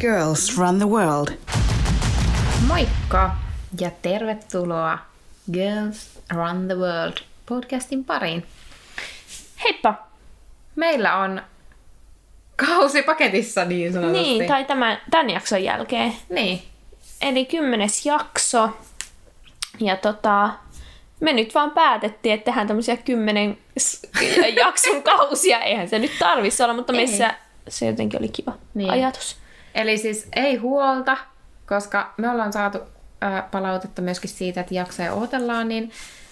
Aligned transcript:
Girls 0.00 0.58
Run 0.58 0.78
the 0.78 0.86
World. 0.88 1.28
Moikka 2.66 3.36
ja 3.80 3.90
tervetuloa 4.02 4.98
Girls 5.52 6.18
Run 6.34 6.66
the 6.66 6.74
World 6.74 7.16
podcastin 7.46 8.04
pariin. 8.04 8.46
Heippa! 9.64 9.94
Meillä 10.76 11.16
on 11.16 11.42
kausi 12.56 13.02
paketissa 13.02 13.64
niin 13.64 13.92
sanotusti. 13.92 14.22
Niin, 14.22 14.46
tai 14.46 14.64
tämän, 14.64 15.00
tämän 15.10 15.30
jakson 15.30 15.64
jälkeen. 15.64 16.12
Niin. 16.28 16.62
Eli 17.20 17.44
kymmenes 17.44 18.06
jakso. 18.06 18.70
Ja 19.80 19.96
tota, 19.96 20.50
me 21.20 21.32
nyt 21.32 21.54
vaan 21.54 21.70
päätettiin, 21.70 22.34
että 22.34 22.44
tehdään 22.44 22.66
tämmöisiä 22.66 22.96
kymmenen 22.96 23.58
jakson 24.64 25.02
kausia. 25.02 25.58
Eihän 25.60 25.88
se 25.88 25.98
nyt 25.98 26.12
tarvitsisi 26.18 26.62
olla, 26.62 26.74
mutta 26.74 26.92
Ei. 26.92 26.96
meissä 26.96 27.34
se 27.68 27.86
jotenkin 27.86 28.20
oli 28.20 28.28
kiva 28.28 28.52
Niin. 28.74 28.90
ajatus. 28.90 29.36
Eli 29.76 29.98
siis 29.98 30.28
ei 30.36 30.56
huolta, 30.56 31.16
koska 31.66 32.14
me 32.16 32.30
ollaan 32.30 32.52
saatu 32.52 32.78
ö, 32.78 33.42
palautetta 33.50 34.02
myöskin 34.02 34.30
siitä, 34.30 34.60
että 34.60 34.74
jaksoja 34.74 35.12
odotellaan, 35.12 35.68
niin 35.68 35.90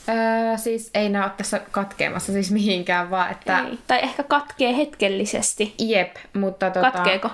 ö, 0.08 0.58
siis 0.58 0.90
ei 0.94 1.08
nämä 1.08 1.24
ole 1.24 1.32
tässä 1.36 1.60
katkeamassa 1.70 2.32
siis 2.32 2.50
mihinkään, 2.50 3.10
vaan 3.10 3.30
että 3.30 3.58
Ei. 3.58 3.78
Tai 3.86 3.98
ehkä 4.02 4.22
katkee 4.22 4.76
hetkellisesti. 4.76 5.74
jep, 5.78 6.16
mutta 6.32 6.70
tota, 6.70 6.90
Katkeeko? 6.90 7.30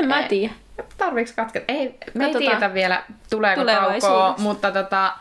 En 0.00 0.08
mä 0.08 0.22
tiedä. 0.22 0.52
Tarviiks 0.98 1.32
katketa? 1.32 1.64
Ei, 1.68 1.94
me 2.14 2.26
ei 2.26 2.34
tiedetä 2.34 2.74
vielä, 2.74 3.02
tuleeko 3.30 3.64
taukoa, 3.64 4.34
mutta 4.38 4.72
tota, 4.72 5.12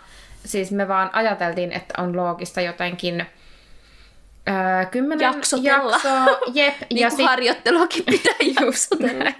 siis 0.45 0.71
me 0.71 0.87
vaan 0.87 1.09
ajateltiin, 1.13 1.71
että 1.71 2.01
on 2.01 2.17
loogista 2.17 2.61
jotenkin 2.61 3.25
öö, 4.49 4.85
kymmenen 4.91 5.25
Jaksotella. 5.25 5.91
jaksoa, 5.91 6.25
jep, 6.53 6.73
Niin 6.89 6.99
ja, 7.01 7.07
kuin 7.09 7.17
sit, 7.17 7.25
harjoitteluakin 7.25 8.03
pitää 8.05 8.33
näin. 8.99 9.35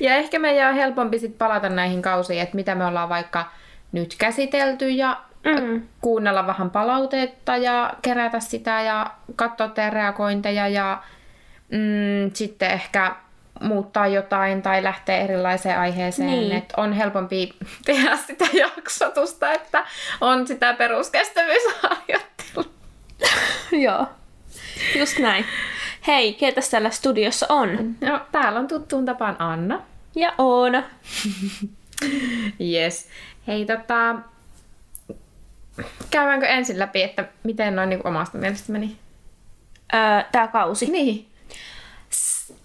Ja 0.00 0.14
ehkä 0.14 0.38
meidän 0.38 0.68
on 0.68 0.74
helpompi 0.74 1.18
sit 1.18 1.38
palata 1.38 1.68
näihin 1.68 2.02
kausiin, 2.02 2.40
että 2.42 2.56
mitä 2.56 2.74
me 2.74 2.86
ollaan 2.86 3.08
vaikka 3.08 3.50
nyt 3.92 4.14
käsitelty 4.18 4.88
ja 4.90 5.20
Mm. 5.44 5.82
kuunnella 6.00 6.46
vähän 6.46 6.70
palautetta 6.70 7.56
ja 7.56 7.94
kerätä 8.02 8.40
sitä 8.40 8.82
ja 8.82 9.10
katsoa 9.36 9.68
teidän 9.68 9.92
reagointeja 9.92 10.68
ja 10.68 11.02
mm, 11.70 12.30
sitten 12.34 12.70
ehkä 12.70 13.16
muuttaa 13.60 14.06
jotain 14.06 14.62
tai 14.62 14.82
lähteä 14.82 15.18
erilaiseen 15.18 15.78
aiheeseen. 15.78 16.28
Niin. 16.30 16.52
Et 16.52 16.72
on 16.76 16.92
helpompi 16.92 17.54
tehdä 17.84 18.16
sitä 18.16 18.44
jaksotusta, 18.76 19.52
että 19.52 19.86
on 20.20 20.46
sitä 20.46 20.74
peruskestävyysharjoittelua. 20.74 22.70
Joo. 23.84 24.06
Just 24.96 25.18
näin. 25.18 25.44
Hei, 26.06 26.34
ketäs 26.34 26.70
täällä 26.70 26.90
studiossa 26.90 27.46
on? 27.48 27.96
No, 28.00 28.20
täällä 28.32 28.60
on 28.60 28.68
tuttuun 28.68 29.04
tapaan 29.04 29.36
Anna. 29.38 29.82
Ja 30.14 30.34
Oona. 30.38 30.82
Yes. 32.60 33.08
Hei, 33.46 33.66
tota... 33.66 34.16
Käydäänkö 36.10 36.46
ensin 36.46 36.78
läpi, 36.78 37.02
että 37.02 37.28
miten 37.42 37.76
noin 37.76 37.88
niin 37.88 38.06
omasta 38.06 38.38
mielestä 38.38 38.72
meni? 38.72 38.96
Öö, 39.94 40.00
tää 40.32 40.48
kausi. 40.48 40.90
Niin. 40.90 41.28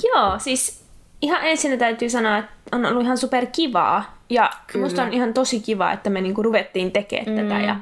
Joo, 0.04 0.40
siis 0.40 0.84
ihan 1.22 1.44
ensin 1.44 1.80
täytyy 1.80 2.10
sanoa, 2.10 2.38
että 2.38 2.52
on 2.72 2.86
ollut 2.86 3.04
ihan 3.04 3.18
super 3.18 3.46
kivaa. 3.46 4.18
Ja 4.30 4.50
Kyllä. 4.68 4.86
musta 4.86 5.04
on 5.04 5.14
ihan 5.14 5.34
tosi 5.34 5.60
kiva, 5.60 5.92
että 5.92 6.10
me 6.10 6.22
niinku 6.22 6.44
ruvettiin 6.44 6.92
tekemään 6.92 7.38
mm. 7.38 7.50
tätä 7.50 7.62
ja, 7.62 7.76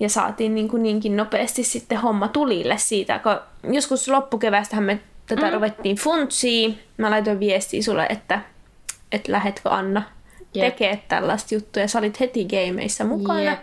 ja 0.00 0.08
saatiin 0.08 0.54
niinku 0.54 0.76
niinkin 0.76 1.16
nopeasti 1.16 1.64
sitten 1.64 1.98
homma 1.98 2.28
tulille 2.28 2.78
siitä. 2.78 3.18
Kun 3.18 3.72
joskus 3.74 4.08
loppukevästähän 4.08 4.84
me 4.84 5.00
tätä 5.26 5.46
mm. 5.46 5.54
ruvettiin 5.54 5.96
funtsiin. 5.96 6.78
Mä 6.96 7.10
laitoin 7.10 7.40
viestiä 7.40 7.82
sulle, 7.82 8.06
että, 8.08 8.40
että 9.12 9.32
lähetkö 9.32 9.70
Anna 9.70 10.02
Jep. 10.54 10.64
tekee 10.64 11.02
tällaista 11.08 11.54
juttua. 11.54 11.80
Ja 11.80 11.88
sä 11.88 11.98
olit 11.98 12.20
heti 12.20 12.44
gameissa 12.44 13.04
mukana. 13.04 13.40
Jep. 13.40 13.60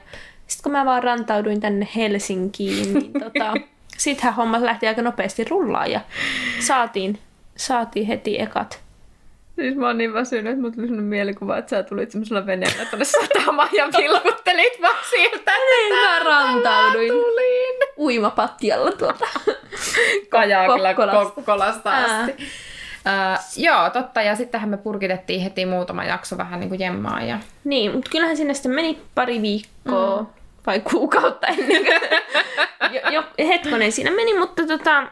Sitten 0.47 0.63
kun 0.63 0.71
mä 0.71 0.85
vaan 0.85 1.03
rantauduin 1.03 1.61
tänne 1.61 1.87
Helsinkiin, 1.95 2.93
niin 2.93 3.13
tota, 3.23 3.53
sittenhän 3.97 4.35
hommat 4.35 4.61
lähti 4.61 4.87
aika 4.87 5.01
nopeasti 5.01 5.43
rullaan 5.43 5.91
ja 5.91 6.01
saatiin, 6.59 7.19
saatiin 7.55 8.07
heti 8.07 8.41
ekat. 8.41 8.82
Siis 9.63 9.75
mä 9.75 9.87
oon 9.87 9.97
niin 9.97 10.13
väsynyt, 10.13 10.51
että 10.51 10.61
mulla 10.61 10.75
tuli 10.75 10.87
sellainen 10.87 11.09
mielikuva, 11.09 11.57
että 11.57 11.69
sä 11.69 11.83
tulit 11.83 12.11
semmoisella 12.11 12.45
veneellä 12.45 12.85
tuonne 12.85 13.05
satamaan 13.05 13.69
ja 13.77 13.89
vilkuttelit 13.97 14.81
vaan 14.81 14.95
sieltä. 15.09 15.51
Niin, 15.69 15.95
mä 15.95 16.19
rantauduin 16.19 17.07
Tulin. 17.07 17.75
uimapatjalla 17.97 18.91
tuolta. 18.99 19.25
Kajakilla 20.29 20.93
Kokkolasta. 20.93 21.33
Kokkolasta 21.35 21.91
asti. 21.91 22.31
Uh, 22.31 23.63
joo, 23.63 23.89
totta. 23.89 24.21
Ja 24.21 24.35
sittenhän 24.35 24.69
me 24.69 24.77
purkitettiin 24.77 25.41
heti 25.41 25.65
muutama 25.65 26.03
jakso 26.03 26.37
vähän 26.37 26.59
niin 26.59 26.69
kuin 26.69 26.79
jemmaa. 26.79 27.21
Ja... 27.21 27.39
niin, 27.63 27.91
mutta 27.91 28.11
kyllähän 28.11 28.37
sinne 28.37 28.53
sitten 28.53 28.71
meni 28.71 29.01
pari 29.15 29.41
viikkoa 29.41 30.21
mm. 30.21 30.27
vai 30.67 30.79
kuukautta 30.79 31.47
ennen 31.47 31.85
kuin... 31.85 31.99
jo, 32.95 33.09
jo, 33.11 33.23
hetkonen 33.47 33.91
siinä 33.91 34.11
meni, 34.11 34.39
mutta 34.39 34.67
tota, 34.67 35.03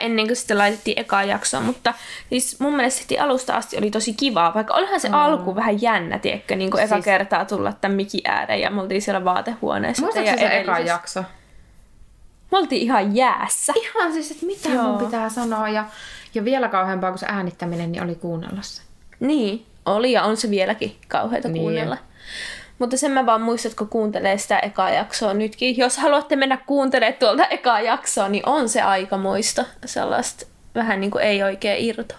ennen 0.00 0.26
kuin 0.26 0.36
sitten 0.36 0.58
laitettiin 0.58 0.98
ekaa 0.98 1.24
jaksoa, 1.24 1.60
mutta 1.60 1.94
siis 2.28 2.60
mun 2.60 2.76
mielestä 2.76 3.00
heti 3.00 3.18
alusta 3.18 3.54
asti 3.56 3.78
oli 3.78 3.90
tosi 3.90 4.12
kivaa, 4.12 4.54
vaikka 4.54 4.74
olihan 4.74 5.00
se 5.00 5.08
mm. 5.08 5.14
alku 5.14 5.54
vähän 5.54 5.82
jännä, 5.82 6.18
tiedätkö, 6.18 6.56
niin 6.56 6.70
kuin 6.70 6.82
eka 6.82 6.94
Siis- 6.94 7.04
kertaa 7.04 7.44
tulla 7.44 7.72
tämän 7.72 7.96
mikin 7.96 8.20
ääreen 8.24 8.60
ja 8.60 8.70
me 8.70 8.80
oltiin 8.80 9.02
siellä 9.02 9.24
vaatehuoneessa. 9.24 10.02
Muistatko 10.02 10.30
teidän 10.30 10.50
se 10.50 10.60
eka 10.60 10.78
jakso? 10.78 11.24
Me 12.52 12.58
oltiin 12.58 12.82
ihan 12.82 13.16
jäässä. 13.16 13.72
Ihan 13.76 14.12
siis, 14.12 14.30
että 14.30 14.46
mitä 14.46 14.68
Joo. 14.68 14.82
mun 14.82 14.98
pitää 15.04 15.28
sanoa. 15.28 15.68
Ja, 15.68 15.84
ja 16.34 16.44
vielä 16.44 16.68
kauheampaa 16.68 17.10
kuin 17.10 17.18
se 17.18 17.26
äänittäminen, 17.28 17.92
niin 17.92 18.02
oli 18.02 18.14
kuunnella 18.14 18.62
se. 18.62 18.82
Niin, 19.20 19.66
oli 19.86 20.12
ja 20.12 20.22
on 20.22 20.36
se 20.36 20.50
vieläkin 20.50 20.96
kauheata 21.08 21.48
Niin. 21.48 21.52
niin. 21.52 21.62
kuunnella. 21.62 21.96
Mutta 22.78 22.96
sen 22.96 23.10
mä 23.10 23.26
vaan 23.26 23.42
kun 23.78 23.88
kuuntelee 23.88 24.38
sitä 24.38 24.58
ekaa 24.58 24.90
jaksoa 24.90 25.34
nytkin. 25.34 25.76
Jos 25.76 25.98
haluatte 25.98 26.36
mennä 26.36 26.58
kuuntelemaan 26.66 27.18
tuolta 27.18 27.46
ekaa 27.46 27.80
jaksoa, 27.80 28.28
niin 28.28 28.48
on 28.48 28.68
se 28.68 28.82
aikamoista. 28.82 29.64
Sellaista 29.84 30.46
vähän 30.74 31.00
niin 31.00 31.10
kuin 31.10 31.24
ei 31.24 31.42
oikein 31.42 31.84
irto. 31.84 32.14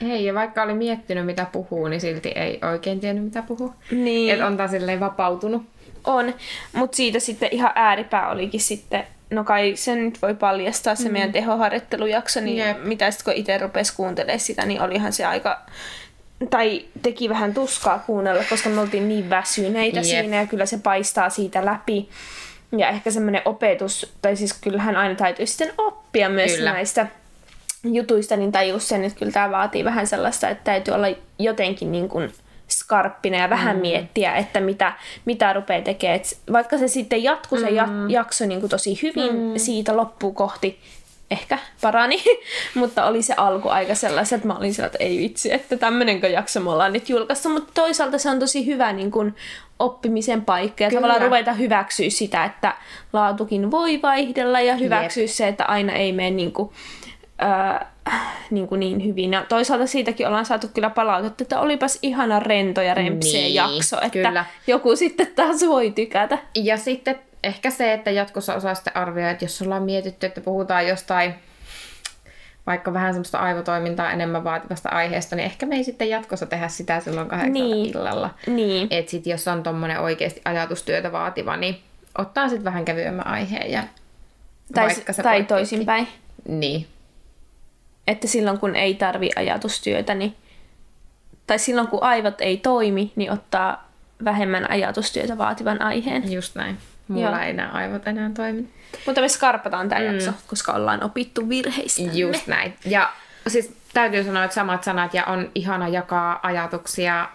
Ei, 0.00 0.24
ja 0.24 0.34
vaikka 0.34 0.62
oli 0.62 0.74
miettinyt 0.74 1.26
mitä 1.26 1.46
puhuu, 1.52 1.88
niin 1.88 2.00
silti 2.00 2.28
ei 2.28 2.60
oikein 2.72 3.00
tiennyt 3.00 3.24
mitä 3.24 3.42
puhuu. 3.42 3.74
Niin. 3.90 4.32
Että 4.32 4.46
on 4.46 4.56
taas 4.56 4.70
silleen 4.70 5.00
vapautunut. 5.00 5.62
On, 6.04 6.34
mutta 6.72 6.96
siitä 6.96 7.20
sitten 7.20 7.48
ihan 7.52 7.72
ääripää 7.74 8.30
olikin 8.30 8.60
sitten, 8.60 9.06
no 9.30 9.44
kai 9.44 9.72
sen 9.76 10.04
nyt 10.04 10.22
voi 10.22 10.34
paljastaa 10.34 10.94
se 10.94 11.08
mm. 11.08 11.12
meidän 11.12 11.32
tehoharjoittelujakso, 11.32 12.40
niin. 12.40 12.58
Jep. 12.58 12.84
mitä 12.84 13.10
sitten 13.10 13.24
kun 13.24 13.40
itse 13.40 13.58
rupesi 13.58 13.96
kuuntelemaan 13.96 14.40
sitä, 14.40 14.66
niin 14.66 14.82
olihan 14.82 15.12
se 15.12 15.26
aika, 15.26 15.60
tai 16.50 16.84
teki 17.02 17.28
vähän 17.28 17.54
tuskaa 17.54 17.98
kuunnella, 17.98 18.42
koska 18.50 18.68
me 18.68 18.80
oltiin 18.80 19.08
niin 19.08 19.30
väsyneitä 19.30 19.98
Jep. 19.98 20.04
siinä 20.04 20.36
ja 20.36 20.46
kyllä 20.46 20.66
se 20.66 20.78
paistaa 20.78 21.30
siitä 21.30 21.64
läpi. 21.64 22.08
Ja 22.78 22.88
ehkä 22.88 23.10
semmoinen 23.10 23.42
opetus, 23.44 24.14
tai 24.22 24.36
siis 24.36 24.52
kyllähän 24.52 24.96
aina 24.96 25.14
täytyy 25.14 25.46
sitten 25.46 25.72
oppia 25.78 26.28
myös 26.28 26.50
Kyllä. 26.50 26.58
kyllä. 26.58 26.72
näistä 26.72 27.06
jutuista, 27.84 28.36
niin 28.36 28.52
tajus 28.52 28.88
sen, 28.88 29.04
että 29.04 29.18
kyllä 29.18 29.32
tämä 29.32 29.50
vaatii 29.50 29.84
vähän 29.84 30.06
sellaista, 30.06 30.48
että 30.48 30.64
täytyy 30.64 30.94
olla 30.94 31.06
jotenkin 31.38 31.92
niin 31.92 32.08
kuin 32.08 32.32
skarppina 32.68 33.36
ja 33.36 33.50
vähän 33.50 33.76
mm. 33.76 33.80
miettiä, 33.80 34.34
että 34.34 34.60
mitä, 34.60 34.92
mitä 35.24 35.52
rupeaa 35.52 35.82
tekemään. 35.82 36.16
Et 36.16 36.38
vaikka 36.52 36.78
se 36.78 36.88
sitten 36.88 37.22
jatkuu 37.22 37.58
se 37.58 37.70
mm. 37.70 38.10
jakso 38.10 38.46
niin 38.46 38.60
kuin 38.60 38.70
tosi 38.70 38.98
hyvin 39.02 39.36
mm. 39.36 39.56
siitä 39.56 39.96
loppuun 39.96 40.34
kohti, 40.34 40.80
ehkä 41.30 41.58
parani, 41.80 42.24
mutta 42.74 43.06
oli 43.06 43.22
se 43.22 43.34
alku 43.36 43.68
aika 43.68 43.94
sellaista, 43.94 44.34
että 44.34 44.48
mä 44.48 44.54
olin 44.54 44.74
sillä, 44.74 44.86
että 44.86 44.98
ei 45.04 45.18
vitsi, 45.18 45.52
että 45.52 45.76
tämmönenkö 45.76 46.28
jakso 46.28 46.60
me 46.60 46.70
ollaan 46.70 46.92
nyt 46.92 47.08
julkaistu, 47.08 47.48
mutta 47.48 47.70
toisaalta 47.74 48.18
se 48.18 48.30
on 48.30 48.38
tosi 48.38 48.66
hyvä 48.66 48.92
niin 48.92 49.10
kuin 49.10 49.34
oppimisen 49.78 50.44
paikka 50.44 50.84
ja 50.84 50.90
Kyllä. 50.90 51.00
tavallaan 51.00 51.22
ruveta 51.22 51.52
hyväksyä 51.52 52.10
sitä, 52.10 52.44
että 52.44 52.74
laatukin 53.12 53.70
voi 53.70 54.02
vaihdella 54.02 54.60
ja 54.60 54.76
hyväksyä 54.76 55.26
se, 55.26 55.48
että 55.48 55.64
aina 55.64 55.92
ei 55.92 56.12
mene 56.12 56.30
niin 56.30 56.52
kuin, 56.52 56.70
ää, 57.38 57.92
niin, 58.50 58.68
kuin 58.68 58.80
niin 58.80 59.04
hyvin. 59.04 59.32
Ja 59.32 59.44
toisaalta 59.48 59.86
siitäkin 59.86 60.26
ollaan 60.26 60.46
saatu 60.46 60.68
kyllä 60.74 60.90
palautetta, 60.90 61.42
että 61.44 61.60
olipas 61.60 61.98
ihana 62.02 62.40
rento 62.40 62.82
ja 62.82 62.94
rempsee 62.94 63.40
Niin, 63.40 63.54
jakso, 63.54 63.96
että 63.96 64.08
kyllä. 64.28 64.44
joku 64.66 64.96
sitten 64.96 65.26
taas 65.36 65.60
voi 65.66 65.90
tykätä. 65.90 66.38
Ja 66.54 66.76
sitten 66.76 67.18
ehkä 67.46 67.70
se, 67.70 67.92
että 67.92 68.10
jatkossa 68.10 68.54
osaa 68.54 68.74
sitten 68.74 68.96
arvioida, 68.96 69.30
että 69.30 69.44
jos 69.44 69.62
ollaan 69.62 69.82
mietitty, 69.82 70.26
että 70.26 70.40
puhutaan 70.40 70.88
jostain 70.88 71.34
vaikka 72.66 72.92
vähän 72.92 73.12
semmoista 73.14 73.38
aivotoimintaa 73.38 74.12
enemmän 74.12 74.44
vaativasta 74.44 74.88
aiheesta, 74.88 75.36
niin 75.36 75.46
ehkä 75.46 75.66
me 75.66 75.74
ei 75.76 75.84
sitten 75.84 76.08
jatkossa 76.10 76.46
tehdä 76.46 76.68
sitä 76.68 77.00
silloin 77.00 77.28
kahdeksalta 77.28 77.74
Niin. 77.74 77.86
illalla. 77.90 78.30
Niin. 78.46 78.88
Että 78.90 79.10
sitten 79.10 79.30
jos 79.30 79.48
on 79.48 79.62
tommonen 79.62 80.00
oikeasti 80.00 80.40
ajatustyötä 80.44 81.12
vaativa, 81.12 81.56
niin 81.56 81.78
ottaa 82.18 82.48
sitten 82.48 82.64
vähän 82.64 82.84
kevyemmän 82.84 83.26
aiheen 83.26 83.70
ja 83.70 83.82
Tai, 84.74 84.88
tai 85.22 85.44
toisinpäin. 85.44 86.08
Niin, 86.48 86.86
Että 88.06 88.28
silloin 88.28 88.58
kun 88.58 88.76
ei 88.76 88.94
tarvi 88.94 89.30
ajatustyötä, 89.36 90.14
niin, 90.14 90.36
tai 91.46 91.58
silloin 91.58 91.88
kun 91.88 92.02
aivot 92.02 92.40
ei 92.40 92.56
toimi, 92.56 93.12
niin 93.16 93.30
ottaa 93.32 93.88
vähemmän 94.24 94.70
ajatustyötä 94.70 95.38
vaativan 95.38 95.82
aiheen. 95.82 96.32
just 96.32 96.54
näin. 96.54 96.78
Mulla 97.08 97.30
Joo. 97.30 97.38
ei 97.38 97.50
enää 97.50 97.70
aivot 97.70 98.06
enää 98.06 98.30
toimi. 98.34 98.68
Mutta 99.06 99.20
me 99.20 99.28
skarpataan 99.28 99.88
tämä 99.88 100.00
mm. 100.00 100.06
jakso, 100.06 100.30
koska 100.46 100.72
ollaan 100.72 101.04
opittu 101.04 101.48
virheistä. 101.48 102.02
Just 102.12 102.46
näin. 102.46 102.74
Ja 102.84 103.12
siis 103.48 103.72
täytyy 103.94 104.24
sanoa, 104.24 104.44
että 104.44 104.54
samat 104.54 104.84
sanat 104.84 105.14
ja 105.14 105.24
on 105.24 105.50
ihana 105.54 105.88
jakaa 105.88 106.40
ajatuksia 106.42 107.28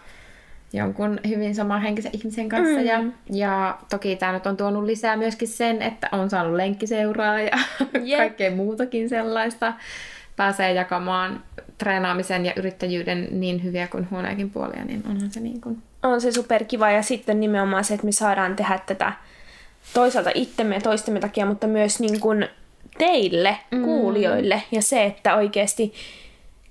jonkun 0.73 1.19
hyvin 1.27 1.55
samanhenkisen 1.55 2.11
ihmisen 2.13 2.49
kanssa. 2.49 2.79
Mm. 2.79 2.85
Ja, 2.85 3.03
ja 3.29 3.77
toki 3.89 4.15
tämä 4.15 4.31
nyt 4.31 4.47
on 4.47 4.57
tuonut 4.57 4.83
lisää 4.83 5.17
myöskin 5.17 5.47
sen, 5.47 5.81
että 5.81 6.09
on 6.11 6.29
saanut 6.29 6.55
lenkkiseuraa 6.55 7.41
ja 7.41 7.57
yep. 8.07 8.17
kaikkea 8.17 8.51
muutakin 8.51 9.09
sellaista. 9.09 9.73
Pääsee 10.35 10.73
jakamaan 10.73 11.43
treenaamisen 11.77 12.45
ja 12.45 12.53
yrittäjyyden 12.55 13.27
niin 13.31 13.63
hyviä 13.63 13.87
kuin 13.87 14.07
huoneekin 14.11 14.49
puolia, 14.49 14.85
niin 14.85 15.03
onhan 15.09 15.31
se 15.31 15.39
niin 15.39 15.61
kuin... 15.61 15.77
On 16.03 16.21
se 16.21 16.31
superkiva 16.31 16.91
ja 16.91 17.01
sitten 17.01 17.39
nimenomaan 17.39 17.83
se, 17.83 17.93
että 17.93 18.05
me 18.05 18.11
saadaan 18.11 18.55
tehdä 18.55 18.79
tätä 18.85 19.13
toisaalta 19.93 20.31
itsemme 20.33 20.75
ja 20.75 20.81
toistemme 20.81 21.19
takia, 21.19 21.45
mutta 21.45 21.67
myös 21.67 21.99
niin 21.99 22.19
kuin 22.19 22.47
teille, 22.97 23.57
mm. 23.71 23.83
kuulijoille. 23.83 24.63
Ja 24.71 24.81
se, 24.81 25.03
että 25.03 25.35
oikeasti 25.35 25.93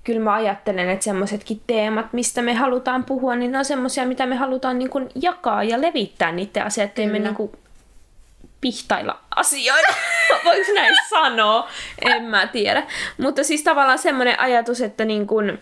kyllä 0.03 0.19
mä 0.19 0.33
ajattelen, 0.33 0.89
että 0.89 1.03
semmoisetkin 1.03 1.61
teemat, 1.67 2.13
mistä 2.13 2.41
me 2.41 2.53
halutaan 2.53 3.03
puhua, 3.03 3.35
niin 3.35 3.51
ne 3.51 3.57
on 3.57 3.65
semmoisia, 3.65 4.05
mitä 4.05 4.25
me 4.25 4.35
halutaan 4.35 4.79
niin 4.79 4.89
kuin 4.89 5.09
jakaa 5.15 5.63
ja 5.63 5.81
levittää 5.81 6.31
niiden 6.31 6.65
asiat, 6.65 6.89
ettei 6.89 7.07
me 7.07 7.19
niin 7.19 7.35
kuin 7.35 7.51
pihtailla 8.61 9.19
asioita. 9.35 9.93
Voiko 10.45 10.73
näin 10.75 10.95
sanoa? 11.09 11.69
En 12.01 12.23
mä 12.23 12.47
tiedä. 12.47 12.83
Mutta 13.17 13.43
siis 13.43 13.63
tavallaan 13.63 13.99
semmoinen 13.99 14.39
ajatus, 14.39 14.81
että 14.81 15.05
niin 15.05 15.27
kuin, 15.27 15.59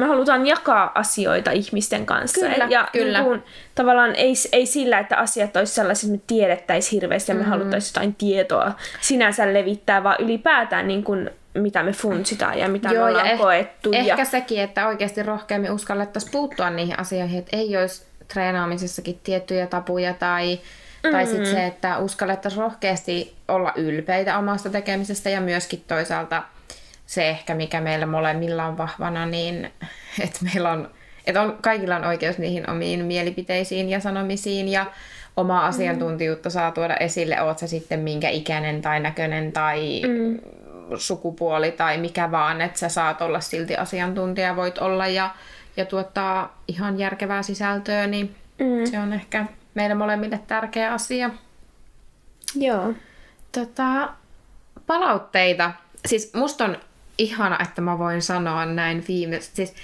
me 0.00 0.06
halutaan 0.06 0.46
jakaa 0.46 0.92
asioita 0.94 1.50
ihmisten 1.50 2.06
kanssa. 2.06 2.40
Kyllä, 2.40 2.66
ja 2.68 2.88
kyllä. 2.92 3.18
Niin 3.18 3.28
kuin, 3.28 3.42
tavallaan 3.74 4.14
ei, 4.14 4.32
ei 4.52 4.66
sillä, 4.66 4.98
että 4.98 5.16
asiat 5.16 5.56
olisi 5.56 5.74
sellaisia, 5.74 6.06
että 6.06 6.16
me 6.16 6.24
tiedettäisiin 6.26 7.00
hirveästi 7.00 7.32
ja 7.32 7.36
me 7.36 7.42
mm. 7.42 7.48
haluttaisiin 7.48 7.90
jotain 7.90 8.14
tietoa 8.14 8.72
sinänsä 9.00 9.54
levittää, 9.54 10.02
vaan 10.02 10.16
ylipäätään 10.18 10.88
niin 10.88 11.04
kuin, 11.04 11.30
mitä 11.54 11.82
me 11.82 11.92
funtsitaan 11.92 12.58
ja 12.58 12.68
mitä 12.68 12.88
Joo, 12.88 13.04
me 13.04 13.10
ollaan 13.10 13.28
ja 13.28 13.38
koettu. 13.38 13.90
Eh- 13.90 13.96
ja... 13.96 14.00
Ehkä 14.00 14.24
sekin, 14.24 14.60
että 14.60 14.86
oikeasti 14.86 15.22
rohkeammin 15.22 15.70
uskallettaisiin 15.70 16.32
puuttua 16.32 16.70
niihin 16.70 16.98
asioihin, 16.98 17.38
että 17.38 17.56
ei 17.56 17.76
olisi 17.76 18.06
treenaamisessakin 18.28 19.20
tiettyjä 19.24 19.66
tapuja 19.66 20.14
tai, 20.14 20.60
mm. 21.04 21.10
tai 21.10 21.26
sitten 21.26 21.46
se, 21.46 21.66
että 21.66 21.98
uskallettaisiin 21.98 22.62
rohkeasti 22.62 23.34
olla 23.48 23.72
ylpeitä 23.76 24.38
omasta 24.38 24.70
tekemisestä 24.70 25.30
ja 25.30 25.40
myöskin 25.40 25.84
toisaalta 25.88 26.42
se 27.06 27.28
ehkä, 27.28 27.54
mikä 27.54 27.80
meillä 27.80 28.06
molemmilla 28.06 28.64
on 28.64 28.78
vahvana, 28.78 29.26
niin 29.26 29.72
että 30.24 30.38
meillä 30.42 30.70
on, 30.70 30.90
että 31.26 31.42
on, 31.42 31.58
kaikilla 31.60 31.96
on 31.96 32.04
oikeus 32.04 32.38
niihin 32.38 32.70
omiin 32.70 33.04
mielipiteisiin 33.04 33.88
ja 33.88 34.00
sanomisiin 34.00 34.68
ja 34.68 34.86
omaa 35.36 35.62
mm. 35.62 35.68
asiantuntijuutta 35.68 36.50
saa 36.50 36.72
tuoda 36.72 36.96
esille, 36.96 37.42
oot 37.42 37.58
se 37.58 37.66
sitten 37.66 38.00
minkä 38.00 38.28
ikäinen 38.28 38.82
tai 38.82 39.00
näköinen 39.00 39.52
tai 39.52 40.02
mm. 40.06 40.38
sukupuoli 40.96 41.70
tai 41.72 41.98
mikä 41.98 42.30
vaan, 42.30 42.60
että 42.60 42.78
sä 42.78 42.88
saat 42.88 43.22
olla 43.22 43.40
silti 43.40 43.76
asiantuntija, 43.76 44.56
voit 44.56 44.78
olla 44.78 45.06
ja, 45.06 45.30
ja 45.76 45.84
tuottaa 45.84 46.62
ihan 46.68 46.98
järkevää 46.98 47.42
sisältöä, 47.42 48.06
niin 48.06 48.34
mm. 48.58 48.90
se 48.90 48.98
on 48.98 49.12
ehkä 49.12 49.46
meille 49.74 49.94
molemmille 49.94 50.40
tärkeä 50.46 50.92
asia. 50.92 51.30
Joo. 52.54 52.92
Tota, 53.52 54.08
palautteita. 54.86 55.72
Siis 56.06 56.34
musta 56.34 56.64
on 56.64 56.76
ihana, 57.18 57.58
että 57.62 57.80
mä 57.80 57.98
voin 57.98 58.22
sanoa 58.22 58.66
näin 58.66 59.04
viime, 59.08 59.40
siis 59.40 59.74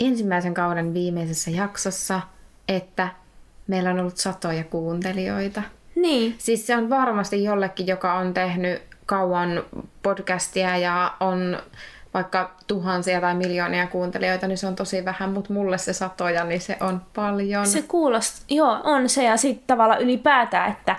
ensimmäisen 0.00 0.54
kauden 0.54 0.94
viimeisessä 0.94 1.50
jaksossa, 1.50 2.20
että 2.68 3.08
meillä 3.66 3.90
on 3.90 4.00
ollut 4.00 4.16
satoja 4.16 4.64
kuuntelijoita. 4.64 5.62
Niin. 5.94 6.34
Siis 6.38 6.66
se 6.66 6.76
on 6.76 6.90
varmasti 6.90 7.44
jollekin, 7.44 7.86
joka 7.86 8.14
on 8.14 8.34
tehnyt 8.34 8.82
kauan 9.06 9.62
podcastia 10.02 10.76
ja 10.76 11.12
on 11.20 11.58
vaikka 12.14 12.56
tuhansia 12.66 13.20
tai 13.20 13.34
miljoonia 13.34 13.86
kuuntelijoita, 13.86 14.46
niin 14.46 14.58
se 14.58 14.66
on 14.66 14.76
tosi 14.76 15.04
vähän, 15.04 15.30
mutta 15.30 15.52
mulle 15.52 15.78
se 15.78 15.92
satoja, 15.92 16.44
niin 16.44 16.60
se 16.60 16.76
on 16.80 17.02
paljon. 17.14 17.66
Se 17.66 17.82
kuulostaa, 17.82 18.44
joo, 18.48 18.80
on 18.84 19.08
se 19.08 19.24
ja 19.24 19.36
sitten 19.36 19.66
tavallaan 19.66 20.02
ylipäätään, 20.02 20.72
että 20.72 20.96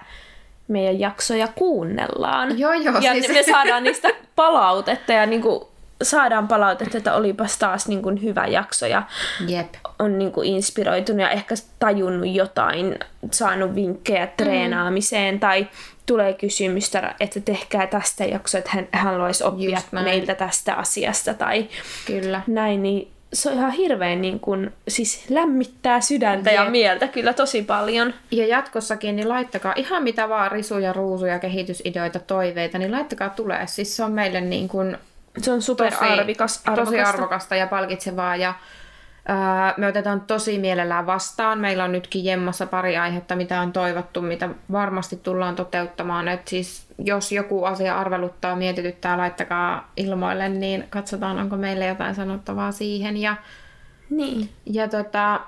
meidän 0.68 1.00
jaksoja 1.00 1.48
kuunnellaan. 1.56 2.60
Joo, 2.60 2.74
joo. 2.74 2.98
Ja 2.98 3.14
siis... 3.14 3.30
me 3.30 3.44
saadaan 3.44 3.84
niistä 3.84 4.10
palautetta 4.36 5.12
ja 5.12 5.26
niinku 5.26 5.72
saadaan 6.04 6.48
palautetta, 6.48 6.98
että 6.98 7.14
olipas 7.14 7.58
taas 7.58 7.88
niin 7.88 8.02
kuin 8.02 8.22
hyvä 8.22 8.48
jakso 8.48 8.86
ja 8.86 9.04
Jep. 9.48 9.74
on 10.00 10.20
niin 10.20 10.32
kuin 10.32 10.48
inspiroitunut 10.48 11.22
ja 11.22 11.30
ehkä 11.30 11.56
tajunnut 11.80 12.30
jotain, 12.30 13.00
saanut 13.32 13.76
vinkkejä 13.76 14.26
mm. 14.26 14.32
treenaamiseen 14.38 15.36
mm. 15.36 15.40
tai 15.40 15.68
tulee 16.06 16.34
kysymystä, 16.34 17.16
että 17.20 17.40
tehkää 17.40 17.88
tästä 17.88 18.26
jakso, 18.26 18.58
että 18.58 18.72
hän 18.74 18.88
haluaisi 18.94 19.44
oppia 19.44 19.82
meiltä 19.92 20.36
tästä 20.36 20.74
asiasta 20.74 21.34
tai 21.34 21.68
Kyllä. 22.06 22.42
näin, 22.48 22.84
niin 22.84 23.12
se 23.34 23.50
on 23.50 23.56
ihan 23.56 23.72
hirveän 23.72 24.22
niin 24.22 24.40
kuin, 24.40 24.74
siis 24.88 25.26
lämmittää 25.30 26.02
sydäntä 26.02 26.52
Jep. 26.52 26.60
ja 26.60 26.70
mieltä 26.70 27.08
kyllä 27.08 27.34
tosi 27.34 27.62
paljon. 27.62 28.14
Ja 28.32 28.48
jatkossakin, 28.48 29.16
niin 29.16 29.30
laittakaa 29.30 29.74
ihan 29.76 30.04
mitä 30.04 30.30
vaan 30.30 30.52
risuja, 30.52 30.94
ruusuja, 30.94 31.40
kehitysideoita, 31.40 32.20
toiveita, 32.20 32.78
niin 32.78 32.92
laittakaa 32.92 33.30
tulee. 33.30 33.68
Siis 33.68 33.96
se 33.96 34.04
on 34.04 34.12
meille 34.12 34.42
niin 34.42 34.68
kuin 34.68 34.98
se 35.38 35.52
on 35.52 35.62
superarvikas. 35.62 36.64
Tosi, 36.64 36.76
tosi 36.76 37.00
arvokasta 37.00 37.56
ja 37.56 37.68
palkitsevaa 37.68 38.36
ja 38.36 38.54
me 39.78 39.88
otetaan 39.88 40.22
tosi 40.22 40.60
mielellään 40.60 41.06
vastaan. 41.06 41.60
Meillä 41.60 41.84
on 41.84 41.92
nytkin 41.92 42.26
jemmassa 42.26 42.68
pari 42.68 42.98
aihetta, 42.98 43.36
mitä 43.36 43.62
on 43.62 43.74
toivottu, 43.74 44.22
mitä 44.22 44.50
varmasti 44.72 45.16
tullaan 45.16 45.56
toteuttamaan. 45.56 46.28
Et 46.28 46.48
siis 46.48 46.88
jos 46.98 47.32
joku 47.32 47.64
asia 47.64 48.00
arveluttaa, 48.00 48.56
mietityttää, 48.56 49.18
laittakaa 49.18 49.92
ilmoille, 49.98 50.50
niin 50.50 50.86
katsotaan, 50.90 51.40
onko 51.40 51.56
meillä 51.56 51.86
jotain 51.86 52.16
sanottavaa 52.16 52.72
siihen. 52.72 53.18
Ja, 53.18 53.36
niin. 54.10 54.50
ja 54.66 54.88
tota, 54.88 55.40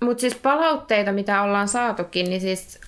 Mutta 0.00 0.20
siis 0.20 0.34
palautteita, 0.34 1.12
mitä 1.12 1.42
ollaan 1.42 1.68
saatukin, 1.68 2.30
niin 2.30 2.40
siis 2.40 2.80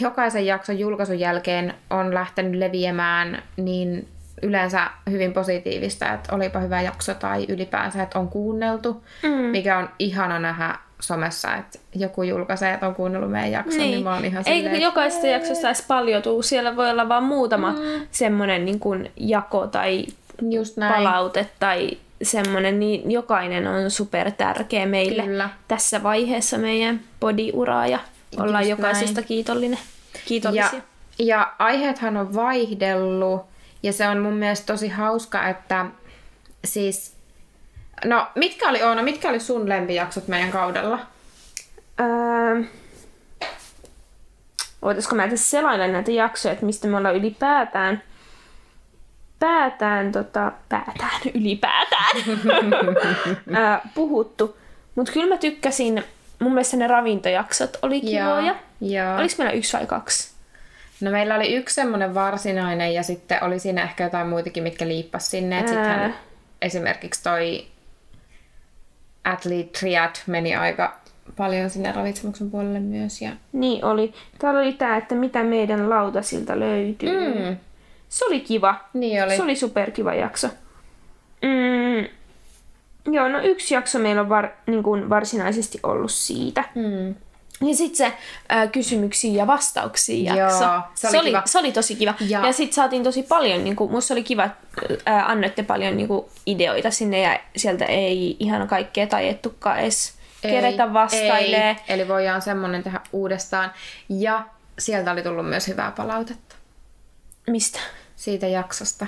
jokaisen 0.00 0.46
jakson 0.46 0.78
julkaisun 0.78 1.18
jälkeen 1.18 1.74
on 1.90 2.14
lähtenyt 2.14 2.54
leviämään 2.54 3.42
niin 3.56 4.08
yleensä 4.42 4.90
hyvin 5.10 5.32
positiivista, 5.32 6.12
että 6.12 6.34
olipa 6.34 6.58
hyvä 6.58 6.82
jakso 6.82 7.14
tai 7.14 7.46
ylipäänsä, 7.48 8.02
että 8.02 8.18
on 8.18 8.28
kuunneltu, 8.28 9.04
mm. 9.22 9.30
mikä 9.30 9.78
on 9.78 9.88
ihana 9.98 10.38
nähdä 10.38 10.78
somessa, 11.00 11.54
että 11.54 11.78
joku 11.94 12.22
julkaisee, 12.22 12.74
että 12.74 12.86
on 12.86 12.94
kuunnellut 12.94 13.30
meidän 13.30 13.52
jakson, 13.52 13.78
niin, 13.78 13.90
niin 13.90 14.04
mä 14.04 14.14
oon 14.14 14.24
ihan 14.24 14.44
silleen, 14.44 14.74
Ei 14.74 14.82
jokaisesta 14.82 15.26
jaksosta 15.26 15.66
edes 15.66 15.84
paljon 15.88 16.22
tuu. 16.22 16.42
Siellä 16.42 16.76
voi 16.76 16.90
olla 16.90 17.08
vain 17.08 17.24
muutama 17.24 17.70
mm. 17.70 18.06
semmoinen 18.10 18.64
niin 18.64 18.80
kuin 18.80 19.10
jako 19.16 19.66
tai 19.66 20.06
Just 20.50 20.76
näin. 20.76 20.94
palaute 20.94 21.46
tai 21.60 21.90
semmoinen, 22.22 22.80
niin 22.80 23.10
jokainen 23.10 23.66
on 23.66 23.90
super 23.90 24.30
tärkeä 24.30 24.86
meille 24.86 25.22
Kyllä. 25.22 25.50
tässä 25.68 26.02
vaiheessa 26.02 26.58
meidän 26.58 27.00
bodiuraa 27.20 27.86
ja 27.86 27.98
ollaan 28.40 28.64
Just 28.64 28.70
jokaisesta 28.70 29.20
näin. 29.20 29.28
kiitollinen, 29.28 29.78
kiitollisia. 30.26 30.64
Ja, 30.72 30.80
ja 31.18 31.52
aiheethan 31.58 32.16
on 32.16 32.34
vaihdellut 32.34 33.51
ja 33.82 33.92
se 33.92 34.08
on 34.08 34.18
mun 34.18 34.34
mielestä 34.34 34.72
tosi 34.72 34.88
hauska, 34.88 35.48
että 35.48 35.86
siis... 36.64 37.16
No, 38.04 38.26
mitkä 38.34 38.68
oli 38.68 38.82
Oona, 38.82 39.02
mitkä 39.02 39.28
oli 39.28 39.40
sun 39.40 39.68
lempijaksot 39.68 40.28
meidän 40.28 40.50
kaudella? 40.50 40.98
Öö, 42.00 42.62
voitaisko 44.82 45.14
mä 45.14 45.28
tässä 45.28 45.50
selailla 45.50 45.86
näitä 45.86 46.10
jaksoja, 46.10 46.52
että 46.52 46.66
mistä 46.66 46.88
me 46.88 46.96
ollaan 46.96 47.16
ylipäätään 47.16 48.02
päätään, 49.42 50.12
tota, 50.12 50.52
päätään, 50.68 51.20
ylipäätään 51.40 52.16
öö, 53.56 53.78
puhuttu. 53.94 54.56
Mutta 54.94 55.12
kyllä 55.12 55.34
mä 55.34 55.36
tykkäsin, 55.36 56.04
mun 56.38 56.52
mielestä 56.52 56.76
ne 56.76 56.86
ravintojaksot 56.86 57.78
oli 57.82 58.00
kivoja. 58.00 58.54
Joo, 58.80 59.16
Oliko 59.18 59.34
meillä 59.38 59.52
yksi 59.52 59.76
vai 59.76 59.86
kaksi? 59.86 60.31
No 61.02 61.10
meillä 61.10 61.34
oli 61.34 61.54
yksi 61.54 61.74
semmoinen 61.74 62.14
varsinainen 62.14 62.94
ja 62.94 63.02
sitten 63.02 63.44
oli 63.44 63.58
siinä 63.58 63.82
ehkä 63.82 64.04
jotain 64.04 64.28
muitakin, 64.28 64.62
mitkä 64.62 64.88
liippas 64.88 65.30
sinne. 65.30 65.56
Ää. 65.56 65.66
Sittenhän 65.66 66.14
esimerkiksi 66.62 67.22
toi 67.22 67.66
Athlete 69.24 69.78
Triad 69.78 70.14
meni 70.26 70.56
aika 70.56 70.96
paljon 71.36 71.70
sinne 71.70 71.92
ravitsemuksen 71.92 72.50
puolelle 72.50 72.80
myös. 72.80 73.22
Ja... 73.22 73.30
Niin 73.52 73.84
oli. 73.84 74.14
Täällä 74.38 74.60
oli 74.60 74.72
tämä, 74.72 74.96
että 74.96 75.14
mitä 75.14 75.42
meidän 75.42 75.90
lautasilta 75.90 76.60
löytyy. 76.60 77.34
Mm. 77.34 77.56
Se 78.08 78.24
oli 78.24 78.40
kiva. 78.40 78.74
Niin 78.92 79.24
oli. 79.24 79.36
Se 79.36 79.42
oli 79.42 79.56
superkiva 79.56 80.14
jakso. 80.14 80.48
Mm. 81.42 82.08
Joo, 83.12 83.28
no 83.28 83.40
yksi 83.42 83.74
jakso 83.74 83.98
meillä 83.98 84.20
on 84.20 84.28
var, 84.28 84.48
niin 84.66 84.82
kuin 84.82 85.10
varsinaisesti 85.10 85.78
ollut 85.82 86.12
siitä. 86.12 86.64
Mm. 86.74 87.14
Ja 87.68 87.76
sitten 87.76 87.96
se 87.96 88.16
ää, 88.48 88.66
kysymyksiä 88.66 89.32
ja 89.32 89.46
vastauksia 89.46 90.34
jakso. 90.34 90.64
Joo, 90.64 90.80
se 90.94 91.08
oli, 91.08 91.12
se, 91.12 91.18
oli, 91.18 91.32
se 91.44 91.58
oli 91.58 91.72
tosi 91.72 91.96
kiva. 91.96 92.14
Ja, 92.20 92.46
ja 92.46 92.52
sitten 92.52 92.74
saatiin 92.74 93.02
tosi 93.02 93.22
paljon, 93.22 93.64
niin 93.64 93.76
kuin, 93.76 93.90
musta 93.90 94.14
oli 94.14 94.22
kiva, 94.22 94.44
että 94.44 95.26
annoitte 95.26 95.62
paljon 95.62 95.96
niin 95.96 96.08
kuin, 96.08 96.26
ideoita 96.46 96.90
sinne 96.90 97.20
ja 97.20 97.40
sieltä 97.56 97.84
ei 97.84 98.36
ihan 98.40 98.68
kaikkea 98.68 99.06
tajettukaan 99.06 99.78
edes 99.78 100.14
ei, 100.42 100.50
kerätä 100.50 100.92
vastailee. 100.92 101.68
Ei. 101.68 101.76
Eli 101.88 102.08
voidaan 102.08 102.42
semmoinen 102.42 102.82
tehdä 102.82 103.00
uudestaan. 103.12 103.72
Ja 104.08 104.44
sieltä 104.78 105.12
oli 105.12 105.22
tullut 105.22 105.48
myös 105.48 105.68
hyvää 105.68 105.92
palautetta. 105.96 106.56
Mistä? 107.46 107.78
Siitä 108.16 108.46
jaksosta. 108.46 109.06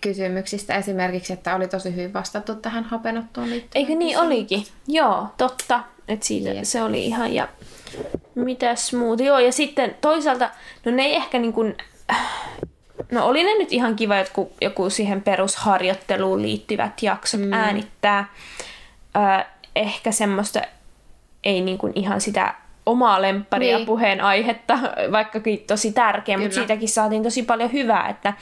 kysymyksistä 0.00 0.74
esimerkiksi, 0.74 1.32
että 1.32 1.56
oli 1.56 1.68
tosi 1.68 1.94
hyvin 1.94 2.12
vastattu 2.12 2.54
tähän 2.54 2.84
hapenottoon 2.84 3.50
liittyen. 3.50 3.80
Eikö 3.84 3.98
niin 3.98 4.18
olikin? 4.18 4.66
Joo, 4.88 5.26
totta. 5.36 5.80
Et 6.08 6.22
siitä, 6.22 6.48
Jep. 6.48 6.64
se 6.64 6.82
oli 6.82 7.06
ihan 7.06 7.34
ja 7.34 7.48
mitäs 8.34 8.92
muuta. 8.92 9.22
Joo, 9.22 9.38
ja 9.38 9.52
sitten 9.52 9.96
toisaalta, 10.00 10.50
no 10.84 10.92
ne 10.92 11.02
ei 11.02 11.14
ehkä 11.14 11.38
niin 11.38 11.52
kuin, 11.52 11.76
no 13.12 13.26
oli 13.26 13.44
ne 13.44 13.58
nyt 13.58 13.72
ihan 13.72 13.96
kiva 13.96 14.16
joku, 14.16 14.52
joku 14.60 14.90
siihen 14.90 15.22
perusharjoitteluun 15.22 16.42
liittyvät 16.42 17.02
jaksot 17.02 17.40
mm. 17.40 17.52
äänittää. 17.52 18.34
Ö, 19.16 19.44
ehkä 19.76 20.12
semmoista 20.12 20.62
ei 21.44 21.60
niin 21.60 21.78
kuin 21.78 21.92
ihan 21.94 22.20
sitä 22.20 22.54
omaa 22.86 23.22
lempparia 23.22 23.68
Niin. 23.68 23.76
niin. 23.76 23.86
puheen 23.86 24.20
aihetta, 24.20 24.78
vaikkakin 25.12 25.64
tosi 25.66 25.92
tärkeä, 25.92 26.38
mutta 26.38 26.54
siitäkin 26.54 26.88
saatiin 26.88 27.22
tosi 27.22 27.42
paljon 27.42 27.72
hyvää, 27.72 28.08
että 28.08 28.32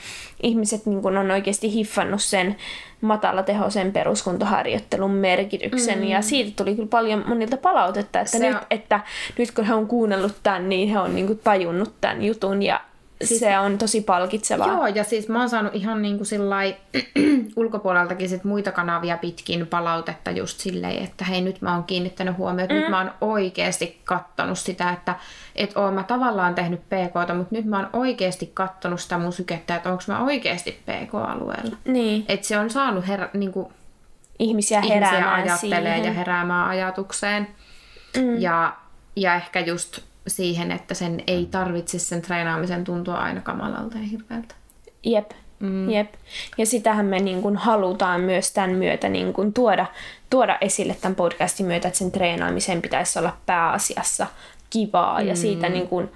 ihmiset 0.43 0.85
niin 0.85 1.01
kuin 1.01 1.17
on 1.17 1.31
oikeasti 1.31 1.73
hiffannut 1.73 2.21
sen 2.21 2.55
matalatehoisen 3.01 3.91
peruskuntoharjoittelun 3.91 5.11
merkityksen, 5.11 5.97
mm. 5.99 6.03
ja 6.03 6.21
siitä 6.21 6.51
tuli 6.63 6.75
kyllä 6.75 6.89
paljon 6.89 7.23
monilta 7.27 7.57
palautetta, 7.57 8.19
että, 8.19 8.31
Se 8.31 8.39
nyt, 8.39 8.55
on- 8.55 8.61
että 8.69 8.99
nyt 9.37 9.51
kun 9.51 9.65
he 9.65 9.73
on 9.73 9.87
kuunnellut 9.87 10.35
tämän, 10.43 10.69
niin 10.69 10.89
he 10.89 10.99
on 10.99 11.15
niin 11.15 11.39
tajunnut 11.43 11.93
tämän 12.01 12.23
jutun, 12.23 12.63
ja 12.63 12.81
siis, 13.27 13.39
se 13.39 13.59
on 13.59 13.77
tosi 13.77 14.01
palkitsevaa. 14.01 14.67
Joo, 14.67 14.87
ja 14.87 15.03
siis 15.03 15.29
mä 15.29 15.39
oon 15.39 15.49
saanut 15.49 15.75
ihan 15.75 16.01
niin 16.01 16.17
kuin 16.17 16.27
sillai, 16.27 16.75
ulkopuoleltakin 17.55 18.29
sit 18.29 18.43
muita 18.43 18.71
kanavia 18.71 19.17
pitkin 19.17 19.67
palautetta 19.67 20.31
just 20.31 20.59
silleen, 20.59 21.03
että 21.03 21.25
hei 21.25 21.41
nyt 21.41 21.61
mä 21.61 21.73
oon 21.73 21.83
kiinnittänyt 21.83 22.37
huomiota, 22.37 22.73
mm. 22.73 22.79
nyt 22.79 22.89
mä 22.89 22.97
oon 22.97 23.11
oikeasti 23.21 24.01
kattonut 24.05 24.59
sitä, 24.59 24.89
että 24.89 25.15
et 25.55 25.77
oon 25.77 25.93
mä 25.93 26.03
tavallaan 26.03 26.55
tehnyt 26.55 26.81
PKta, 26.81 27.33
mutta 27.33 27.55
nyt 27.55 27.65
mä 27.65 27.77
oon 27.77 27.89
oikeasti 27.93 28.51
kattonut 28.53 29.01
sitä 29.01 29.17
mun 29.17 29.33
sykettä, 29.33 29.75
että 29.75 29.91
onko 29.91 30.03
mä 30.07 30.23
oikeasti 30.23 30.71
PK-alueella. 30.71 31.77
Niin, 31.85 32.25
Että 32.27 32.47
se 32.47 32.59
on 32.59 32.69
saanut 32.69 33.07
herä, 33.07 33.29
niin 33.33 33.51
kuin 33.51 33.67
ihmisiä 34.39 34.79
ihmisiä 34.79 34.95
heräämään 34.95 35.43
ajattelee 35.43 35.93
siihen. 35.93 36.05
ja 36.05 36.13
heräämään 36.13 36.69
ajatukseen. 36.69 37.47
Mm. 38.17 38.41
Ja, 38.41 38.75
ja 39.15 39.35
ehkä 39.35 39.59
just 39.59 39.99
siihen, 40.27 40.71
että 40.71 40.93
sen 40.93 41.23
ei 41.27 41.47
tarvitse 41.51 41.99
sen 41.99 42.21
treenaamisen 42.21 42.83
tuntua 42.83 43.15
aina 43.15 43.41
kamalalta 43.41 43.97
ja 43.97 44.03
hirveältä. 44.03 44.55
Jep. 45.03 45.31
Mm. 45.59 45.89
Jep. 45.89 46.13
Ja 46.57 46.65
sitähän 46.65 47.05
me 47.05 47.19
niin 47.19 47.41
kuin 47.41 47.57
halutaan 47.57 48.21
myös 48.21 48.51
tämän 48.51 48.69
myötä 48.71 49.09
niin 49.09 49.33
kuin 49.33 49.53
tuoda, 49.53 49.85
tuoda 50.29 50.57
esille 50.61 50.95
tämän 51.01 51.15
podcastin 51.15 51.65
myötä, 51.65 51.87
että 51.87 51.97
sen 51.97 52.11
treenaamisen 52.11 52.81
pitäisi 52.81 53.19
olla 53.19 53.37
pääasiassa 53.45 54.27
kivaa 54.69 55.21
mm. 55.21 55.27
ja 55.27 55.35
siitä 55.35 55.69
niin 55.69 55.87
kuin, 55.87 56.09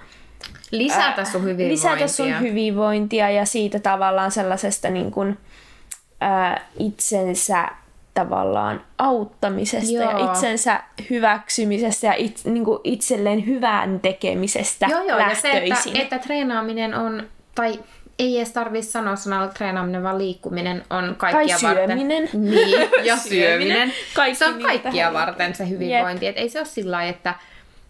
Lisätä 0.70 1.24
sun 1.24 1.42
hyvinvointia. 1.42 1.72
lisätä 1.72 2.06
sun 2.06 2.40
hyvinvointia 2.40 3.30
ja 3.30 3.44
siitä 3.44 3.78
tavallaan 3.78 4.30
sellaisesta 4.30 4.90
niin 4.90 5.10
kuin, 5.10 5.38
ää, 6.20 6.60
itsensä 6.78 7.68
tavallaan 8.24 8.80
auttamisesta 8.98 9.92
Joo. 9.92 10.10
ja 10.10 10.32
itsensä 10.32 10.80
hyväksymisestä 11.10 12.06
ja 12.06 12.14
it, 12.16 12.40
niin 12.44 12.64
kuin 12.64 12.80
itselleen 12.84 13.46
hyvän 13.46 14.00
tekemisestä 14.00 14.86
Joo, 14.90 15.02
joo, 15.02 15.18
ja 15.18 15.34
se, 15.34 15.50
että, 15.50 15.68
lähtöisin. 15.68 15.96
että 16.00 16.18
treenaaminen 16.18 16.94
on, 16.94 17.22
tai 17.54 17.80
ei 18.18 18.36
edes 18.38 18.52
tarvitse 18.52 18.90
sanoa 18.90 19.16
sanalla 19.16 19.48
treenaaminen, 19.48 20.02
vaan 20.02 20.18
liikkuminen 20.18 20.84
on 20.90 21.14
kaikkia 21.18 21.58
syöminen. 21.58 22.22
varten. 22.22 22.40
Niin, 22.50 22.88
ja 23.02 23.16
Syöminen. 23.30 23.92
Kaikki 24.14 24.34
se 24.38 24.46
on 24.46 24.62
kaikkia 24.62 25.12
varten 25.12 25.54
se 25.54 25.68
hyvinvointi. 25.68 26.26
Et 26.26 26.36
ei 26.38 26.48
se 26.48 26.58
ole 26.58 26.66
sillä 26.66 26.96
lailla, 26.96 27.10
että, 27.10 27.34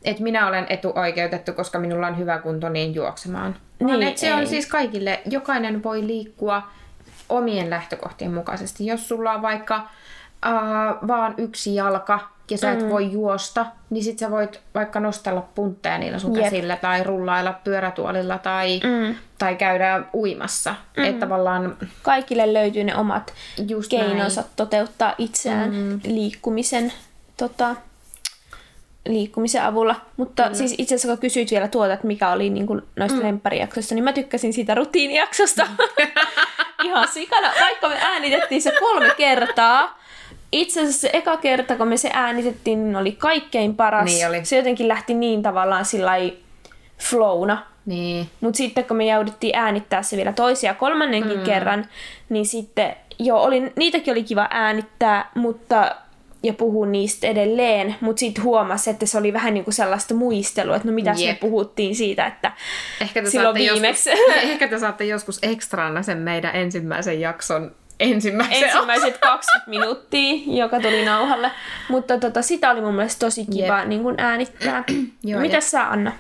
että 0.05 0.23
minä 0.23 0.49
olen 0.49 0.67
etuoikeutettu, 0.69 1.53
koska 1.53 1.79
minulla 1.79 2.07
on 2.07 2.19
hyvä 2.19 2.39
kunto 2.39 2.69
niin 2.69 2.95
juoksemaan. 2.95 3.57
Vaan 3.81 4.01
Niin, 4.01 4.09
että 4.09 4.21
se 4.21 4.35
on 4.35 4.41
ei. 4.41 4.47
siis 4.47 4.67
kaikille, 4.67 5.21
jokainen 5.31 5.83
voi 5.83 6.07
liikkua 6.07 6.63
omien 7.29 7.71
lähtökohtien 7.71 8.35
mukaisesti. 8.35 8.87
Jos 8.87 9.09
sulla 9.09 9.33
on 9.33 9.43
vaikka 9.43 9.89
äh, 10.47 10.53
vaan 11.09 11.35
yksi 11.39 11.75
jalka 11.75 12.21
ja 12.51 12.59
sä 12.59 12.73
et 12.73 12.83
mm. 12.83 12.89
voi 12.89 13.13
juosta, 13.13 13.67
niin 13.91 14.05
sit 14.05 14.19
sä 14.19 14.31
voit 14.31 14.61
vaikka 14.75 15.01
nostella 15.01 15.49
puntteja 15.55 15.99
niillä 15.99 16.19
sun 16.19 16.37
Jep. 16.37 16.45
käsillä 16.45 16.77
tai 16.77 17.05
rullailla 17.05 17.53
pyörätuolilla 17.65 18.39
tai, 18.39 18.81
mm. 18.85 19.15
tai 19.39 19.57
käydä 19.57 20.03
uimassa. 20.15 20.75
Mm. 20.97 21.05
Että 21.05 21.27
tavallaan 21.27 21.77
Kaikille 22.03 22.53
löytyy 22.53 22.85
ne 22.85 22.97
omat 22.97 23.35
Just 23.69 23.91
keinonsa 23.91 24.45
toteuttaa 24.57 25.15
itseään 25.19 25.75
mm. 25.75 26.01
liikkumisen, 26.05 26.93
tota, 27.37 27.77
liikkumisen 29.09 29.63
avulla. 29.63 29.97
Mutta 30.17 30.49
mm. 30.49 30.55
siis 30.55 30.75
itse 30.79 30.95
asiassa 30.95 31.09
kun 31.09 31.19
kysyit 31.19 31.51
vielä 31.51 31.69
tuota, 31.69 31.93
että 31.93 32.07
mikä 32.07 32.31
oli 32.31 32.51
niin 32.51 32.67
kuin 32.67 32.83
noista 32.97 33.19
mm. 33.19 33.25
lempparijaksoista, 33.25 33.95
niin 33.95 34.05
mä 34.05 34.13
tykkäsin 34.13 34.53
siitä 34.53 34.75
rutiinijaksosta. 34.75 35.67
Ihan 36.85 37.09
sikana, 37.09 37.53
vaikka 37.61 37.89
me 37.89 37.99
äänitettiin 38.01 38.63
se 38.63 38.73
kolme 38.81 39.15
kertaa. 39.17 40.00
Itse 40.53 40.81
asiassa 40.81 41.01
se 41.01 41.11
eka 41.13 41.37
kerta, 41.37 41.77
kun 41.77 41.89
me 41.89 41.97
se 41.97 42.11
äänitettiin, 42.13 42.85
niin 42.85 42.97
oli 42.97 43.13
kaikkein 43.13 43.77
paras. 43.77 44.05
Niin 44.05 44.29
oli. 44.29 44.45
Se 44.45 44.57
jotenkin 44.57 44.89
lähti 44.89 45.15
niin 45.15 45.43
tavallaan 45.43 45.85
sillä 45.85 46.13
flowna. 46.99 47.67
niin, 47.87 48.29
Mutta 48.41 48.57
sitten 48.57 48.85
kun 48.85 48.97
me 48.97 49.07
jouduttiin 49.07 49.57
äänittää 49.57 50.03
se 50.03 50.17
vielä 50.17 50.33
toisen 50.33 50.69
ja 50.69 50.75
kolmannenkin 50.75 51.39
mm. 51.39 51.45
kerran, 51.45 51.87
niin 52.29 52.47
sitten 52.47 52.97
joo, 53.19 53.43
oli, 53.43 53.73
niitäkin 53.77 54.13
oli 54.13 54.23
kiva 54.23 54.49
äänittää, 54.51 55.31
mutta 55.35 55.97
ja 56.43 56.53
puhua 56.53 56.87
niistä 56.87 57.27
edelleen, 57.27 57.95
mutta 58.01 58.21
sitten 58.21 58.45
huomasi, 58.45 58.91
että 58.91 59.07
se 59.07 59.19
oli 59.19 59.33
vähän 59.33 59.55
niin 59.55 59.65
kuin 59.65 59.75
sellaista 59.75 60.15
muistelua, 60.15 60.77
että 60.77 60.89
no 60.89 60.95
mitäs 60.95 61.25
me 61.25 61.39
puhuttiin 61.41 61.97
siitä, 61.97 62.27
että 62.27 62.53
ehkä 63.01 63.23
te, 63.23 63.31
silloin 63.31 63.55
viimeksi 63.55 64.11
joskus, 64.11 64.35
ehkä 64.51 64.69
te 64.69 64.79
saatte 64.79 65.05
joskus 65.05 65.39
ekstraana 65.43 66.03
sen 66.03 66.19
meidän 66.19 66.57
ensimmäisen 66.57 67.21
jakson 67.21 67.75
ensimmäisen 68.01 68.65
ensimmäiset 68.65 69.19
20 69.19 69.71
minuuttia, 69.71 70.35
joka 70.47 70.81
tuli 70.81 71.05
nauhalle. 71.05 71.51
Mutta 71.89 72.19
tota, 72.19 72.43
sitä 72.43 72.71
oli 72.71 72.81
mun 72.81 72.95
mielestä 72.95 73.27
tosi 73.27 73.47
kiva 73.47 73.79
Jep. 73.79 73.89
niin 73.89 74.03
kuin 74.03 74.15
äänittää. 74.19 74.85
Joo, 75.25 75.41
Mitäs 75.41 75.71
sä 75.71 75.91
Anna? 75.91 76.13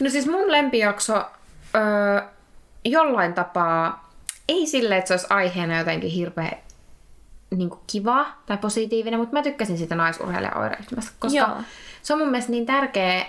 No 0.00 0.10
siis 0.10 0.26
mun 0.26 0.52
lempijakso 0.52 1.14
öö, 1.14 2.20
jollain 2.84 3.34
tapaa, 3.34 4.10
ei 4.48 4.66
silleen, 4.66 4.98
että 4.98 5.08
se 5.08 5.14
olisi 5.14 5.26
aiheena 5.30 5.78
jotenkin 5.78 6.10
hirveän 6.10 6.56
niin 7.56 7.70
kiva 7.86 8.26
tai 8.46 8.56
positiivinen, 8.56 9.20
mutta 9.20 9.36
mä 9.36 9.42
tykkäsin 9.42 9.78
sitä 9.78 9.94
naisurheilijan 9.94 10.58
oireyhtymästä, 10.58 11.12
koska 11.18 11.38
Joo. 11.38 11.56
se 12.02 12.12
on 12.12 12.18
mun 12.18 12.28
mielestä 12.28 12.50
niin 12.50 12.66
tärkeä 12.66 13.26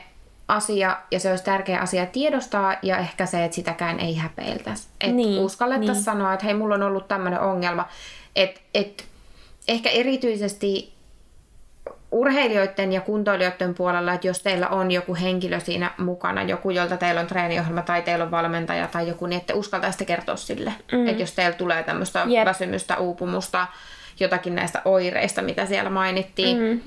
asia 0.47 0.97
ja 1.11 1.19
se 1.19 1.29
olisi 1.29 1.43
tärkeä 1.43 1.79
asia 1.79 2.05
tiedostaa 2.05 2.75
ja 2.81 2.97
ehkä 2.97 3.25
se, 3.25 3.45
että 3.45 3.55
sitäkään 3.55 3.99
ei 3.99 4.15
häpeiltäisi. 4.15 4.87
Että 5.01 5.15
Niin, 5.15 5.41
uskallettaisiin 5.41 5.93
niin. 5.95 6.03
sanoa, 6.03 6.33
että 6.33 6.45
hei, 6.45 6.53
mulla 6.53 6.75
on 6.75 6.83
ollut 6.83 7.07
tämmöinen 7.07 7.39
ongelma. 7.39 7.87
Että 8.35 8.61
et, 8.73 9.05
ehkä 9.67 9.89
erityisesti 9.89 10.95
urheilijoiden 12.11 12.93
ja 12.93 13.01
kuntoilijoiden 13.01 13.73
puolella, 13.73 14.13
että 14.13 14.27
jos 14.27 14.41
teillä 14.43 14.67
on 14.67 14.91
joku 14.91 15.15
henkilö 15.15 15.59
siinä 15.59 15.91
mukana, 15.97 16.43
joku, 16.43 16.69
jolta 16.69 16.97
teillä 16.97 17.21
on 17.21 17.27
treeniohjelma 17.27 17.81
tai 17.81 18.01
teillä 18.01 18.25
on 18.25 18.31
valmentaja 18.31 18.87
tai 18.87 19.07
joku, 19.07 19.25
niin 19.25 19.39
että 19.39 19.55
uskaltaisitte 19.55 20.05
kertoa 20.05 20.35
sille. 20.35 20.73
Mm. 20.91 21.07
Että 21.07 21.23
jos 21.23 21.31
teillä 21.31 21.57
tulee 21.57 21.83
tämmöistä 21.83 22.25
Jep. 22.27 22.45
väsymystä, 22.45 22.97
uupumusta, 22.97 23.67
jotakin 24.19 24.55
näistä 24.55 24.81
oireista, 24.85 25.41
mitä 25.41 25.65
siellä 25.65 25.89
mainittiin, 25.89 26.57
mm. 26.57 26.81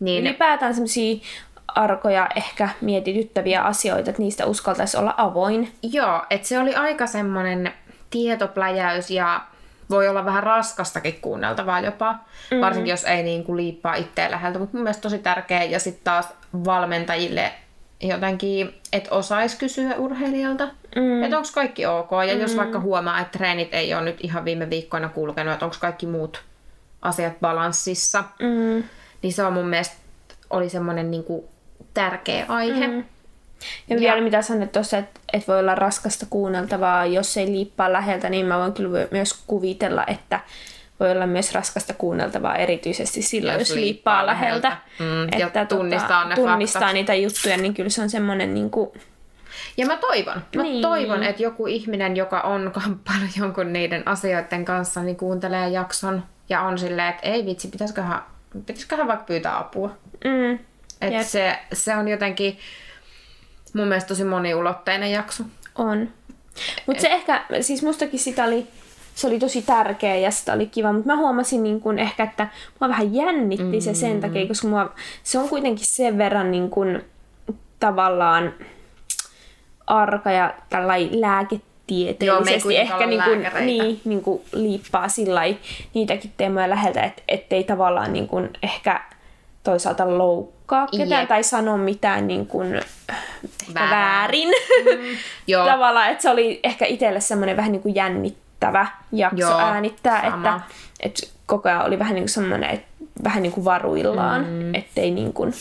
niin 0.00 0.26
Ylipäätään 0.26 0.74
semmoisia 0.74 1.20
arkoja, 1.74 2.28
ehkä 2.36 2.68
mietityttäviä 2.80 3.62
asioita, 3.62 4.10
että 4.10 4.22
niistä 4.22 4.46
uskaltaisi 4.46 4.96
olla 4.96 5.14
avoin. 5.16 5.72
Joo, 5.82 6.22
että 6.30 6.48
se 6.48 6.58
oli 6.58 6.74
aika 6.74 7.06
semmoinen 7.06 7.72
tietopläjäys 8.10 9.10
ja 9.10 9.40
voi 9.90 10.08
olla 10.08 10.24
vähän 10.24 10.42
raskastakin 10.42 11.18
kuunneltavaa 11.20 11.80
jopa, 11.80 12.12
mm-hmm. 12.12 12.60
varsinkin 12.60 12.90
jos 12.90 13.04
ei 13.04 13.22
niin 13.22 13.44
kuin 13.44 13.56
liippaa 13.56 13.94
itseä 13.94 14.30
läheltä, 14.30 14.58
mutta 14.58 14.76
mun 14.76 14.82
mielestä 14.82 15.02
tosi 15.02 15.18
tärkeä 15.18 15.64
ja 15.64 15.80
sitten 15.80 16.04
taas 16.04 16.28
valmentajille 16.64 17.52
jotenkin, 18.00 18.74
että 18.92 19.14
osaisi 19.14 19.58
kysyä 19.58 19.94
urheilijalta, 19.96 20.68
mm. 20.96 21.22
että 21.22 21.36
onko 21.36 21.48
kaikki 21.54 21.86
ok 21.86 22.10
ja 22.28 22.34
mm. 22.34 22.40
jos 22.40 22.56
vaikka 22.56 22.80
huomaa, 22.80 23.20
että 23.20 23.38
treenit 23.38 23.74
ei 23.74 23.94
ole 23.94 24.02
nyt 24.02 24.16
ihan 24.20 24.44
viime 24.44 24.70
viikkoina 24.70 25.08
kulkenut, 25.08 25.52
että 25.52 25.64
onko 25.64 25.76
kaikki 25.80 26.06
muut 26.06 26.42
asiat 27.02 27.40
balanssissa, 27.40 28.24
Mm. 28.38 28.84
niin 29.22 29.32
se 29.32 29.44
on 29.44 29.52
mun 29.52 29.68
mielestä 29.68 29.96
oli 30.50 30.68
semmoinen 30.68 31.10
niin 31.10 31.24
kuin 31.24 31.44
tärkeä 31.94 32.44
aihe. 32.48 32.86
Mm. 32.86 33.04
Ja, 33.88 33.94
ja 33.94 34.00
vielä 34.00 34.20
mitä 34.20 34.42
sanoit 34.42 34.72
tuossa, 34.72 34.98
että, 34.98 35.20
että 35.32 35.52
voi 35.52 35.58
olla 35.58 35.74
raskasta 35.74 36.26
kuunneltavaa, 36.30 37.06
jos 37.06 37.36
ei 37.36 37.46
liippaa 37.46 37.92
läheltä, 37.92 38.30
niin 38.30 38.46
mä 38.46 38.58
voin 38.58 38.72
kyllä 38.72 39.06
myös 39.10 39.42
kuvitella, 39.46 40.04
että 40.06 40.40
voi 41.00 41.10
olla 41.12 41.26
myös 41.26 41.54
raskasta 41.54 41.94
kuunneltavaa 41.94 42.56
erityisesti 42.56 43.22
silloin, 43.22 43.58
jos, 43.58 43.68
Jos 43.68 43.76
liippaa 43.76 44.16
liippaa 44.16 44.26
läheltä. 44.26 44.68
läheltä. 44.68 45.34
Mm, 45.34 45.38
ja 45.40 45.46
että 45.46 45.64
tunnistaa 45.64 46.24
ne 46.24 46.34
tunnistaa 46.34 46.80
faktat. 46.80 46.94
niitä 46.94 47.14
juttuja, 47.14 47.56
niin 47.56 47.74
kyllä 47.74 47.90
se 47.90 48.02
on 48.02 48.10
semmoinen 48.10 48.54
niin 48.54 48.70
kuin, 48.70 48.90
Ja 49.76 49.86
mä 49.86 49.96
toivon, 49.96 50.42
mä 50.56 50.62
niin. 50.62 50.82
toivon, 50.82 51.22
että 51.22 51.42
joku 51.42 51.66
ihminen, 51.66 52.16
joka 52.16 52.40
on 52.40 52.70
kamppailu 52.74 53.24
jonkun 53.38 53.72
niiden 53.72 54.08
asioiden 54.08 54.64
kanssa, 54.64 55.02
niin 55.02 55.16
kuuntelee 55.16 55.68
jakson 55.68 56.22
ja 56.48 56.60
on 56.62 56.78
silleen, 56.78 57.08
että 57.08 57.28
ei 57.28 57.46
vitsi, 57.46 57.68
pitäisiköhän, 57.68 58.22
pitäisiköhän 58.66 59.08
vaikka 59.08 59.24
pyytää 59.24 59.58
apua. 59.58 59.90
mm, 60.24 60.58
Et 61.00 61.12
Jep. 61.12 61.26
se, 61.26 61.58
se 61.72 61.96
on 61.96 62.08
jotenkin 62.08 62.58
mun 63.74 63.88
mielestä 63.88 64.08
tosi 64.08 64.24
moniulotteinen 64.24 65.12
jakso. 65.12 65.44
On. 65.74 66.08
Mutta 66.86 67.02
se 67.02 67.08
ehkä, 67.08 67.44
siis 67.60 67.82
mustakin 67.82 68.20
sitä 68.20 68.44
oli 68.44 68.66
se 69.14 69.26
oli 69.26 69.38
tosi 69.38 69.62
tärkeä 69.62 70.16
ja 70.16 70.30
sitä 70.30 70.52
oli 70.52 70.66
kiva, 70.66 70.92
mutta 70.92 71.06
mä 71.06 71.16
huomasin 71.16 71.62
niin 71.62 71.80
kun 71.80 71.98
ehkä, 71.98 72.22
että 72.22 72.48
mua 72.80 72.88
vähän 72.88 73.14
jännitti 73.14 73.64
mm. 73.64 73.80
se 73.80 73.94
sen 73.94 74.20
takia, 74.20 74.46
koska 74.46 74.68
mua, 74.68 74.94
se 75.22 75.38
on 75.38 75.48
kuitenkin 75.48 75.86
sen 75.86 76.18
verran 76.18 76.50
niin 76.50 76.70
kun, 76.70 77.02
tavallaan 77.80 78.54
arka 79.86 80.30
ja 80.30 80.54
tällainen 80.68 81.20
lääketieteellisesti 81.20 82.74
Joo, 82.74 82.82
ehkä 82.82 83.06
niin 83.06 83.22
kuin, 83.22 83.46
niin, 83.66 84.00
niin 84.04 84.22
kuin 84.22 84.42
liippaa 84.52 85.08
sillä 85.08 85.42
niitäkin 85.94 86.32
teemoja 86.36 86.70
läheltä, 86.70 87.02
et, 87.02 87.22
ettei 87.28 87.64
tavallaan 87.64 88.12
niin 88.12 88.28
kuin 88.28 88.50
ehkä 88.62 89.00
toisaalta 89.62 90.18
loukkaa 90.18 90.59
ketään 90.90 91.20
Jep. 91.20 91.28
tai 91.28 91.42
sano 91.42 91.76
mitään 91.76 92.26
niin 92.26 92.46
kuin, 92.46 92.80
Väärä. 93.74 93.90
väärin. 93.90 94.48
Mm, 94.48 95.16
joo. 95.46 95.66
tavallaan, 95.66 96.10
että 96.10 96.22
se 96.22 96.30
oli 96.30 96.60
ehkä 96.62 96.86
itselle 96.86 97.20
semmoinen 97.20 97.56
vähän 97.56 97.72
niin 97.72 97.82
kuin 97.82 97.94
jännittävä 97.94 98.86
jakso 99.12 99.40
joo, 99.40 99.58
äänittää, 99.58 100.30
sama. 100.30 100.36
että, 100.36 100.60
että 101.00 101.26
koko 101.46 101.68
ajan 101.68 101.86
oli 101.86 101.98
vähän 101.98 102.14
niin 102.14 102.22
kuin 102.22 102.28
semmoinen, 102.28 102.70
että 102.70 102.86
vähän 103.24 103.42
niin 103.42 103.52
kuin 103.52 103.64
varuillaan, 103.64 104.46
mm. 104.46 104.74
ettei 104.74 105.10
niin 105.10 105.32
kuin 105.32 105.52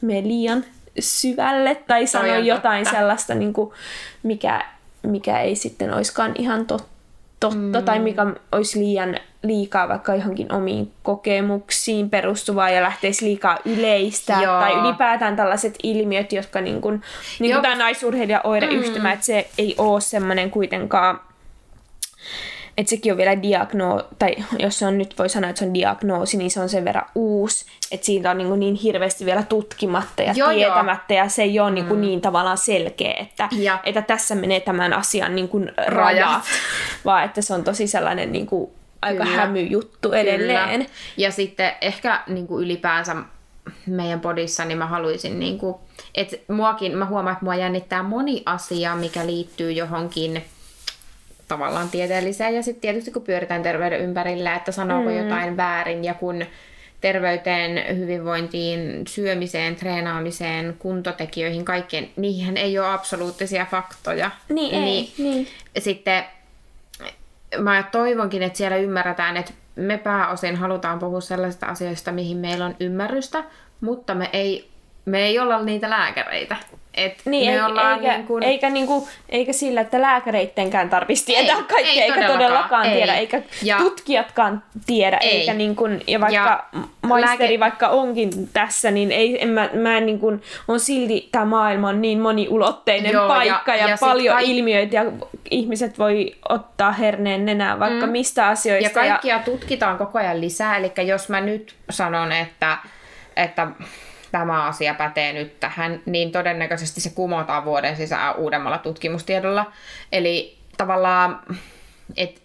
mene 0.00 0.28
liian 0.28 0.64
syvälle 1.00 1.74
tai 1.74 2.06
sano 2.06 2.34
jotain 2.34 2.84
totta. 2.84 2.98
sellaista, 2.98 3.34
niin 3.34 3.52
kuin, 3.52 3.70
mikä, 4.22 4.64
mikä 5.02 5.40
ei 5.40 5.56
sitten 5.56 5.94
olisikaan 5.94 6.32
ihan 6.38 6.66
tot, 6.66 6.93
totta 7.44 7.80
mm. 7.80 7.84
tai 7.84 7.98
mikä 7.98 8.26
olisi 8.52 8.78
liian 8.78 9.16
liikaa 9.42 9.88
vaikka 9.88 10.14
johonkin 10.14 10.52
omiin 10.52 10.92
kokemuksiin 11.02 12.10
perustuvaa 12.10 12.70
ja 12.70 12.82
lähteisi 12.82 13.24
liikaa 13.24 13.58
yleistä 13.64 14.38
Joo. 14.42 14.60
tai 14.60 14.72
ylipäätään 14.80 15.36
tällaiset 15.36 15.74
ilmiöt, 15.82 16.32
jotka 16.32 16.60
niin 16.60 16.80
kuin, 16.80 17.02
niin 17.40 17.52
kuin 17.52 17.62
tämä 17.62 17.74
naisurheilija 17.74 18.40
oireyhtymä, 18.44 19.08
mm. 19.08 19.12
että 19.12 19.26
se 19.26 19.48
ei 19.58 19.74
ole 19.78 20.00
semmoinen 20.00 20.50
kuitenkaan 20.50 21.20
että 22.76 22.90
sekin 22.90 23.12
on 23.12 23.18
vielä 23.18 23.42
diagnoosi, 23.42 24.04
tai 24.18 24.36
jos 24.58 24.78
se 24.78 24.86
on 24.86 24.98
nyt 24.98 25.18
voi 25.18 25.28
sanoa, 25.28 25.50
että 25.50 25.58
se 25.58 25.66
on 25.66 25.74
diagnoosi, 25.74 26.36
niin 26.36 26.50
se 26.50 26.60
on 26.60 26.68
sen 26.68 26.84
verran 26.84 27.06
uusi, 27.14 27.64
että 27.92 28.06
siitä 28.06 28.30
on 28.30 28.38
niin, 28.38 28.48
kuin 28.48 28.60
niin 28.60 28.74
hirveästi 28.74 29.24
vielä 29.24 29.42
tutkimatta 29.42 30.22
ja 30.22 30.32
joo, 30.36 30.52
tietämättä, 30.52 31.14
joo. 31.14 31.24
ja 31.24 31.28
se 31.28 31.42
ei 31.42 31.60
ole 31.60 31.70
niin, 31.70 31.86
kuin 31.86 31.98
mm. 31.98 32.06
niin 32.06 32.20
tavallaan 32.20 32.58
selkeä, 32.58 33.12
että, 33.12 33.48
että 33.84 34.02
tässä 34.02 34.34
menee 34.34 34.60
tämän 34.60 34.92
asian 34.92 35.34
niin 35.34 35.48
kuin 35.48 35.72
rajat, 35.76 35.88
rajat, 35.88 36.42
vaan 37.04 37.24
että 37.24 37.42
se 37.42 37.54
on 37.54 37.64
tosi 37.64 37.86
sellainen 37.86 38.32
niin 38.32 38.46
kuin 38.46 38.70
aika 39.02 39.24
Kyllä. 39.24 39.36
hämy 39.36 39.62
juttu 39.62 40.12
edelleen. 40.12 40.70
Kyllä. 40.70 40.90
Ja 41.16 41.32
sitten 41.32 41.72
ehkä 41.80 42.22
niin 42.26 42.46
kuin 42.46 42.64
ylipäänsä 42.64 43.16
meidän 43.86 44.20
podissa, 44.20 44.64
niin 44.64 44.78
mä 44.78 44.86
haluaisin, 44.86 45.40
niin 45.40 45.58
kuin, 45.58 45.74
että 46.14 46.36
muakin, 46.52 46.96
mä 46.96 47.06
huomaan, 47.06 47.32
että 47.32 47.44
mua 47.44 47.54
jännittää 47.54 48.02
moni 48.02 48.42
asia, 48.46 48.96
mikä 48.96 49.26
liittyy 49.26 49.72
johonkin 49.72 50.44
tavallaan 51.54 51.90
tieteelliseen 51.90 52.54
ja 52.54 52.62
sitten 52.62 52.80
tietysti 52.80 53.10
kun 53.10 53.22
pyöritään 53.22 53.62
terveyden 53.62 54.00
ympärillä, 54.00 54.54
että 54.54 54.72
sanooko 54.72 55.10
mm. 55.10 55.16
jotain 55.16 55.56
väärin 55.56 56.04
ja 56.04 56.14
kun 56.14 56.44
terveyteen, 57.00 57.98
hyvinvointiin, 57.98 59.06
syömiseen, 59.06 59.76
treenaamiseen, 59.76 60.76
kuntotekijöihin, 60.78 61.64
kaikkeen, 61.64 62.10
niihin 62.16 62.56
ei 62.56 62.78
ole 62.78 62.88
absoluuttisia 62.88 63.66
faktoja. 63.70 64.30
Niin, 64.48 64.80
niin, 64.80 64.84
ei, 64.84 65.12
niin. 65.18 65.48
Sitten 65.78 66.24
mä 67.58 67.84
toivonkin, 67.92 68.42
että 68.42 68.58
siellä 68.58 68.76
ymmärretään, 68.76 69.36
että 69.36 69.52
me 69.76 69.98
pääosin 69.98 70.56
halutaan 70.56 70.98
puhua 70.98 71.20
sellaisista 71.20 71.66
asioista, 71.66 72.12
mihin 72.12 72.36
meillä 72.36 72.64
on 72.64 72.76
ymmärrystä, 72.80 73.44
mutta 73.80 74.14
me 74.14 74.30
ei, 74.32 74.70
me 75.04 75.22
ei 75.22 75.38
olla 75.38 75.62
niitä 75.62 75.90
lääkäreitä. 75.90 76.56
Et 76.96 77.14
niin, 77.24 77.50
me 77.50 77.56
ei, 77.56 77.62
ollaan 77.62 78.00
eikä, 78.00 78.16
niin 78.16 78.26
kuin... 78.26 78.42
eikä, 78.42 78.70
niin 78.70 78.86
kuin, 78.86 79.04
eikä 79.28 79.52
sillä, 79.52 79.80
että 79.80 80.00
lääkäreittenkään 80.00 80.90
tarvitsisi 80.90 81.26
tietää 81.26 81.56
ei, 81.56 81.62
kaikkea, 81.62 81.92
ei 81.92 82.00
eikä 82.00 82.14
todellakaan, 82.14 82.38
todellakaan 82.38 82.86
ei. 82.86 82.96
tiedä, 82.96 83.14
eikä 83.14 83.42
ja, 83.62 83.78
tutkijatkaan 83.78 84.62
tiedä, 84.86 85.16
ei. 85.16 85.30
eikä 85.30 85.54
niin 85.54 85.76
kuin, 85.76 86.00
ja 86.06 86.20
vaikka 86.20 86.68
ja 86.72 86.80
maisteri 87.02 87.48
lääke... 87.48 87.60
vaikka 87.60 87.88
onkin 87.88 88.48
tässä, 88.52 88.90
niin 88.90 89.12
ei, 89.12 89.42
en, 89.42 89.48
mä, 89.48 89.70
mä 89.74 90.00
niin 90.00 90.18
kuin, 90.18 90.42
on 90.68 90.80
silti 90.80 91.28
tämä 91.32 91.44
maailma 91.44 91.88
on 91.88 92.02
niin 92.02 92.20
moniulotteinen 92.20 93.12
Joo, 93.12 93.28
paikka 93.28 93.74
ja, 93.74 93.82
ja, 93.82 93.88
ja 93.88 93.96
paljon 94.00 94.34
kaik... 94.34 94.48
ilmiöitä 94.48 94.96
ja 94.96 95.04
ihmiset 95.50 95.98
voi 95.98 96.34
ottaa 96.48 96.92
herneen 96.92 97.46
nenään 97.46 97.80
vaikka 97.80 98.06
mm. 98.06 98.12
mistä 98.12 98.46
asioista. 98.46 99.04
Ja 99.04 99.08
kaikkia 99.10 99.36
ja... 99.36 99.42
tutkitaan 99.42 99.98
koko 99.98 100.18
ajan 100.18 100.40
lisää, 100.40 100.76
eli 100.76 100.92
jos 101.06 101.28
mä 101.28 101.40
nyt 101.40 101.74
sanon, 101.90 102.32
että, 102.32 102.78
että 103.36 103.66
tämä 104.34 104.64
asia 104.64 104.94
pätee 104.94 105.32
nyt 105.32 105.60
tähän, 105.60 106.00
niin 106.06 106.32
todennäköisesti 106.32 107.00
se 107.00 107.10
kumotaan 107.10 107.64
vuoden 107.64 107.96
sisään 107.96 108.36
uudemmalla 108.36 108.78
tutkimustiedolla. 108.78 109.72
Eli 110.12 110.58
tavallaan, 110.76 111.40
että 112.16 112.40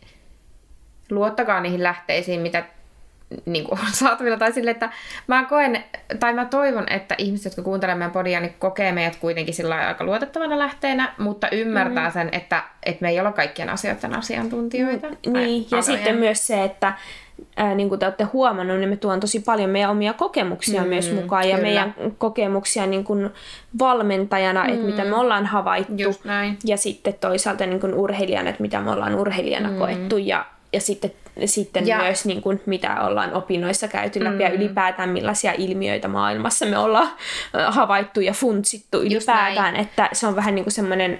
luottakaa 1.11 1.61
niihin 1.61 1.83
lähteisiin, 1.83 2.41
mitä 2.41 2.63
niin 3.45 3.65
kuin 3.65 3.79
on 3.79 3.93
saatavilla, 4.03 4.37
tai 4.37 4.51
sille, 4.51 4.71
että 4.71 4.89
mä 5.27 5.45
koen, 5.45 5.83
tai 6.19 6.33
mä 6.33 6.45
toivon, 6.45 6.85
että 6.89 7.15
ihmiset, 7.17 7.45
jotka 7.45 7.61
kuuntelevat 7.61 7.99
meidän 7.99 8.11
podia, 8.11 8.39
niin 8.39 8.55
kokee 8.59 8.91
meidät 8.91 9.15
kuitenkin 9.15 9.53
sillä 9.53 9.75
aika 9.75 10.03
luotettavana 10.03 10.59
lähteenä, 10.59 11.13
mutta 11.17 11.49
ymmärtää 11.49 12.07
mm. 12.07 12.13
sen, 12.13 12.29
että, 12.31 12.63
että 12.83 13.01
me 13.01 13.09
ei 13.09 13.19
olla 13.19 13.31
kaikkien 13.31 13.69
asioiden 13.69 14.15
asiantuntijoita. 14.15 15.07
Mm, 15.09 15.33
niin, 15.33 15.67
ja 15.71 15.81
sitten 15.81 16.15
myös 16.15 16.47
se, 16.47 16.63
että 16.63 16.93
ää, 17.55 17.75
niin 17.75 17.89
kuin 17.89 17.99
te 17.99 18.05
olette 18.05 18.23
huomannut, 18.23 18.77
niin 18.77 18.89
me 18.89 18.95
tuon 18.95 19.19
tosi 19.19 19.39
paljon 19.39 19.69
meidän 19.69 19.91
omia 19.91 20.13
kokemuksia 20.13 20.81
mm, 20.81 20.87
myös 20.87 21.13
mukaan 21.13 21.43
kyllä. 21.43 21.55
ja 21.55 21.61
meidän 21.61 21.93
kokemuksia 22.17 22.85
niin 22.85 23.03
kuin 23.03 23.29
valmentajana, 23.79 24.63
mm. 24.63 24.73
että 24.73 24.85
mitä 24.85 25.03
me 25.03 25.15
ollaan 25.15 25.45
havaittu 25.45 26.15
ja 26.63 26.77
sitten 26.77 27.13
toisaalta 27.13 27.65
niin 27.65 27.79
kuin 27.79 27.93
urheilijana, 27.93 28.49
että 28.49 28.61
mitä 28.61 28.81
me 28.81 28.91
ollaan 28.91 29.15
urheilijana 29.15 29.69
mm. 29.69 29.77
koettu 29.77 30.17
ja, 30.17 30.45
ja 30.73 30.81
sitten 30.81 31.11
sitten 31.45 31.87
ja. 31.87 31.97
myös 31.97 32.25
niin 32.25 32.41
kuin, 32.41 32.61
mitä 32.65 33.01
ollaan 33.01 33.33
opinnoissa 33.33 33.87
käyty 33.87 34.23
läpi 34.23 34.35
mm. 34.35 34.41
ja 34.41 34.49
ylipäätään 34.49 35.09
millaisia 35.09 35.53
ilmiöitä 35.57 36.07
maailmassa 36.07 36.65
me 36.65 36.77
ollaan 36.77 37.09
havaittu 37.67 38.21
ja 38.21 38.33
funtsittu 38.33 39.01
ylipäätään, 39.01 39.75
että 39.75 40.09
se 40.13 40.27
on 40.27 40.35
vähän 40.35 40.55
niin 40.55 40.65
kuin 40.65 40.73
semmoinen 40.73 41.19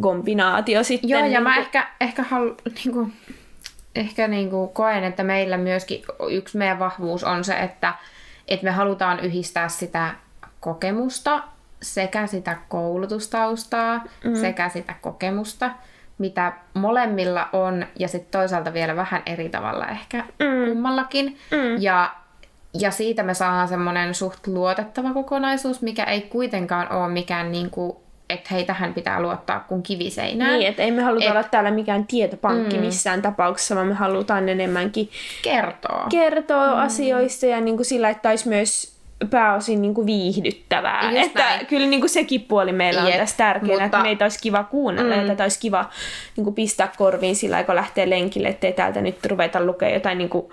kombinaatio 0.00 0.82
sitten. 0.82 1.10
Joo, 1.10 1.20
ja 1.20 1.26
niin 1.26 1.42
mä 1.42 1.54
kuin... 1.54 1.60
ehkä, 1.60 1.88
ehkä 2.00 2.22
halu, 2.22 2.56
niin 2.84 2.94
kuin, 2.94 3.12
ehkä 3.98 4.28
niin 4.28 4.50
kuin 4.50 4.68
koen, 4.68 5.04
että 5.04 5.22
meillä 5.22 5.56
myöskin 5.56 6.02
yksi 6.30 6.58
meidän 6.58 6.78
vahvuus 6.78 7.24
on 7.24 7.44
se, 7.44 7.58
että, 7.58 7.94
että 8.48 8.64
me 8.64 8.70
halutaan 8.70 9.20
yhdistää 9.20 9.68
sitä 9.68 10.14
kokemusta 10.60 11.42
sekä 11.82 12.26
sitä 12.26 12.56
koulutustaustaa 12.68 14.04
mm. 14.24 14.34
sekä 14.34 14.68
sitä 14.68 14.94
kokemusta, 15.00 15.70
mitä 16.18 16.52
molemmilla 16.74 17.48
on, 17.52 17.86
ja 17.98 18.08
sitten 18.08 18.40
toisaalta 18.40 18.72
vielä 18.72 18.96
vähän 18.96 19.22
eri 19.26 19.48
tavalla 19.48 19.86
ehkä 19.86 20.18
mm. 20.18 20.68
kummallakin. 20.68 21.38
Mm. 21.50 21.82
Ja, 21.82 22.14
ja 22.74 22.90
siitä 22.90 23.22
me 23.22 23.34
saadaan 23.34 23.68
semmoinen 23.68 24.14
suht 24.14 24.46
luotettava 24.46 25.14
kokonaisuus, 25.14 25.82
mikä 25.82 26.04
ei 26.04 26.20
kuitenkaan 26.20 26.92
ole 26.92 27.08
mikään 27.08 27.52
niin 27.52 27.70
kuin 27.70 27.96
että 28.30 28.48
hei, 28.50 28.64
tähän 28.64 28.94
pitää 28.94 29.22
luottaa 29.22 29.60
kuin 29.60 29.82
kiviseinään. 29.82 30.58
Niin, 30.58 30.68
että 30.68 30.82
ei 30.82 30.90
me 30.90 31.02
haluta 31.02 31.24
et, 31.24 31.30
olla 31.30 31.42
täällä 31.42 31.70
mikään 31.70 32.06
tietopankki 32.06 32.76
mm. 32.76 32.84
missään 32.84 33.22
tapauksessa, 33.22 33.74
vaan 33.74 33.86
me 33.86 33.94
halutaan 33.94 34.48
enemmänkin 34.48 35.10
kertoa, 35.42 36.06
kertoa 36.10 36.74
mm. 36.74 36.82
asioista 36.82 37.46
ja 37.46 37.60
niin 37.60 37.76
kuin 37.76 37.86
sillä, 37.86 38.10
että 38.10 38.28
olisi 38.28 38.48
myös 38.48 38.98
pääosin 39.30 39.82
niin 39.82 39.94
kuin 39.94 40.06
viihdyttävää. 40.06 41.10
Just 41.10 41.26
että 41.26 41.44
näin. 41.44 41.66
kyllä 41.66 41.86
niin 41.86 42.00
kuin 42.00 42.10
sekin 42.10 42.40
puoli 42.40 42.72
meillä 42.72 43.02
on 43.02 43.08
Jep, 43.08 43.18
tässä 43.18 43.36
tärkeänä, 43.36 43.72
mutta... 43.72 43.84
että 43.84 44.02
meitä 44.02 44.24
olisi 44.24 44.38
kiva 44.42 44.64
kuunnella 44.64 45.14
mm. 45.14 45.20
ja 45.20 45.26
tätä 45.26 45.42
olisi 45.42 45.60
kiva 45.60 45.90
niin 46.36 46.44
kuin 46.44 46.54
pistää 46.54 46.92
korviin 46.96 47.36
sillä 47.36 47.64
kun 47.64 47.74
lähtee 47.74 48.10
lenkille, 48.10 48.48
ettei 48.48 48.72
täältä 48.72 49.00
nyt 49.00 49.26
ruveta 49.26 49.64
lukea 49.64 49.88
jotain 49.88 50.18
niin 50.18 50.30
kuin, 50.30 50.46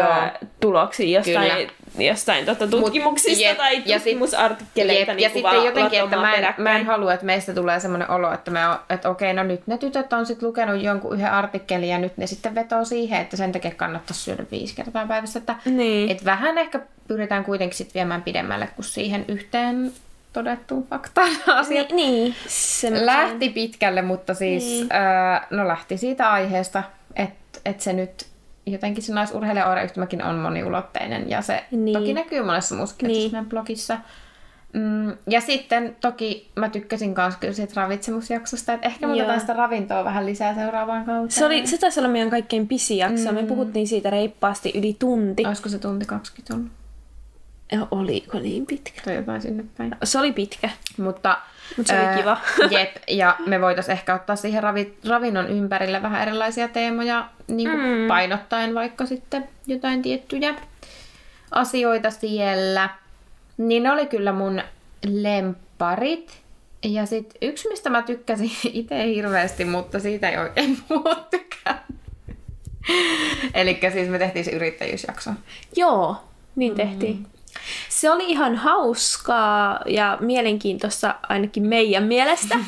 ää, 0.00 0.38
tuloksia 0.60 1.18
jostain 1.18 1.50
kyllä 1.50 1.72
jostain 2.04 2.46
tota, 2.46 2.66
tutkimuksista 2.66 3.30
Mut, 3.30 3.40
jep, 3.40 3.56
tai 3.56 3.82
tutkimusartikkeleita. 3.82 5.12
Jep, 5.12 5.16
niin 5.16 5.22
ja 5.22 5.30
sitten 5.30 5.64
jotenkin, 5.64 6.04
että 6.04 6.16
mä 6.16 6.34
en, 6.34 6.54
mä 6.58 6.76
en 6.76 6.86
halua, 6.86 7.14
että 7.14 7.26
meistä 7.26 7.54
tulee 7.54 7.80
semmoinen 7.80 8.10
olo, 8.10 8.32
että, 8.32 8.50
me 8.50 8.68
on, 8.68 8.78
että 8.90 9.10
okei, 9.10 9.34
no 9.34 9.42
nyt 9.42 9.66
ne 9.66 9.78
tytöt 9.78 10.12
on 10.12 10.26
sitten 10.26 10.48
lukenut 10.48 10.82
jonkun 10.82 11.14
yhden 11.14 11.32
artikkelin 11.32 11.88
ja 11.88 11.98
nyt 11.98 12.16
ne 12.16 12.26
sitten 12.26 12.54
vetoo 12.54 12.84
siihen, 12.84 13.20
että 13.20 13.36
sen 13.36 13.52
takia 13.52 13.70
kannattaisi 13.70 14.22
syödä 14.22 14.44
viisi 14.50 14.74
kertaa 14.74 15.06
päivässä. 15.06 15.38
Että, 15.38 15.54
niin. 15.64 16.10
että 16.10 16.24
vähän 16.24 16.58
ehkä 16.58 16.80
pyritään 17.08 17.44
kuitenkin 17.44 17.76
sitten 17.76 17.94
viemään 17.94 18.22
pidemmälle 18.22 18.66
kuin 18.66 18.84
siihen 18.84 19.24
yhteen 19.28 19.92
todettuun 20.32 20.86
faktaan 20.86 21.30
asiat. 21.60 21.92
Niin, 21.92 22.34
niin 22.82 23.06
lähti 23.06 23.48
pitkälle, 23.48 24.02
mutta 24.02 24.34
siis 24.34 24.64
niin. 24.64 24.88
äh, 24.92 25.46
no 25.50 25.68
lähti 25.68 25.96
siitä 25.96 26.32
aiheesta, 26.32 26.82
että 27.16 27.60
et 27.64 27.80
se 27.80 27.92
nyt 27.92 28.26
jotenkin 28.66 29.02
se 29.02 29.14
naisurheilijaoireyhtymäkin 29.14 30.24
on 30.24 30.34
moniulotteinen 30.34 31.30
ja 31.30 31.42
se 31.42 31.64
niin. 31.70 31.98
toki 31.98 32.14
näkyy 32.14 32.42
monessa 32.42 32.74
muussakin 32.74 33.08
niin. 33.08 33.46
blogissa. 33.48 33.98
Mm, 34.72 35.16
ja 35.30 35.40
sitten 35.40 35.96
toki 36.00 36.50
mä 36.56 36.68
tykkäsin 36.68 37.14
myös 37.16 37.36
kyllä 37.36 37.54
siitä 37.54 37.72
ravitsemusjaksosta, 37.76 38.72
että 38.72 38.86
ehkä 38.86 39.08
otetaan 39.08 39.40
sitä 39.40 39.52
ravintoa 39.52 40.04
vähän 40.04 40.26
lisää 40.26 40.54
seuraavaan 40.54 41.04
kautta. 41.04 41.34
Se, 41.34 41.46
oli, 41.46 41.66
se 41.66 41.78
taisi 41.78 42.00
olla 42.00 42.08
meidän 42.08 42.30
kaikkein 42.30 42.68
pisin 42.68 42.98
jakso. 42.98 43.28
Mm. 43.28 43.34
Me 43.34 43.42
puhuttiin 43.42 43.88
siitä 43.88 44.10
reippaasti 44.10 44.72
yli 44.74 44.96
tunti. 44.98 45.46
Olisiko 45.46 45.68
se 45.68 45.78
tunti 45.78 46.06
20 46.06 46.54
ollut? 46.54 46.72
Oliko 47.90 48.38
niin 48.38 48.66
pitkä? 48.66 49.00
Tai 49.04 49.14
jotain 49.14 49.42
sinne 49.42 49.64
päin. 49.76 49.96
Se 50.04 50.18
oli 50.18 50.32
pitkä. 50.32 50.70
Mutta, 50.98 51.38
Mut 51.76 51.86
se 51.86 52.00
oli 52.00 52.16
kiva. 52.16 52.36
jep, 52.78 52.96
ja 53.08 53.36
me 53.46 53.60
voitaisiin 53.60 53.92
ehkä 53.92 54.14
ottaa 54.14 54.36
siihen 54.36 54.62
ravi, 54.62 54.96
ravinnon 55.08 55.48
ympärille 55.48 56.02
vähän 56.02 56.22
erilaisia 56.22 56.68
teemoja, 56.68 57.28
niin 57.48 57.70
kuin 57.70 57.80
mm. 57.80 58.08
painottaen 58.08 58.74
vaikka 58.74 59.06
sitten 59.06 59.48
jotain 59.66 60.02
tiettyjä 60.02 60.54
asioita 61.50 62.10
siellä. 62.10 62.90
Niin 63.56 63.82
ne 63.82 63.92
oli 63.92 64.06
kyllä 64.06 64.32
mun 64.32 64.62
lempparit. 65.06 66.40
Ja 66.84 67.06
sitten 67.06 67.48
yksi, 67.48 67.68
mistä 67.68 67.90
mä 67.90 68.02
tykkäsin 68.02 68.50
itse 68.72 69.06
hirveästi, 69.06 69.64
mutta 69.64 70.00
siitä 70.00 70.30
ei 70.30 70.38
oikein 70.38 70.78
muut 70.88 71.30
tykkää. 71.30 71.86
Eli 73.54 73.78
siis 73.92 74.08
me 74.08 74.18
tehtiin 74.18 74.44
se 74.44 74.50
yrittäjyysjakso. 74.50 75.30
Joo, 75.76 76.16
niin 76.56 76.74
tehtiin. 76.74 77.16
Mm. 77.16 77.26
Se 77.88 78.10
oli 78.10 78.24
ihan 78.24 78.56
hauskaa 78.56 79.80
ja 79.86 80.18
mielenkiintoista 80.20 81.14
ainakin 81.28 81.66
meidän 81.66 82.04
mielestä 82.04 82.58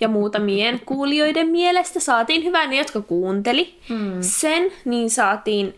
ja 0.00 0.08
muutamien 0.08 0.80
kuulijoiden 0.86 1.48
mielestä. 1.48 2.00
Saatiin 2.00 2.44
hyvää 2.44 2.66
ne, 2.66 2.76
jotka 2.76 3.00
kuunteli 3.00 3.78
mm. 3.88 4.16
sen, 4.20 4.72
niin 4.84 5.10
saatiin 5.10 5.74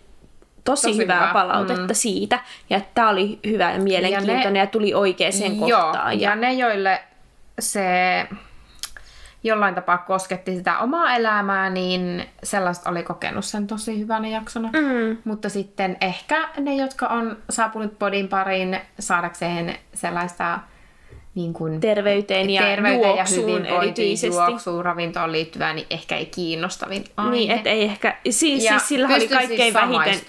tosi, 0.64 0.86
tosi 0.86 0.98
hyvää 0.98 1.20
hyvä. 1.20 1.32
palautetta 1.32 1.82
mm. 1.82 1.94
siitä. 1.94 2.40
Ja 2.70 2.80
tämä 2.94 3.08
oli 3.08 3.38
hyvä 3.46 3.72
ja 3.72 3.78
mielenkiintoinen 3.78 4.44
ja, 4.44 4.50
ne, 4.50 4.58
ja 4.58 4.66
tuli 4.66 4.94
oikeaan 4.94 5.32
kohtaan. 5.60 6.20
Ja... 6.20 6.30
ja 6.30 6.36
ne, 6.36 6.52
joille 6.52 7.02
se 7.58 7.82
jollain 9.44 9.74
tapaa 9.74 9.98
kosketti 9.98 10.56
sitä 10.56 10.78
omaa 10.78 11.16
elämää, 11.16 11.70
niin 11.70 12.24
sellaista 12.42 12.90
oli 12.90 13.02
kokenut 13.02 13.44
sen 13.44 13.66
tosi 13.66 13.98
hyvänä 13.98 14.28
jaksona. 14.28 14.68
Mm. 14.68 15.16
Mutta 15.24 15.48
sitten 15.48 15.96
ehkä 16.00 16.48
ne, 16.58 16.74
jotka 16.74 17.06
on 17.06 17.36
saapunut 17.50 17.98
podin 17.98 18.28
pariin 18.28 18.80
saadakseen 18.98 19.76
sellaista 19.94 20.58
niin 21.34 21.52
kuin 21.52 21.80
terveyteen 21.80 22.50
ja 22.50 22.62
terveyteen 22.62 23.16
juoksuun 23.16 23.64
ja 23.64 23.82
erityisesti. 23.82 24.36
juoksuun, 24.36 24.84
ravintoon 24.84 25.32
liittyvää, 25.32 25.74
niin 25.74 25.86
ehkä 25.90 26.16
ei 26.16 26.26
kiinnostavin 26.26 27.04
aihe. 27.16 27.30
Niin, 27.30 27.50
että 27.50 27.70
ei 27.70 27.84
ehkä, 27.84 28.16
siis, 28.30 28.64
ja 28.64 28.70
siis 28.70 28.88
sillä 28.88 29.08
oli 29.08 29.28
kaikkein 29.28 29.60
siis 29.60 29.74
vähiten, 29.74 30.20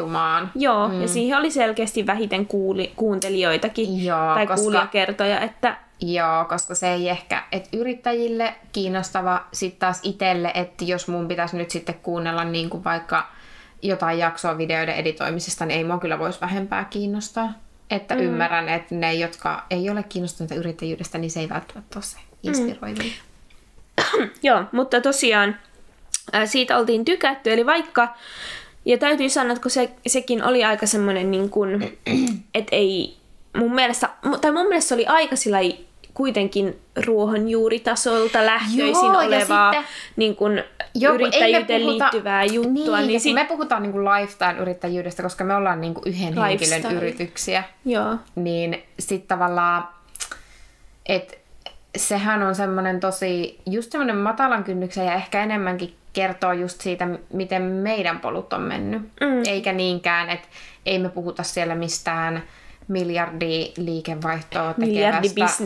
joo, 0.56 0.88
mm. 0.88 1.02
ja 1.02 1.08
siihen 1.08 1.38
oli 1.38 1.52
selkeästi 1.52 2.08
vähiten 2.08 2.46
kuuli, 2.46 2.94
kuuntelijoitakin, 2.96 4.06
joo, 4.06 4.34
tai 4.34 4.48
koska, 4.48 4.62
kuulijakertoja, 4.62 5.40
että 5.40 5.78
Joo, 6.06 6.46
koska 6.50 6.76
se 6.76 6.94
ei 6.94 7.10
ehkä, 7.10 7.44
että 7.52 7.70
yrittäjille 7.78 8.56
kiinnostava 8.72 9.46
sitten 9.54 9.80
taas 9.80 10.00
itselle, 10.04 10.52
että 10.54 10.86
jos 10.86 11.08
mun 11.08 11.28
pitäisi 11.28 11.58
nyt 11.58 11.70
sitten 11.70 11.96
kuunnella 11.96 12.44
niin 12.44 12.70
kuin 12.70 12.84
vaikka 12.84 13.30
jotain 13.82 14.20
jaksoa 14.20 14.58
videoiden 14.58 14.96
editoimisesta, 14.96 15.66
niin 15.66 15.78
ei 15.78 15.84
mua 15.84 16.00
kyllä 16.00 16.20
voisi 16.20 16.42
vähempää 16.42 16.86
kiinnostaa. 16.86 17.54
Että 17.90 18.16
mm. 18.16 18.22
ymmärrän, 18.22 18.70
että 18.70 18.96
ne, 18.96 19.14
jotka 19.14 19.66
ei 19.70 19.90
ole 19.90 20.04
kiinnostuneita 20.04 20.56
yrittäjyydestä, 20.56 21.18
niin 21.18 21.32
se 21.32 21.40
ei 21.40 21.50
välttämättä 21.50 22.00
ole 22.00 22.04
se 22.04 22.18
inspiroivin. 22.44 23.14
Mm. 24.18 24.30
Joo, 24.44 24.64
mutta 24.72 25.02
tosiaan 25.02 25.56
siitä 26.46 26.78
oltiin 26.78 27.06
tykätty, 27.06 27.54
eli 27.54 27.66
vaikka, 27.66 28.16
ja 28.86 28.98
täytyy 28.98 29.30
sanoa, 29.30 29.52
että 29.52 29.62
kun 29.62 29.72
se, 29.72 29.92
sekin 30.08 30.44
oli 30.44 30.64
aika 30.64 30.86
semmoinen, 30.86 31.32
niin 31.32 31.50
kuin, 31.50 31.98
että 32.56 32.76
ei 32.76 33.18
mun 33.58 33.76
mielestä, 33.76 34.10
tai 34.42 34.52
mun 34.52 34.68
mielestä 34.68 34.88
se 34.88 34.96
oli 34.96 35.06
aika 35.06 35.36
sillä 35.36 35.60
kuitenkin 36.14 36.80
ruohonjuuritasolta 37.06 38.46
lähtöisin 38.46 39.06
Joo, 39.06 39.20
olevaa 39.20 39.74
sitten, 39.74 39.90
niin 40.16 40.36
kun 40.36 40.64
jo, 40.96 41.14
yrittäjyyteen 41.14 41.82
puhuta, 41.82 42.04
liittyvää 42.04 42.44
juttua. 42.44 42.98
Niin, 42.98 43.08
niin 43.08 43.22
sit, 43.22 43.34
me 43.34 43.46
puhutaan 43.46 43.84
niin 43.84 43.92
kuin 43.92 44.06
lifestyle-yrittäjyydestä, 44.06 45.24
koska 45.24 45.44
me 45.44 45.56
ollaan 45.56 45.82
niin 45.82 45.94
kuin 45.94 46.04
yhden 46.08 46.36
lifestyle. 46.36 46.76
henkilön 46.76 46.98
yrityksiä. 46.98 47.64
Joo. 47.86 48.16
Niin 48.36 48.84
sitten 49.00 49.28
tavallaan, 49.28 49.88
että 51.06 51.38
sehän 51.98 52.44
on 52.44 52.56
semmoinen 52.56 53.00
tosi, 53.00 53.60
just 53.66 53.92
semmoinen 53.92 54.18
matalan 54.18 54.64
kynnyksen 54.64 55.06
ja 55.06 55.14
ehkä 55.14 55.44
enemmänkin 55.44 55.96
kertoo 56.14 56.54
just 56.54 56.82
siitä, 56.82 57.08
miten 57.34 57.62
meidän 57.62 58.20
polut 58.20 58.54
on 58.54 58.62
mennyt. 58.62 59.02
Mm. 59.02 59.44
Eikä 59.48 59.74
niinkään, 59.74 60.30
että 60.30 60.48
ei 60.86 61.00
me 61.00 61.10
puhuta 61.10 61.44
siellä 61.44 61.76
mistään 61.76 62.44
miljardi 62.88 63.72
liikevaihtoa 63.78 64.74
tekevästä 64.74 65.64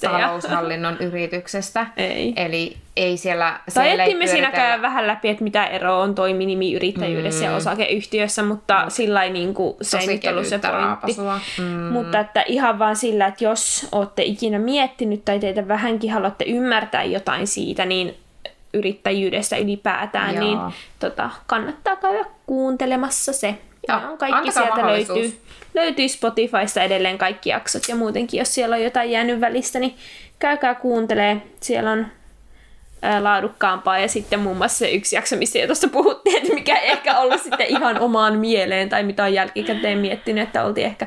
taloushallinnon 0.00 0.96
ja... 1.00 1.06
yrityksestä. 1.06 1.86
Ei. 1.96 2.32
Eli 2.36 2.76
ei 2.96 3.16
siellä... 3.16 3.60
Tai 3.74 3.84
siellä 3.84 4.18
me 4.18 4.26
siinäkään 4.26 4.82
vähän 4.82 5.06
läpi, 5.06 5.28
että 5.28 5.44
mitä 5.44 5.66
eroa 5.66 6.02
on 6.02 6.14
toiminimiyrittäjyydessä 6.14 7.44
mm. 7.44 7.50
ja 7.50 7.56
osakeyhtiössä, 7.56 8.42
mutta 8.42 8.84
mm. 8.84 8.90
sillä 8.90 9.24
ei 9.24 9.30
niin 9.30 9.54
kuin, 9.54 9.76
se 9.82 9.98
ei 9.98 10.06
nyt 10.06 10.24
ollut 10.24 10.46
se 10.46 10.58
pointti. 10.58 11.20
Mm. 11.58 11.92
Mutta 11.92 12.20
että 12.20 12.44
ihan 12.46 12.78
vaan 12.78 12.96
sillä, 12.96 13.26
että 13.26 13.44
jos 13.44 13.88
olette 13.92 14.22
ikinä 14.22 14.58
miettinyt 14.58 15.24
tai 15.24 15.38
teitä 15.38 15.68
vähänkin 15.68 16.12
haluatte 16.12 16.44
ymmärtää 16.44 17.04
jotain 17.04 17.46
siitä, 17.46 17.86
niin 17.86 18.14
yrittäjyydestä 18.74 19.56
ylipäätään, 19.56 20.34
Joo. 20.34 20.44
niin 20.44 20.58
tota, 20.98 21.30
kannattaa 21.46 21.96
käydä 21.96 22.24
kuuntelemassa 22.46 23.32
se. 23.32 23.58
Ja 23.90 24.16
kaikki 24.18 24.52
sieltä 24.52 24.86
löytyy 24.86 25.40
löytyy 25.74 26.08
Spotifysta 26.08 26.82
edelleen 26.82 27.18
kaikki 27.18 27.50
jaksot 27.50 27.88
ja 27.88 27.96
muutenkin, 27.96 28.38
jos 28.38 28.54
siellä 28.54 28.76
on 28.76 28.82
jotain 28.82 29.10
jäänyt 29.10 29.40
välistä, 29.40 29.78
niin 29.78 29.96
käykää 30.38 30.74
kuuntelee. 30.74 31.42
Siellä 31.60 31.90
on 31.92 32.06
ää, 33.02 33.24
laadukkaampaa 33.24 33.98
ja 33.98 34.08
sitten 34.08 34.40
muun 34.40 34.56
muassa 34.56 34.78
se 34.78 34.90
yksi 34.90 35.16
jakso, 35.16 35.36
missä 35.36 35.58
jo 35.58 35.66
tuossa 35.66 35.88
puhuttiin, 35.88 36.36
että 36.36 36.54
mikä 36.54 36.76
ei 36.76 36.90
ehkä 36.90 37.18
ollut 37.18 37.42
sitten 37.42 37.66
ihan 37.66 38.00
omaan 38.00 38.38
mieleen 38.38 38.88
tai 38.88 39.02
mitä 39.02 39.24
on 39.24 39.34
jälkikäteen 39.34 39.98
miettinyt, 39.98 40.42
että 40.42 40.64
oltiin 40.64 40.86
ehkä 40.86 41.06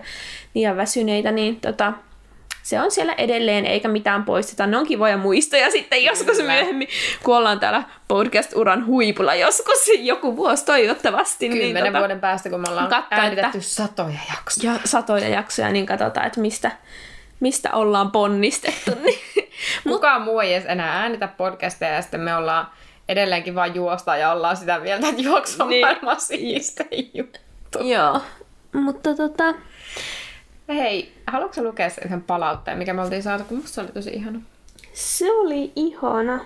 liian 0.56 0.78
väsyneitä, 0.78 1.32
niin 1.32 1.60
tota, 1.60 1.94
se 2.64 2.82
on 2.82 2.92
siellä 2.92 3.14
edelleen, 3.14 3.66
eikä 3.66 3.88
mitään 3.88 4.24
poisteta. 4.24 4.68
Ne 4.68 4.78
on 4.78 4.88
kivoja 4.88 5.18
muistoja 5.18 5.72
sitten 5.72 6.04
joskus 6.04 6.38
Kyllä. 6.38 6.54
myöhemmin, 6.54 6.88
kun 7.24 7.38
ollaan 7.38 7.60
täällä 7.60 7.84
podcast-uran 8.08 8.86
huipulla 8.86 9.36
joskus 9.36 9.90
joku 10.00 10.36
vuosi 10.36 10.66
toivottavasti. 10.66 11.50
Niin 11.50 11.60
Kymmenen 11.60 11.84
niin, 11.84 11.94
tota, 11.94 12.00
vuoden 12.00 12.20
päästä, 12.20 12.50
kun 12.50 12.62
me 12.62 12.70
ollaan 12.70 12.90
katsoa, 12.90 13.18
äänitetty 13.18 13.58
että, 13.58 13.70
satoja 13.70 14.20
jaksoja. 14.30 14.74
Ja 14.74 14.80
satoja 14.86 15.28
jaksoja, 15.28 15.72
niin 15.72 15.86
katsotaan, 15.86 16.28
että 16.28 16.42
mistä, 16.42 16.72
mistä 17.40 17.70
ollaan 17.74 18.12
ponnistettu. 18.12 18.92
Niin. 19.04 19.50
Kukaan 19.84 20.22
muu 20.22 20.40
ei 20.40 20.54
edes 20.54 20.66
enää 20.68 21.02
äänitä 21.02 21.28
podcasteja 21.28 21.94
ja 21.94 22.02
sitten 22.02 22.22
me 22.22 22.36
ollaan 22.36 22.68
edelleenkin 23.10 23.56
vaan 23.56 23.76
juosta 23.76 24.18
ja 24.18 24.32
ollaan 24.32 24.58
sitä 24.58 24.80
mieltä, 24.80 25.10
että 25.10 25.22
juoksu 25.22 25.64
on 25.64 25.70
niin. 25.70 25.86
maailman 25.86 26.18
juttu. 27.14 27.40
Joo, 27.82 28.22
mutta 28.74 29.16
tota, 29.16 29.54
Hei, 30.68 31.14
haluatko 31.28 31.62
lukea 31.64 31.90
sen 31.90 32.04
yhden 32.06 32.22
palautteen, 32.22 32.78
mikä 32.78 32.94
me 32.94 33.02
oltiin 33.02 33.24
saatu, 33.24 33.44
kun 33.44 33.58
musta 33.58 33.74
se 33.76 33.82
oli 33.82 33.92
tosi 33.92 34.10
ihana. 34.10 34.42
Se 34.94 35.32
oli 35.32 35.72
ihana. 35.76 36.46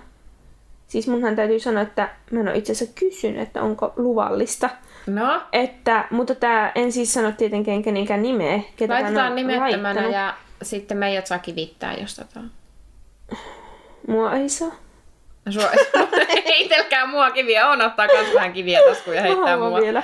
Siis 0.88 1.08
munhan 1.08 1.36
täytyy 1.36 1.60
sanoa, 1.60 1.82
että 1.82 2.08
mä 2.30 2.40
en 2.40 2.48
ole 2.48 2.58
itse 2.58 2.72
asiassa 2.72 2.94
kysynyt, 2.94 3.42
että 3.42 3.62
onko 3.62 3.92
luvallista. 3.96 4.70
No? 5.06 5.42
Että, 5.52 6.04
mutta 6.10 6.34
tää 6.34 6.72
en 6.74 6.92
siis 6.92 7.14
sano 7.14 7.32
tietenkään 7.32 7.82
kenenkään 7.82 8.22
nimeä. 8.22 8.60
Ketä 8.76 8.94
Laitetaan 8.94 9.34
nimettömänä 9.34 10.06
ja 10.06 10.34
sitten 10.62 10.96
meidät 10.98 11.26
saa 11.26 11.38
kivittää, 11.38 11.94
jos 11.94 12.16
tota... 12.16 12.40
Mua 14.06 14.32
ei 14.32 14.48
saa. 14.48 14.72
Sua 15.50 15.70
heitelkää 16.48 17.06
mua 17.06 17.30
kiviä. 17.30 17.68
On 17.68 17.80
ottaa 17.80 18.08
kans 18.08 18.34
vähän 18.34 18.52
kiviä 18.52 18.80
taskuun 18.88 19.16
ja 19.16 19.22
heittää 19.22 19.56
mua. 19.56 19.80
vielä, 19.80 20.02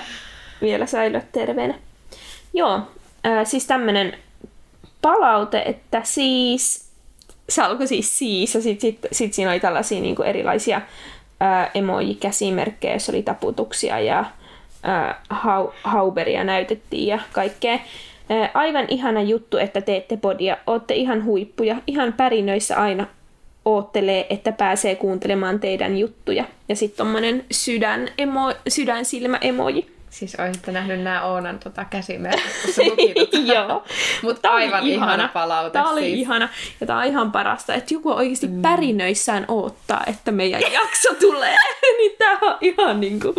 vielä 0.62 0.87
säilyä 0.87 1.22
terveenä. 1.33 1.74
Joo, 2.53 2.81
Ää, 3.24 3.44
siis 3.44 3.66
tämmönen 3.66 4.18
palaute, 5.02 5.62
että 5.66 6.00
siis, 6.04 6.90
se 7.48 7.62
alkoi 7.62 7.87
siis 7.87 8.18
siis, 8.18 8.54
ja 8.54 8.60
sitten 8.62 8.80
sit, 8.80 8.98
sit 9.12 9.34
siinä 9.34 9.50
oli 9.50 9.60
tällaisia 9.60 10.00
niinku 10.00 10.22
erilaisia 10.22 10.80
ää, 11.40 11.70
emoji-käsimerkkejä, 11.74 12.92
joissa 12.92 13.12
oli 13.12 13.22
taputuksia 13.22 14.00
ja 14.00 14.24
ää, 14.82 15.20
hau, 15.30 15.68
hauberia 15.82 16.44
näytettiin 16.44 17.06
ja 17.06 17.18
kaikkea. 17.32 17.78
Ää, 18.28 18.50
aivan 18.54 18.84
ihana 18.88 19.22
juttu, 19.22 19.56
että 19.56 19.80
teette 19.80 20.16
podia. 20.16 20.56
Ootte 20.66 20.94
ihan 20.94 21.24
huippuja. 21.24 21.76
Ihan 21.87 22.12
pärinöissä 22.12 22.76
aina 22.76 23.06
oottelee, 23.64 24.26
että 24.30 24.52
pääsee 24.52 24.94
kuuntelemaan 24.94 25.60
teidän 25.60 25.98
juttuja. 25.98 26.44
Ja 26.68 26.76
sitten 26.76 26.96
tommonen 26.96 27.44
sydän 27.50 28.08
emo, 28.18 28.52
sydänsilmä 28.68 29.38
emoji. 29.40 29.93
Siis 30.14 30.35
olisitte 30.35 30.72
nähnyt 30.72 31.00
nämä 31.03 31.22
Oonan 31.22 31.59
tota, 31.59 31.85
käsimerkit, 31.85 32.53
kun 32.64 32.74
se 32.74 32.85
luki 32.85 33.14
tota. 33.14 33.37
Joo. 33.37 33.85
Mutta 34.22 34.48
aivan 34.48 34.83
ihana, 34.83 35.12
ihana 35.12 35.29
palaute. 35.29 35.72
Tämä 35.72 35.90
oli 35.90 36.00
siis. 36.00 36.18
ihana. 36.18 36.48
Ja 36.81 36.87
tämä 36.87 36.98
on 36.98 37.05
ihan 37.05 37.33
parasta, 37.33 37.74
että 37.74 37.94
joku 37.94 38.12
oikeasti 38.12 38.46
mm. 38.46 38.62
pärinöissään 38.62 39.44
odottaa, 39.48 40.03
että 40.07 40.33
meidän 40.33 40.61
jakso 40.83 41.14
tulee. 41.20 41.57
niin 41.98 42.12
tämä 42.18 42.38
on 42.42 42.59
ihan 42.61 43.00
niin 43.00 43.20
kuin, 43.20 43.35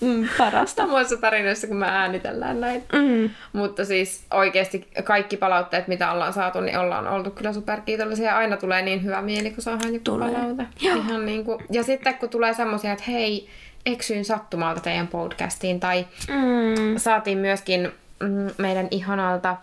mm, 0.00 0.28
parasta. 0.38 0.82
Samoissa 0.82 1.16
tarinoissa, 1.16 1.66
kun 1.66 1.76
me 1.76 1.86
äänitellään 1.86 2.60
näin. 2.60 2.84
Mm. 2.92 3.30
Mutta 3.52 3.84
siis 3.84 4.24
oikeasti 4.30 4.88
kaikki 5.04 5.36
palautteet, 5.36 5.88
mitä 5.88 6.12
ollaan 6.12 6.32
saatu, 6.32 6.60
niin 6.60 6.78
ollaan 6.78 7.08
oltu 7.08 7.30
kyllä 7.30 7.52
superkiitollisia. 7.52 8.26
Ja 8.26 8.36
aina 8.36 8.56
tulee 8.56 8.82
niin 8.82 9.04
hyvä 9.04 9.22
mieli, 9.22 9.50
kun 9.50 9.62
saadaan 9.62 9.92
joku 9.94 10.04
tulee. 10.04 10.30
palaute. 10.30 10.66
Ihan 10.80 11.26
niin 11.26 11.44
kuin... 11.44 11.64
Ja 11.70 11.82
sitten 11.82 12.14
kun 12.14 12.28
tulee 12.28 12.54
semmoisia, 12.54 12.92
että 12.92 13.04
hei, 13.08 13.48
eksyin 13.86 14.24
sattumalta 14.24 14.80
teidän 14.80 15.08
podcastiin 15.08 15.80
tai 15.80 16.06
mm. 16.28 16.96
saatiin 16.96 17.38
myöskin 17.38 17.92
mm, 18.20 18.50
meidän 18.58 18.88
ihanalta 18.90 19.56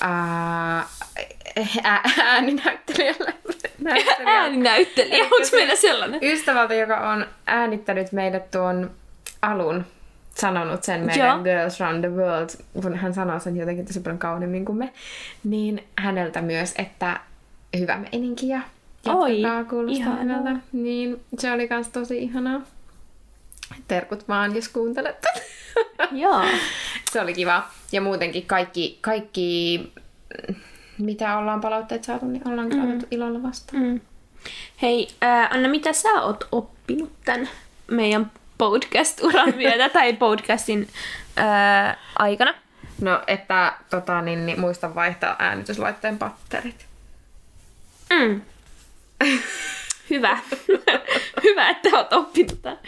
ää, 0.00 0.86
ää, 1.84 2.02
ääninäyttelijälle. 2.24 3.34
näyttelijälle. 3.78 4.30
Ääninäyttelijä, 4.30 5.24
onko 5.24 5.48
meillä 5.52 5.76
sellainen? 5.76 6.20
Ystävältä, 6.22 6.74
joka 6.74 7.10
on 7.10 7.26
äänittänyt 7.46 8.12
meille 8.12 8.40
tuon 8.40 8.90
alun, 9.42 9.84
sanonut 10.34 10.82
sen 10.84 11.00
meidän 11.00 11.28
Joo. 11.28 11.42
Girls 11.42 11.80
Round 11.80 12.00
the 12.00 12.10
World, 12.16 12.48
kun 12.82 12.96
hän 12.96 13.14
sanoo 13.14 13.40
sen 13.40 13.56
jotenkin 13.56 13.86
tosi 13.86 14.00
paljon 14.00 14.18
kauniimmin 14.18 14.64
kuin 14.64 14.78
me, 14.78 14.92
niin 15.44 15.84
häneltä 15.98 16.42
myös, 16.42 16.74
että 16.78 17.20
hyvä 17.78 17.96
meininki 17.96 18.48
ja 18.48 18.60
jatkakaa, 19.06 19.64
kuulostaa 19.64 20.20
ihanaa. 20.20 20.56
Niin 20.72 21.20
se 21.38 21.52
oli 21.52 21.68
kans 21.68 21.88
tosi 21.88 22.18
ihanaa. 22.18 22.62
Terkut 23.88 24.28
vaan, 24.28 24.54
jos 24.54 24.68
kuuntelette. 24.68 25.28
Joo. 26.12 26.44
se 27.12 27.20
oli 27.20 27.34
kiva. 27.34 27.68
Ja 27.92 28.00
muutenkin 28.00 28.46
kaikki, 28.46 28.98
kaikki 29.00 29.78
mm, 30.48 30.54
mitä 30.98 31.38
ollaan 31.38 31.60
palautteet 31.60 32.04
saatu, 32.04 32.26
niin 32.26 32.48
ollaan 32.48 32.68
kyllä 32.68 32.84
otettu 32.84 33.06
ilolla 33.10 33.42
vastaan. 33.42 33.82
Mm. 33.82 34.00
Hei, 34.82 35.08
ää, 35.20 35.48
Anna, 35.52 35.68
mitä 35.68 35.92
sä 35.92 36.08
oot 36.08 36.48
oppinut 36.52 37.12
tämän 37.24 37.48
meidän 37.90 38.30
podcast-uran 38.58 39.56
myötä 39.62 39.88
tai 39.88 40.12
podcastin 40.12 40.88
ää, 41.36 41.98
aikana? 42.18 42.54
No, 43.00 43.22
että 43.26 43.72
tota, 43.90 44.22
niin, 44.22 44.46
niin, 44.46 44.60
muista 44.60 44.94
vaihtaa 44.94 45.36
äänityslaitteen 45.38 46.18
patterit. 46.18 46.86
Mm. 48.10 48.42
Hyvä. 50.16 50.38
Hyvä, 51.44 51.68
että 51.70 51.88
oot 51.92 52.12
oppinut 52.12 52.62
tämän. 52.62 52.78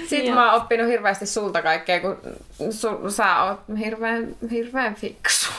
Sitten 0.00 0.26
Joo. 0.26 0.34
mä 0.34 0.52
oon 0.52 0.62
oppinut 0.62 0.88
hirveästi 0.88 1.26
sulta 1.26 1.62
kaikkea, 1.62 2.00
kun 2.00 2.16
su, 2.70 3.10
sä 3.10 3.42
oot 3.42 3.60
hirveän, 3.78 4.36
hirveän 4.50 4.94
fiksu. 4.94 5.50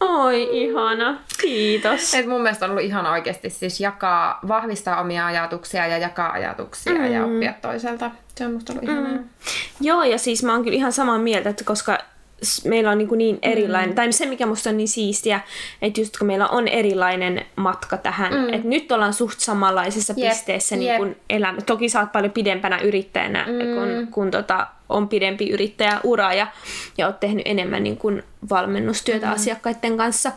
Oi, 0.00 0.48
ihana. 0.52 1.20
Kiitos. 1.40 2.14
Et 2.14 2.26
mun 2.26 2.42
mielestä 2.42 2.64
on 2.64 2.70
ollut 2.70 2.84
ihan 2.84 3.06
oikeasti 3.06 3.50
siis 3.50 3.80
jakaa, 3.80 4.38
vahvistaa 4.48 5.00
omia 5.00 5.26
ajatuksia 5.26 5.86
ja 5.86 5.98
jakaa 5.98 6.32
ajatuksia 6.32 6.92
mm. 6.92 7.12
ja 7.12 7.24
oppia 7.24 7.54
toiselta. 7.62 8.10
Se 8.34 8.46
on 8.46 8.52
musta 8.52 8.72
ollut 8.72 8.84
ihanaa. 8.84 9.24
Joo, 9.80 10.02
ja 10.02 10.18
siis 10.18 10.42
mä 10.42 10.52
oon 10.52 10.64
kyllä 10.64 10.76
ihan 10.76 10.92
samaa 10.92 11.18
mieltä, 11.18 11.50
että 11.50 11.64
koska 11.64 11.98
meillä 12.64 12.90
on 12.90 12.98
niin, 12.98 13.08
kuin 13.08 13.18
niin 13.18 13.38
erilainen, 13.42 13.88
mm. 13.88 13.94
tai 13.94 14.12
se 14.12 14.26
mikä 14.26 14.46
musta 14.46 14.70
on 14.70 14.76
niin 14.76 14.88
siistiä, 14.88 15.40
että 15.82 16.00
just 16.00 16.18
kun 16.18 16.26
meillä 16.26 16.48
on 16.48 16.68
erilainen 16.68 17.46
matka 17.56 17.96
tähän, 17.96 18.34
mm. 18.34 18.54
että 18.54 18.68
nyt 18.68 18.92
ollaan 18.92 19.14
suht 19.14 19.40
samanlaisessa 19.40 20.14
Jep, 20.16 20.28
pisteessä 20.28 20.74
jep. 20.74 20.80
niin 20.80 20.96
kuin 20.96 21.16
elämä. 21.30 21.60
Toki 21.60 21.88
sä 21.88 22.00
oot 22.00 22.12
paljon 22.12 22.32
pidempänä 22.32 22.78
yrittäjänä, 22.78 23.46
mm. 23.46 23.74
kun, 23.74 24.12
kun 24.12 24.30
tota, 24.30 24.66
on 24.88 25.08
pidempi 25.08 25.50
yrittäjäura 25.50 26.34
ja, 26.34 26.46
ja 26.98 27.06
oot 27.06 27.20
tehnyt 27.20 27.42
enemmän 27.44 27.82
niin 27.82 27.96
kuin 27.96 28.22
valmennustyötä 28.50 29.26
mm. 29.26 29.32
asiakkaiden 29.32 29.96
kanssa. 29.96 30.32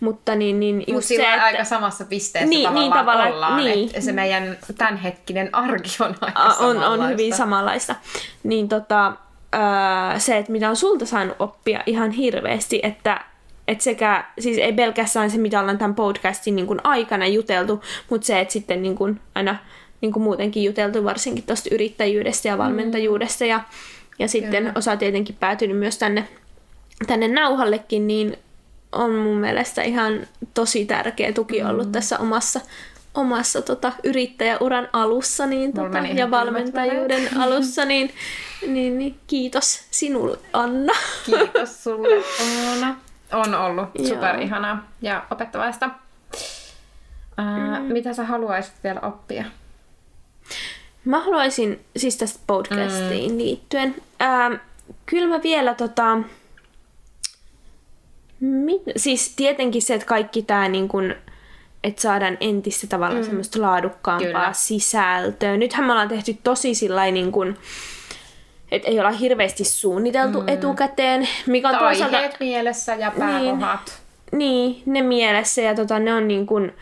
Mutta 0.00 0.34
niin, 0.34 0.60
niin 0.60 0.76
just 0.78 0.92
Mutta 0.92 1.08
se, 1.08 1.32
että... 1.32 1.44
aika 1.44 1.64
samassa 1.64 2.04
pisteessä 2.04 2.48
Niin, 2.48 2.68
tavallaan, 2.68 2.90
niin, 2.90 2.98
tavallaan, 2.98 3.32
ollaan. 3.32 3.56
niin. 3.56 3.86
Että 3.86 4.00
se 4.00 4.12
meidän 4.12 4.58
tämänhetkinen 4.78 5.54
arki 5.54 5.90
on 6.00 6.14
aika 6.20 6.42
on, 6.58 6.84
on 6.84 7.08
hyvin 7.08 7.34
samanlaista. 7.34 7.94
Niin 8.42 8.68
tota, 8.68 9.12
ää, 9.52 10.18
se, 10.18 10.38
että 10.38 10.52
mitä 10.52 10.68
on 10.68 10.76
sulta 10.76 11.06
saanut 11.06 11.36
oppia 11.38 11.82
ihan 11.86 12.10
hirveästi, 12.10 12.80
että 12.82 13.20
et 13.68 13.80
sekä, 13.80 14.24
siis 14.38 14.58
ei 14.58 14.72
pelkästään 14.72 15.30
se, 15.30 15.38
mitä 15.38 15.60
ollaan 15.60 15.78
tämän 15.78 15.94
podcastin 15.94 16.56
niin 16.56 16.84
aikana 16.84 17.26
juteltu, 17.26 17.82
mutta 18.10 18.26
se, 18.26 18.40
että 18.40 18.52
sitten 18.52 18.82
niin 18.82 18.94
kuin 18.94 19.20
aina 19.34 19.56
niin 20.00 20.12
kuin 20.12 20.22
muutenkin 20.22 20.64
juteltu 20.64 21.04
varsinkin 21.04 21.44
tuosta 21.44 21.74
yrittäjyydestä 21.74 22.48
ja 22.48 22.58
valmentajuudesta 22.58 23.44
ja, 23.44 23.60
ja 24.18 24.28
sitten 24.28 24.62
Kyllä. 24.62 24.72
osa 24.74 24.96
tietenkin 24.96 25.36
päätynyt 25.40 25.78
myös 25.78 25.98
tänne, 25.98 26.28
tänne 27.06 27.28
nauhallekin, 27.28 28.06
niin 28.06 28.36
on 28.92 29.14
mun 29.14 29.36
mielestä 29.36 29.82
ihan 29.82 30.26
tosi 30.54 30.84
tärkeä 30.84 31.32
tuki 31.32 31.62
ollut 31.62 31.92
tässä 31.92 32.18
omassa, 32.18 32.60
omassa 33.14 33.62
tota, 33.62 33.92
yrittäjäuran 34.04 34.88
alussa 34.92 35.46
niin, 35.46 35.72
tota, 35.72 35.98
ja 35.98 36.30
valmentajuuden 36.30 37.40
alussa, 37.40 37.84
niin, 37.84 38.14
niin, 38.66 38.98
niin 38.98 39.18
kiitos 39.26 39.84
sinulle 39.90 40.38
Anna. 40.52 40.92
Kiitos 41.26 41.78
sulle, 41.84 42.24
Oona. 42.68 42.96
On 43.32 43.54
ollut 43.54 43.88
Joo. 43.94 44.08
super 44.08 44.40
ihanaa 44.40 44.88
ja 45.02 45.24
opettavaista. 45.30 45.90
Ää, 47.36 47.80
mm. 47.80 47.92
Mitä 47.92 48.12
sä 48.12 48.24
haluaisit 48.24 48.74
vielä 48.84 49.00
oppia? 49.00 49.44
Mä 51.04 51.20
haluaisin 51.20 51.84
siis 51.96 52.16
tästä 52.16 52.40
podcastiin 52.46 53.32
mm. 53.32 53.38
liittyen. 53.38 53.94
Ää, 54.20 54.50
kyllä 55.06 55.28
mä 55.28 55.42
vielä 55.42 55.74
tota... 55.74 56.18
Mit, 58.40 58.82
siis 58.96 59.34
tietenkin 59.36 59.82
se, 59.82 59.94
että 59.94 60.06
kaikki 60.06 60.42
tää 60.42 60.68
niin 60.68 60.88
kun, 60.88 61.14
että 61.84 62.02
saadaan 62.02 62.36
entistä 62.40 62.86
tavallaan 62.86 63.20
mm. 63.20 63.26
semmoista 63.26 63.62
laadukkaampaa 63.62 64.26
Kyllä. 64.26 64.52
sisältöä. 64.52 65.56
Nythän 65.56 65.86
me 65.86 65.92
ollaan 65.92 66.08
tehty 66.08 66.36
tosi 66.44 66.74
sillä 66.74 67.10
niin 67.10 67.32
kun, 67.32 67.58
että 68.70 68.88
ei 68.88 69.00
olla 69.00 69.10
hirveästi 69.10 69.64
suunniteltu 69.64 70.40
mm. 70.40 70.48
etukäteen, 70.48 71.28
mikä 71.46 71.68
on 71.68 71.78
toisaalta... 71.78 72.16
Aiheet 72.16 72.36
mielessä 72.40 72.94
ja 72.94 73.12
pääkohat. 73.18 74.02
Niin, 74.32 74.82
ne 74.86 75.02
mielessä 75.02 75.62
ja 75.62 75.74
tota, 75.74 75.98
ne 75.98 76.14
on 76.14 76.28
niin 76.28 76.46
kuin, 76.46 76.72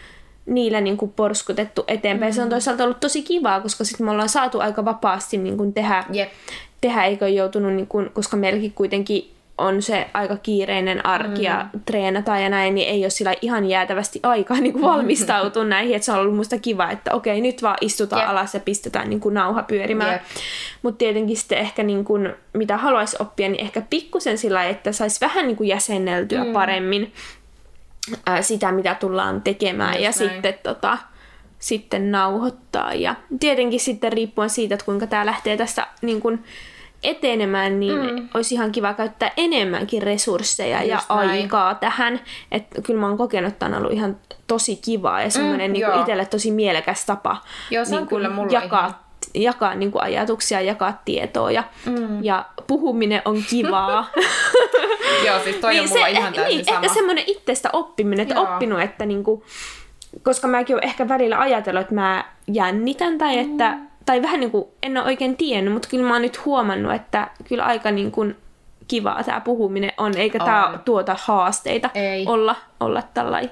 niillä 0.46 0.80
niin 0.80 0.96
kuin 0.96 1.12
porskutettu 1.12 1.84
eteenpäin. 1.88 2.32
Mm. 2.32 2.34
Se 2.34 2.42
on 2.42 2.48
toisaalta 2.48 2.84
ollut 2.84 3.00
tosi 3.00 3.22
kivaa, 3.22 3.60
koska 3.60 3.84
sitten 3.84 4.06
me 4.06 4.10
ollaan 4.10 4.28
saatu 4.28 4.60
aika 4.60 4.84
vapaasti 4.84 5.36
niin 5.36 5.56
kuin 5.56 5.72
tehdä, 5.72 6.04
Jep. 6.12 6.32
tehdä, 6.80 7.04
eikä 7.04 7.24
ole 7.24 7.34
joutunut, 7.34 7.72
niin 7.72 7.86
kuin, 7.86 8.10
koska 8.10 8.36
meilläkin 8.36 8.72
kuitenkin 8.72 9.32
on 9.60 9.82
se 9.82 10.10
aika 10.14 10.36
kiireinen 10.36 11.06
arki 11.06 11.42
ja 11.42 11.66
treenataan 11.84 12.42
ja 12.42 12.48
näin, 12.48 12.74
niin 12.74 12.88
ei 12.88 13.04
ole 13.04 13.10
sillä 13.10 13.34
ihan 13.42 13.66
jäätävästi 13.66 14.20
aikaa 14.22 14.56
niin 14.60 14.72
kuin 14.72 14.82
valmistautua 14.82 15.64
näihin. 15.64 15.96
Että 15.96 16.06
se 16.06 16.12
on 16.12 16.18
ollut 16.18 16.36
musta 16.36 16.58
kiva, 16.58 16.90
että 16.90 17.14
okei, 17.14 17.40
nyt 17.40 17.62
vaan 17.62 17.76
istutaan 17.80 18.22
Jep. 18.22 18.30
alas 18.30 18.54
ja 18.54 18.60
pistetään 18.60 19.10
niin 19.10 19.20
kuin 19.20 19.34
nauha 19.34 19.62
pyörimään. 19.62 20.20
Mutta 20.82 20.98
tietenkin 20.98 21.36
sitten 21.36 21.58
ehkä 21.58 21.82
niin 21.82 22.04
kuin, 22.04 22.32
mitä 22.52 22.76
haluaisi 22.76 23.16
oppia, 23.20 23.48
niin 23.48 23.60
ehkä 23.60 23.82
pikkusen 23.90 24.38
sillä 24.38 24.64
että 24.64 24.92
saisi 24.92 25.20
vähän 25.20 25.46
niin 25.46 25.56
kuin 25.56 25.68
jäsenneltyä 25.68 26.44
mm. 26.44 26.52
paremmin 26.52 27.12
ää, 28.26 28.42
sitä, 28.42 28.72
mitä 28.72 28.94
tullaan 28.94 29.42
tekemään 29.42 29.94
Just 29.94 30.20
ja 30.20 30.26
näin. 30.26 30.34
sitten, 30.34 30.54
tota, 30.62 30.98
sitten 31.58 32.10
nauhoittaa. 32.10 32.94
Ja 32.94 33.14
tietenkin 33.40 33.80
sitten 33.80 34.12
riippuen 34.12 34.50
siitä, 34.50 34.74
että 34.74 34.84
kuinka 34.84 35.06
tämä 35.06 35.26
lähtee 35.26 35.56
tästä 35.56 35.86
niin 36.02 36.20
kun 36.20 36.38
etenemään, 37.02 37.80
niin 37.80 37.98
mm. 37.98 38.28
olisi 38.34 38.54
ihan 38.54 38.72
kiva 38.72 38.94
käyttää 38.94 39.30
enemmänkin 39.36 40.02
resursseja 40.02 40.82
ja 40.82 40.94
Just 40.94 41.08
näin. 41.08 41.30
aikaa 41.30 41.74
tähän. 41.74 42.20
Että 42.52 42.82
kyllä 42.82 43.00
mä 43.00 43.06
oon 43.06 43.18
kokenut, 43.18 43.52
että 43.52 43.66
on 43.66 43.74
ollut 43.74 43.92
ihan 43.92 44.16
tosi 44.46 44.76
kivaa 44.76 45.22
ja 45.22 45.30
semmoinen 45.30 45.70
Mm, 45.70 45.72
niin 45.72 46.00
itselle 46.00 46.26
tosi 46.26 46.50
mielekäs 46.50 47.06
tapa 47.06 47.36
Joo, 47.70 47.84
se 47.84 47.96
niin 47.96 48.06
kyllä 48.06 48.30
mulla 48.30 48.52
jakaa, 48.52 48.86
ihan- 48.86 48.94
jakaa 49.34 49.74
niin 49.74 49.92
kuin 49.92 50.02
ajatuksia, 50.02 50.60
jakaa 50.60 51.00
tietoa 51.04 51.50
ja, 51.50 51.64
mm. 51.86 52.24
ja 52.24 52.44
puhuminen 52.66 53.22
on 53.24 53.42
kivaa. 53.50 54.10
Joo, 55.26 55.38
siis 55.44 55.56
toi 55.56 55.80
on 55.80 55.88
mulla 55.88 56.06
ihan 56.06 56.32
täysin 56.32 56.56
niin, 56.56 56.64
sama. 56.64 56.76
ehkä 56.80 56.94
semmoinen 56.94 57.24
itsestä 57.26 57.70
oppiminen, 57.72 58.22
että 58.22 58.34
Joo. 58.34 58.42
oppinut, 58.44 58.80
että 58.80 59.06
niinku, 59.06 59.44
koska 60.22 60.48
mäkin 60.48 60.76
olen 60.76 60.84
ehkä 60.84 61.08
välillä 61.08 61.38
ajatellut, 61.38 61.80
että 61.82 61.94
mä 61.94 62.24
jännitän 62.52 63.18
tai 63.18 63.38
että, 63.38 63.76
tai 64.06 64.22
vähän 64.22 64.40
niin 64.40 64.50
kuin 64.50 64.64
en 64.82 64.96
ole 64.96 65.06
oikein 65.06 65.36
tiennyt, 65.36 65.72
mutta 65.72 65.88
kyllä 65.88 66.08
mä 66.08 66.12
oon 66.12 66.22
nyt 66.22 66.44
huomannut, 66.44 66.92
että 66.94 67.30
kyllä 67.48 67.64
aika 67.64 67.90
niin 67.90 68.10
kuin 68.12 68.36
kivaa 68.88 69.24
tämä 69.24 69.40
puhuminen 69.40 69.92
on, 69.96 70.16
eikä 70.16 70.38
On. 70.40 70.44
tämä 70.44 70.78
tuota 70.84 71.16
haasteita 71.24 71.90
Ei. 71.94 72.24
olla, 72.26 72.56
olla 72.80 73.02
tällainen 73.14 73.50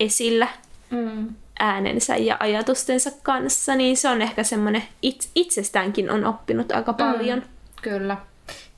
esillä 0.00 0.48
Mm. 0.90 1.28
äänensä 1.58 2.16
ja 2.16 2.36
ajatustensa 2.40 3.10
kanssa, 3.22 3.74
niin 3.74 3.96
se 3.96 4.08
on 4.08 4.22
ehkä 4.22 4.42
semmoinen 4.42 4.82
it, 5.02 5.30
itsestäänkin 5.34 6.10
on 6.10 6.24
oppinut 6.24 6.72
aika 6.72 6.92
paljon. 6.92 7.38
Mm. 7.38 7.44
Kyllä. 7.82 8.16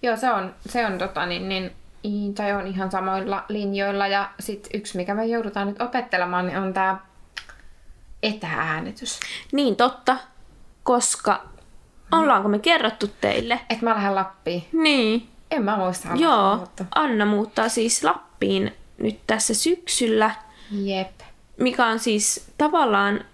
Joo, 0.03 0.17
se 0.17 0.31
on, 0.33 0.55
se 0.69 0.87
on 0.87 0.99
tota, 0.99 1.27
niin, 1.27 1.49
niin, 1.49 1.73
i- 2.05 2.33
tai 2.35 2.53
on 2.53 2.67
ihan 2.67 2.91
samoilla 2.91 3.45
linjoilla. 3.49 4.07
Ja 4.07 4.31
sit 4.41 4.69
yksi, 4.75 4.97
mikä 4.97 5.15
me 5.15 5.27
joudutaan 5.27 5.67
nyt 5.69 5.83
opettelemaan, 5.83 6.47
niin 6.47 6.59
on 6.59 6.73
tämä 6.75 6.99
etääänitys. 8.23 9.21
Niin 9.53 9.77
totta, 9.77 10.17
koska 10.83 11.43
ollaanko 12.13 12.49
me 12.49 12.59
kerrottu 12.59 13.11
teille? 13.21 13.61
Et 13.71 13.83
mä 13.83 13.91
lähden 13.91 14.15
Lappiin. 14.15 14.65
Niin. 14.73 15.29
En 15.51 15.63
mä 15.65 15.77
muista. 15.77 16.09
olla 16.09 16.21
Joo, 16.23 16.55
puhuttu. 16.57 16.83
Anna 16.95 17.27
muuttaa 17.27 17.69
siis 17.69 18.05
Lappiin 18.05 18.73
nyt 18.99 19.19
tässä 19.27 19.55
syksyllä, 19.55 20.31
Jep. 20.71 21.21
mikä 21.57 21.87
on 21.87 21.99
siis 21.99 22.47
tavallaan 22.59 23.25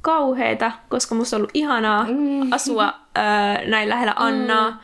kauheeta, 0.00 0.72
koska 0.88 1.14
musta 1.14 1.36
on 1.36 1.40
ollut 1.40 1.50
ihanaa 1.54 2.04
Mm. 2.04 2.52
asua 2.56 2.94
ää, 3.14 3.64
näin 3.66 3.88
lähellä 3.88 4.12
Annaa. 4.16 4.82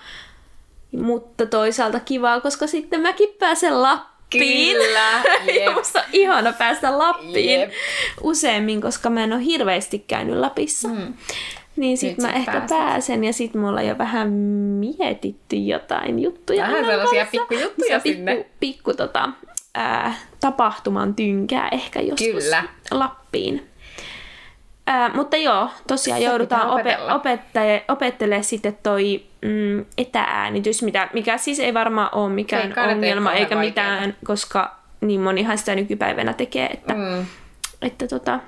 Mutta 1.01 1.47
toisaalta 1.47 2.01
kivaa, 2.01 2.41
koska 2.41 2.67
sitten 2.67 3.01
mäkin 3.01 3.29
pääsen 3.39 3.83
Lappiin. 3.83 4.11
Kyllä, 4.77 5.11
ja 5.47 5.65
jep. 5.65 5.75
musta 5.75 5.99
on 5.99 6.05
ihana 6.13 6.53
päästä 6.53 6.99
Lappiin 6.99 7.61
Jep. 7.61 7.71
useammin, 8.21 8.81
koska 8.81 9.11
mä 9.11 9.25
en 9.25 9.33
ole 9.33 9.45
hirveästi 9.45 9.99
käynyt 9.99 10.37
Lapissa. 10.37 10.89
Mm. 10.89 11.15
Niin 11.81 11.99
sit 11.99 12.11
Nyt 12.11 12.19
mä 12.19 12.29
sit 12.29 12.37
ehkä 12.37 12.53
pääset. 12.53 12.69
pääsen 12.69 13.25
ja 13.25 13.33
sit 13.33 13.55
me 13.55 13.69
ollaan 13.69 13.87
jo 13.87 13.99
vähän 13.99 14.29
mietitty 14.81 15.57
jotain 15.57 16.19
juttuja. 16.19 16.63
Vähän 16.63 16.85
sellaisia 16.85 17.27
pikkujuttuja 17.31 17.87
Sellaisia 17.87 18.01
sinne. 18.13 18.35
Pikku, 18.37 18.51
pikku 18.61 18.95
tota, 18.95 19.29
ää, 19.75 20.15
tapahtuman 20.41 21.15
tynkää 21.15 21.69
ehkä 21.73 22.01
joskus 22.01 22.45
Kyllä. 22.45 22.65
Lappiin. 22.91 23.67
Ää, 24.87 25.11
mutta 25.15 25.37
joo, 25.37 25.69
tosiaan 25.87 26.21
Se 26.21 26.27
joudutaan 26.27 26.71
opetella. 26.71 27.15
opettaja, 27.15 27.81
opettelemaan 27.89 28.45
sitten 28.45 28.79
toi 28.83 29.23
mm, 29.43 29.85
etääänitys, 29.99 30.83
mitä, 30.83 31.09
mikä 31.13 31.39
siis 31.39 31.61
ei 31.61 31.75
varmaan 31.75 32.09
ole 32.13 32.33
mikään 32.33 32.75
Ei 32.79 32.93
ongelma 32.95 33.33
eikä 33.33 33.57
vaikeeta. 33.57 33.83
mitään, 33.83 34.17
koska 34.25 34.77
niin 35.01 35.21
monihan 35.21 35.59
sitä 35.59 35.75
nykypäivänä 35.75 36.33
tekee, 36.33 36.67
että, 36.67 36.95
Mm. 36.95 37.27
että 37.83 38.09
tota, 38.09 38.41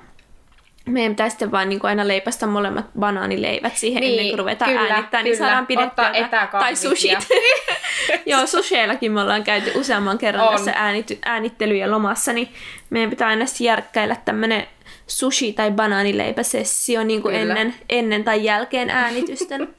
meidän 0.85 1.11
pitää 1.11 1.29
sitten 1.29 1.51
vaan 1.51 1.69
niin 1.69 1.79
kuin 1.79 1.89
aina 1.89 2.07
leipästä 2.07 2.47
molemmat 2.47 2.85
banaanileivät 2.99 3.77
siihen 3.77 4.01
Niin, 4.01 4.11
ennen 4.11 4.27
kuin 4.29 4.39
ruvetaan 4.39 4.71
kyllä, 4.71 4.93
äänittämään, 4.93 5.25
niin 5.25 5.37
saadaan 5.37 5.67
pidettyä. 5.67 6.11
Tai 6.51 6.75
sushit. 6.75 7.27
Joo, 8.25 8.47
susheillakin 8.47 9.11
me 9.11 9.21
ollaan 9.21 9.43
käyty 9.43 9.71
useamman 9.75 10.17
kerran 10.17 10.47
On. 10.47 10.51
tässä 10.55 10.71
äänity, 10.75 11.17
äänittelyjen 11.25 11.91
lomassa, 11.91 12.33
niin 12.33 12.49
meidän 12.89 13.09
pitää 13.09 13.27
aina 13.27 13.45
järkkäillä 13.59 14.15
tämmönen 14.25 14.67
sushi- 15.07 15.53
tai 15.53 15.71
banaanileipäsessio 15.71 17.03
niin 17.03 17.21
kuin 17.21 17.35
Kyllä. 17.39 17.53
ennen, 17.55 17.75
ennen 17.89 18.23
tai 18.23 18.43
jälkeen 18.43 18.89
äänitysten. 18.89 19.75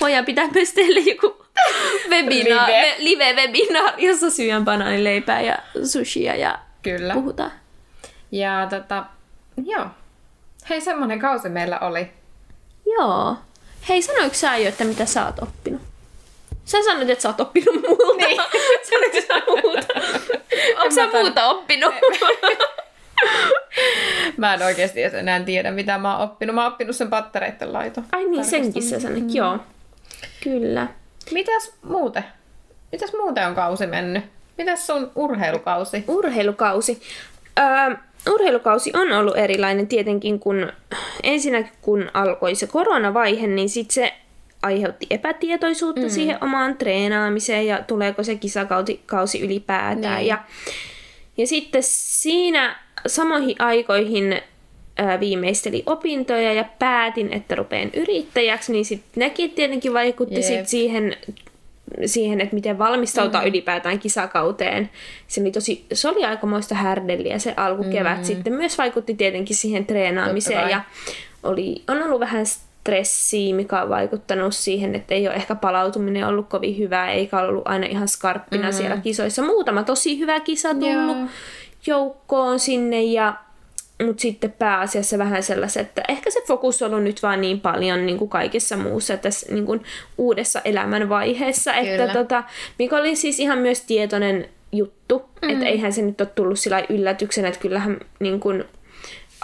Voidaan 0.00 0.24
pitää 0.24 0.48
myös 0.54 0.72
teille 0.72 1.00
joku 1.00 1.46
webina- 2.08 2.66
Live. 2.66 2.82
ve- 2.82 2.96
live-webinaari, 2.98 4.02
jossa 4.06 4.30
syön 4.30 4.64
banaanileipää 4.64 5.40
ja 5.40 5.58
sushia 5.84 6.34
ja 6.36 6.58
Kyllä. 6.82 7.14
puhutaan. 7.14 7.52
Ja 8.32 8.66
tota, 8.70 9.04
joo. 9.66 9.86
Hei, 10.70 10.80
semmonen 10.80 11.18
kausi 11.18 11.48
meillä 11.48 11.78
oli. 11.78 12.10
Joo. 12.98 13.36
Hei, 13.88 14.02
sanoiko 14.02 14.34
sä 14.34 14.56
jo, 14.56 14.68
että 14.68 14.84
mitä 14.84 15.06
sä 15.06 15.24
oot 15.26 15.38
oppinut? 15.42 15.80
Sä 16.64 16.78
sanoit, 16.84 17.10
että 17.10 17.22
sä 17.22 17.28
oot 17.28 17.40
oppinut 17.40 17.74
multa. 17.88 18.26
Niin. 18.26 18.40
Sanoitko 18.90 19.20
sä 19.28 19.34
muuta? 19.46 19.86
Onko 20.80 20.90
sä 20.94 21.06
mä 21.06 21.12
tain- 21.12 21.24
muuta 21.24 21.48
oppinut? 21.50 21.94
Mä 24.36 24.54
en 24.54 24.62
oikeasti 24.62 25.02
enää 25.02 25.40
tiedä, 25.40 25.70
mitä 25.70 25.98
mä 25.98 26.16
oon 26.18 26.30
oppinut. 26.30 26.54
Mä 26.54 26.62
oon 26.64 26.72
oppinut 26.72 26.96
sen 26.96 27.10
pattereiden 27.10 27.72
laito. 27.72 28.02
Ai 28.12 28.24
niin, 28.24 28.44
senkin 28.44 28.82
sä 28.82 29.00
sanoit, 29.00 29.34
joo. 29.34 29.58
Kyllä. 30.44 30.86
Mitäs 31.32 31.72
muuten? 31.82 32.24
Mitäs 32.92 33.12
muuten 33.12 33.46
on 33.46 33.54
kausi 33.54 33.86
mennyt? 33.86 34.24
Mitäs 34.58 34.86
sun 34.86 35.12
urheilukausi? 35.14 36.04
Urheilukausi. 36.08 37.02
Öö, 37.58 37.96
urheilukausi 38.30 38.92
on 38.94 39.12
ollut 39.12 39.36
erilainen 39.36 39.86
tietenkin, 39.86 40.40
kun 40.40 40.72
ensinnäkin 41.22 41.72
kun 41.80 42.10
alkoi 42.14 42.54
se 42.54 42.66
koronavaihe, 42.66 43.46
niin 43.46 43.68
sitten 43.68 43.94
se 43.94 44.14
aiheutti 44.62 45.06
epätietoisuutta 45.10 46.02
mm. 46.02 46.08
siihen 46.08 46.38
omaan 46.44 46.78
treenaamiseen 46.78 47.66
ja 47.66 47.82
tuleeko 47.82 48.22
se 48.22 48.34
kisakausi 48.34 49.00
kausi 49.06 49.40
ylipäätään. 49.40 50.16
Niin. 50.16 50.26
Ja, 50.26 50.38
ja 51.36 51.46
sitten 51.46 51.82
siinä 51.82 52.76
samoihin 53.06 53.56
aikoihin 53.58 54.42
ää, 54.96 55.20
viimeisteli 55.20 55.82
opintoja 55.86 56.52
ja 56.52 56.64
päätin, 56.78 57.32
että 57.32 57.54
rupean 57.54 57.90
yrittäjäksi, 57.94 58.72
niin 58.72 58.84
sitten 58.84 59.20
nekin 59.20 59.50
tietenkin 59.50 59.92
vaikutti 59.92 60.42
sit 60.42 60.68
siihen, 60.68 61.16
siihen, 62.06 62.40
että 62.40 62.54
miten 62.54 62.78
valmistautua 62.78 63.40
mm. 63.40 63.46
ylipäätään 63.46 63.98
kisakauteen. 63.98 64.90
Se 65.26 65.40
oli, 65.40 65.50
tosi, 65.50 65.86
se 65.92 66.08
oli 66.08 66.24
aikamoista 66.24 66.74
härdelliä 66.74 67.38
se 67.38 67.54
alkukevät. 67.56 68.18
Mm. 68.18 68.24
Sitten 68.24 68.52
myös 68.52 68.78
vaikutti 68.78 69.14
tietenkin 69.14 69.56
siihen 69.56 69.86
treenaamiseen 69.86 70.70
ja 70.70 70.80
oli, 71.42 71.82
on 71.88 72.02
ollut 72.02 72.20
vähän 72.20 72.46
stressiä, 72.46 73.54
mikä 73.54 73.82
on 73.82 73.88
vaikuttanut 73.88 74.54
siihen, 74.54 74.94
että 74.94 75.14
ei 75.14 75.28
ole 75.28 75.34
ehkä 75.36 75.54
palautuminen 75.54 76.26
ollut 76.26 76.48
kovin 76.48 76.78
hyvää, 76.78 77.10
eikä 77.10 77.40
ollut 77.40 77.62
aina 77.68 77.86
ihan 77.86 78.08
skarppina 78.08 78.66
mm. 78.66 78.72
siellä 78.72 78.96
kisoissa. 78.96 79.42
Muutama 79.42 79.82
tosi 79.82 80.18
hyvä 80.18 80.40
kisa 80.40 80.68
tullut 80.74 81.16
Joo. 81.16 81.28
joukkoon 81.86 82.60
sinne 82.60 83.02
ja 83.02 83.34
mutta 84.06 84.22
sitten 84.22 84.52
pääasiassa 84.52 85.18
vähän 85.18 85.42
sellaiset, 85.42 85.88
että 85.88 86.02
ehkä 86.08 86.30
se 86.30 86.42
fokus 86.46 86.82
on 86.82 86.90
ollut 86.90 87.04
nyt 87.04 87.22
vaan 87.22 87.40
niin 87.40 87.60
paljon 87.60 88.06
niin 88.06 88.18
kuin 88.18 88.28
kaikessa 88.28 88.76
muussa 88.76 89.16
tässä 89.16 89.52
niin 89.52 89.66
kuin 89.66 89.82
uudessa 90.18 90.60
elämänvaiheessa, 90.64 91.74
että 91.74 91.96
Kyllä. 91.96 92.12
tota, 92.12 92.44
mikä 92.78 92.96
oli 92.96 93.16
siis 93.16 93.40
ihan 93.40 93.58
myös 93.58 93.80
tietoinen 93.80 94.48
juttu, 94.72 95.22
mm. 95.42 95.50
että 95.50 95.66
eihän 95.66 95.92
se 95.92 96.02
nyt 96.02 96.20
ole 96.20 96.28
tullut 96.34 96.58
sillä 96.58 96.84
yllätyksenä, 96.88 97.48
että 97.48 97.60
kyllähän 97.60 98.00
niin 98.20 98.40
kuin 98.40 98.64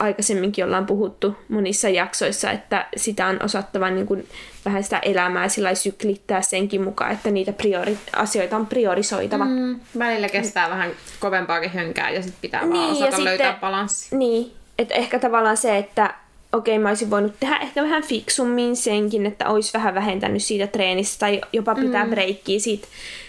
aikaisemminkin 0.00 0.64
ollaan 0.64 0.86
puhuttu 0.86 1.36
monissa 1.48 1.88
jaksoissa, 1.88 2.50
että 2.50 2.86
sitä 2.96 3.26
on 3.26 3.42
osattava 3.44 3.90
niin 3.90 4.06
kuin 4.06 4.28
vähän 4.64 4.82
sitä 4.84 4.98
elämää 4.98 5.48
sillä 5.48 5.74
syklittää 5.74 6.42
senkin 6.42 6.82
mukaan, 6.82 7.12
että 7.12 7.30
niitä 7.30 7.52
priori- 7.52 7.96
asioita 8.16 8.56
on 8.56 8.66
priorisoitava. 8.66 9.44
Mm. 9.44 9.50
Mm, 9.50 9.80
välillä 9.98 10.28
kestää 10.28 10.70
vähän 10.70 10.90
kovempaakin 11.20 11.70
hönkää 11.70 12.10
ja 12.10 12.22
sitten 12.22 12.38
pitää 12.42 12.60
vaan 12.60 12.72
Niin, 12.72 12.88
ja 12.88 12.90
osata 12.92 13.06
sitten- 13.10 13.24
löytää 13.24 13.58
balanssi. 13.60 14.16
Niin, 14.16 14.52
että 14.78 14.94
ehkä 14.94 15.18
tavallaan 15.18 15.56
se, 15.56 15.76
että 15.76 16.14
okei, 16.52 16.78
mä 16.78 16.88
olisin 16.88 17.10
voinut 17.10 17.32
tehdä 17.40 17.56
ehkä 17.56 17.82
vähän 17.82 18.02
fiksummin 18.02 18.76
senkin, 18.76 19.26
että 19.26 19.48
olisi 19.48 19.72
vähän 19.74 19.94
vähentänyt 19.94 20.42
siitä 20.42 20.66
treenistä 20.66 21.18
tai 21.18 21.40
jopa 21.52 21.74
pitää 21.74 22.04
mm. 22.04 22.10
breikkiä 22.10 22.58
siitä, 22.58 22.88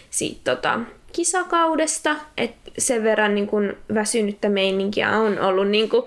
siitä 0.10 0.56
tota, 0.56 0.80
kisakaudesta, 1.14 2.16
että 2.38 2.72
sen 2.78 3.04
verran 3.04 3.36
niin 3.36 3.48
kun 3.48 3.74
väsynyttä 3.94 4.50
meininkiä 4.50 5.18
on 5.18 5.40
ollut 5.40 5.68
niin 5.68 5.90
kun, 5.90 6.06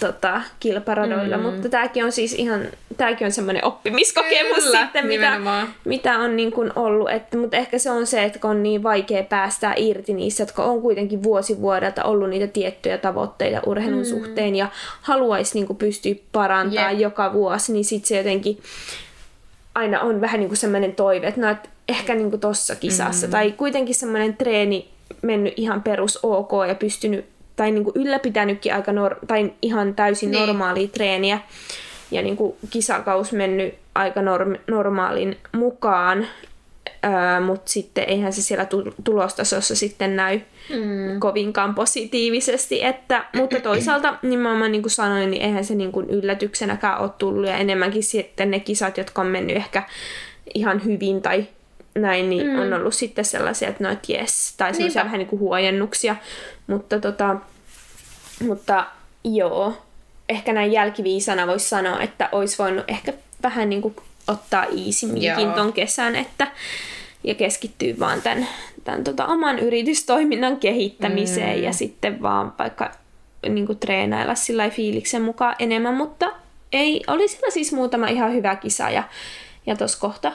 tota, 0.00 0.40
kilparadoilla, 0.60 1.36
mm. 1.36 1.42
mutta 1.42 1.68
tämäkin 1.68 2.04
on 2.04 2.12
siis 2.12 2.32
ihan, 2.32 2.60
tämäkin 2.96 3.24
on 3.24 3.32
semmoinen 3.32 3.64
oppimiskokemus 3.64 4.64
Kyllä, 4.64 4.82
sitten, 4.82 5.06
mitä, 5.06 5.26
nimenomaan. 5.26 5.68
mitä 5.84 6.18
on 6.18 6.36
niin 6.36 6.52
kuin 6.52 6.72
ollut, 6.76 7.10
että, 7.10 7.36
mutta 7.36 7.56
ehkä 7.56 7.78
se 7.78 7.90
on 7.90 8.06
se, 8.06 8.24
että 8.24 8.38
kun 8.38 8.50
on 8.50 8.62
niin 8.62 8.82
vaikea 8.82 9.22
päästää 9.22 9.74
irti 9.76 10.14
niistä, 10.14 10.42
että 10.42 10.54
kun 10.54 10.64
on 10.64 10.82
kuitenkin 10.82 11.22
vuosi 11.22 11.60
vuodelta 11.60 12.04
ollut 12.04 12.30
niitä 12.30 12.46
tiettyjä 12.46 12.98
tavoitteita 12.98 13.62
urheilun 13.66 13.98
mm. 13.98 14.04
suhteen 14.04 14.56
ja 14.56 14.68
haluaisi 15.00 15.54
niin 15.54 15.66
kuin 15.66 15.76
pystyä 15.76 16.14
parantamaan 16.32 16.92
Jep. 16.92 17.00
joka 17.00 17.32
vuosi, 17.32 17.72
niin 17.72 17.84
sitten 17.84 18.08
se 18.08 18.16
jotenkin 18.16 18.58
aina 19.74 20.00
on 20.00 20.20
vähän 20.20 20.40
niin 20.40 20.48
kuin 20.48 20.58
semmoinen 20.58 20.94
toive, 20.94 21.26
että 21.26 21.40
no, 21.40 21.50
että 21.50 21.68
ehkä 21.88 22.14
niin 22.14 22.30
kuin 22.30 22.40
tossa 22.40 22.76
kisassa, 22.76 23.26
mm. 23.26 23.30
tai 23.30 23.52
kuitenkin 23.52 23.94
semmoinen 23.94 24.36
treeni 24.36 24.88
mennyt 25.22 25.54
ihan 25.56 25.82
perus 25.82 26.18
ok 26.22 26.50
ja 26.68 26.74
pystynyt 26.74 27.33
tai 27.56 27.70
niin 27.70 27.84
kuin 27.84 27.96
ylläpitänytkin 27.96 28.74
aika 28.74 28.92
nor- 28.92 29.26
tai 29.26 29.52
ihan 29.62 29.94
täysin 29.94 30.30
Niin. 30.30 30.38
niin. 30.40 30.46
normaalia 30.48 30.88
treeniä 30.88 31.40
ja 32.10 32.22
niin 32.22 32.36
kuin 32.36 32.56
kisakaus 32.70 33.32
mennyt 33.32 33.74
aika 33.94 34.20
norm- 34.20 34.58
normaalin 34.66 35.36
mukaan, 35.52 36.26
öö, 37.04 37.40
mutta 37.40 37.70
sitten 37.70 38.04
eihän 38.08 38.32
se 38.32 38.42
siellä 38.42 38.64
tu- 38.64 38.94
tulostasossa 39.04 39.76
sitten 39.76 40.16
näy 40.16 40.40
mm. 40.70 41.20
kovinkaan 41.20 41.74
positiivisesti, 41.74 42.84
että, 42.84 43.24
mutta 43.36 43.60
toisaalta 43.60 44.14
nimenomaan 44.22 44.72
niin 44.72 44.82
kuin 44.82 44.90
sanoin, 44.90 45.30
niin 45.30 45.42
eihän 45.42 45.64
se 45.64 45.74
niin 45.74 45.92
kuin 45.92 46.10
yllätyksenäkään 46.10 47.00
ole 47.00 47.10
tullut 47.18 47.46
ja 47.46 47.56
enemmänkin 47.56 48.02
sitten 48.02 48.50
ne 48.50 48.60
kisat, 48.60 48.98
jotka 48.98 49.20
on 49.22 49.26
mennyt 49.28 49.56
ehkä 49.56 49.82
ihan 50.54 50.84
hyvin 50.84 51.22
tai 51.22 51.44
näin, 51.94 52.30
niin 52.30 52.46
mm. 52.46 52.58
on 52.60 52.72
ollut 52.72 52.94
sitten 52.94 53.24
sellaisia, 53.24 53.68
että 53.68 53.84
no, 53.84 53.90
et 53.90 54.08
jes, 54.08 54.54
tai 54.56 54.74
sellaisia 54.74 55.00
Niinpä. 55.00 55.04
vähän 55.04 55.18
niin 55.18 55.28
kuin 55.28 55.40
huojennuksia, 55.40 56.16
mutta 56.66 57.00
tota, 57.00 57.36
mutta 58.46 58.86
joo, 59.24 59.72
ehkä 60.28 60.52
näin 60.52 60.72
jälkiviisana 60.72 61.46
voisi 61.46 61.68
sanoa, 61.68 62.00
että 62.00 62.28
olisi 62.32 62.58
voinut 62.58 62.84
ehkä 62.88 63.12
vähän 63.42 63.70
niin 63.70 63.82
kuin 63.82 63.96
ottaa 64.26 64.64
iisimminkin 64.72 65.52
ton 65.52 65.72
kesän, 65.72 66.16
että 66.16 66.46
ja 67.24 67.34
keskittyy 67.34 67.98
vaan 67.98 68.22
tämän, 68.22 68.48
tämän 68.84 69.04
tota, 69.04 69.26
oman 69.26 69.58
yritystoiminnan 69.58 70.56
kehittämiseen 70.56 71.58
mm. 71.58 71.64
ja 71.64 71.72
sitten 71.72 72.22
vaan 72.22 72.52
vaikka 72.58 72.90
niin 73.48 73.66
kuin 73.66 73.78
treenailla 73.78 74.34
sillä 74.34 74.70
fiiliksen 74.70 75.22
mukaan 75.22 75.56
enemmän, 75.58 75.94
mutta 75.94 76.32
ei, 76.72 77.02
oli 77.06 77.28
siellä 77.28 77.50
siis 77.50 77.72
muutama 77.72 78.08
ihan 78.08 78.32
hyvä 78.32 78.56
kisa 78.56 78.90
ja, 78.90 79.02
ja 79.66 79.76
tuossa 79.76 80.00
kohta 80.00 80.32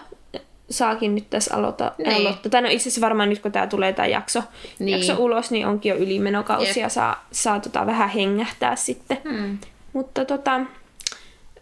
saakin 0.70 1.16
nyt 1.16 1.30
tässä 1.30 1.56
aloita, 1.56 1.92
Niin. 1.98 2.16
aloittaa. 2.16 2.50
Tai 2.50 2.62
no 2.62 2.68
itse 2.70 2.90
asiassa 2.90 3.02
varmaan 3.02 3.30
nyt 3.30 3.40
kun 3.40 3.52
tämä 3.52 3.68
tulee 3.68 3.94
tämä 3.94 4.08
jakso, 4.08 4.44
Niin. 4.80 4.90
jakso 4.98 5.24
ulos, 5.24 5.52
niin 5.52 5.68
onkin 5.68 5.90
jo 5.90 5.96
ylimenokausi 5.96 6.80
ja 6.80 6.90
saa, 6.90 7.26
saa 7.32 7.60
tota 7.60 7.86
vähän 7.86 8.10
hengähtää 8.10 8.76
sitten. 8.76 9.18
Hmm. 9.30 9.58
Mutta 9.94 10.26
tota, 10.26 10.60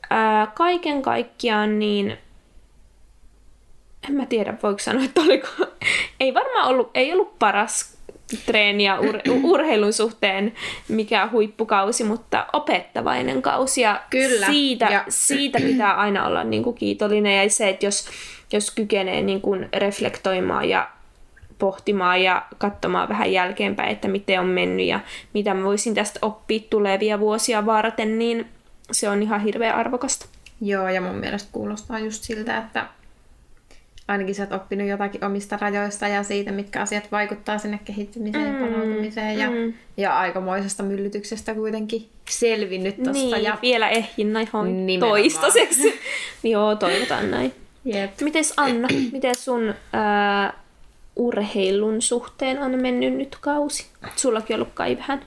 ää, 0.10 0.48
kaiken 0.56 1.02
kaikkiaan 1.02 1.80
niin 1.80 2.18
en 4.10 4.16
mä 4.16 4.26
tiedä, 4.26 4.54
voiko 4.64 4.80
sanoa, 4.80 5.04
että 5.04 5.22
oliko, 5.22 5.48
ei 6.20 6.34
varmaan 6.34 6.68
ollut, 6.68 6.92
ei 6.94 7.14
ollut 7.14 7.40
paras 7.40 7.98
treeni 8.46 8.84
ja 8.84 9.00
ur, 9.00 9.20
urheilun 9.52 9.94
suhteen 9.94 10.54
mikä 10.88 11.30
huippukausi, 11.32 12.04
mutta 12.04 12.46
opettavainen 12.54 13.42
kausi 13.42 13.82
ja 13.82 14.02
Kyllä, 14.10 14.46
Siitä, 14.48 14.86
ja- 14.86 15.06
siitä 15.10 15.60
pitää 15.60 15.94
aina 15.96 16.26
olla 16.28 16.44
niin 16.44 16.64
kuin 16.64 16.76
kiitollinen 16.76 17.44
ja 17.44 17.50
se, 17.50 17.70
että 17.70 17.86
jos, 17.86 18.08
jos 18.54 18.72
kykenee 18.72 19.22
niin 19.22 19.42
kuin 19.42 19.70
reflektoimaan 19.74 20.70
ja 20.70 20.90
pohtimaan 21.60 22.24
ja 22.24 22.46
katsomaan 22.58 23.10
vähän 23.10 23.32
jälkeenpäin, 23.32 23.90
että 23.90 24.08
miten 24.08 24.40
on 24.40 24.48
mennyt 24.48 24.86
ja 24.86 25.00
mitä 25.34 25.54
mä 25.54 25.64
voisin 25.64 25.96
tästä 25.96 26.20
oppia 26.22 26.60
tulevia 26.70 27.20
vuosia 27.20 27.66
varten, 27.66 28.20
niin 28.20 28.46
se 28.92 29.10
on 29.10 29.24
ihan 29.24 29.42
hirveän 29.42 29.76
arvokasta. 29.76 30.26
Joo, 30.62 30.90
ja 30.90 31.02
mun 31.02 31.16
mielestä 31.16 31.50
kuulostaa 31.52 32.00
just 32.00 32.24
siltä, 32.24 32.58
että 32.58 32.86
ainakin 34.08 34.36
sä 34.36 34.44
oot 34.44 34.52
oppinut 34.52 34.88
jotakin 34.88 35.26
omista 35.26 35.58
rajoista 35.62 36.08
ja 36.08 36.24
siitä, 36.24 36.52
mitkä 36.52 36.82
asiat 36.82 37.12
vaikuttaa 37.12 37.58
sinne 37.58 37.80
kehittymiseen 37.86 38.54
ja 38.54 38.60
palautumiseen. 38.60 39.38
Ja, 39.38 39.50
mm. 39.50 39.74
ja 39.98 40.20
aikamoisesta 40.20 40.84
myllytyksestä 40.84 41.54
kuitenkin 41.54 42.10
selvinnyt 42.30 42.96
tosta. 42.98 43.12
Niin, 43.12 43.44
ja... 43.44 43.58
vielä 43.62 43.90
ehjin 43.90 44.34
näin 44.34 44.50
toistaiseksi. 45.00 46.00
Joo, 46.44 46.76
toivotaan 46.76 47.32
näin. 47.32 47.54
Jep. 47.94 48.22
Mites 48.22 48.54
Anna, 48.58 48.88
miten 49.12 49.36
sun 49.36 49.74
ää, 49.94 50.54
urheilun 51.16 52.02
suhteen 52.02 52.60
on 52.60 52.82
mennyt 52.82 53.14
nyt 53.14 53.38
kausi? 53.42 53.88
Sullakin 54.16 54.54
on 54.54 54.62
ollut 54.62 54.74
kai 54.74 54.98
vähän 54.98 55.22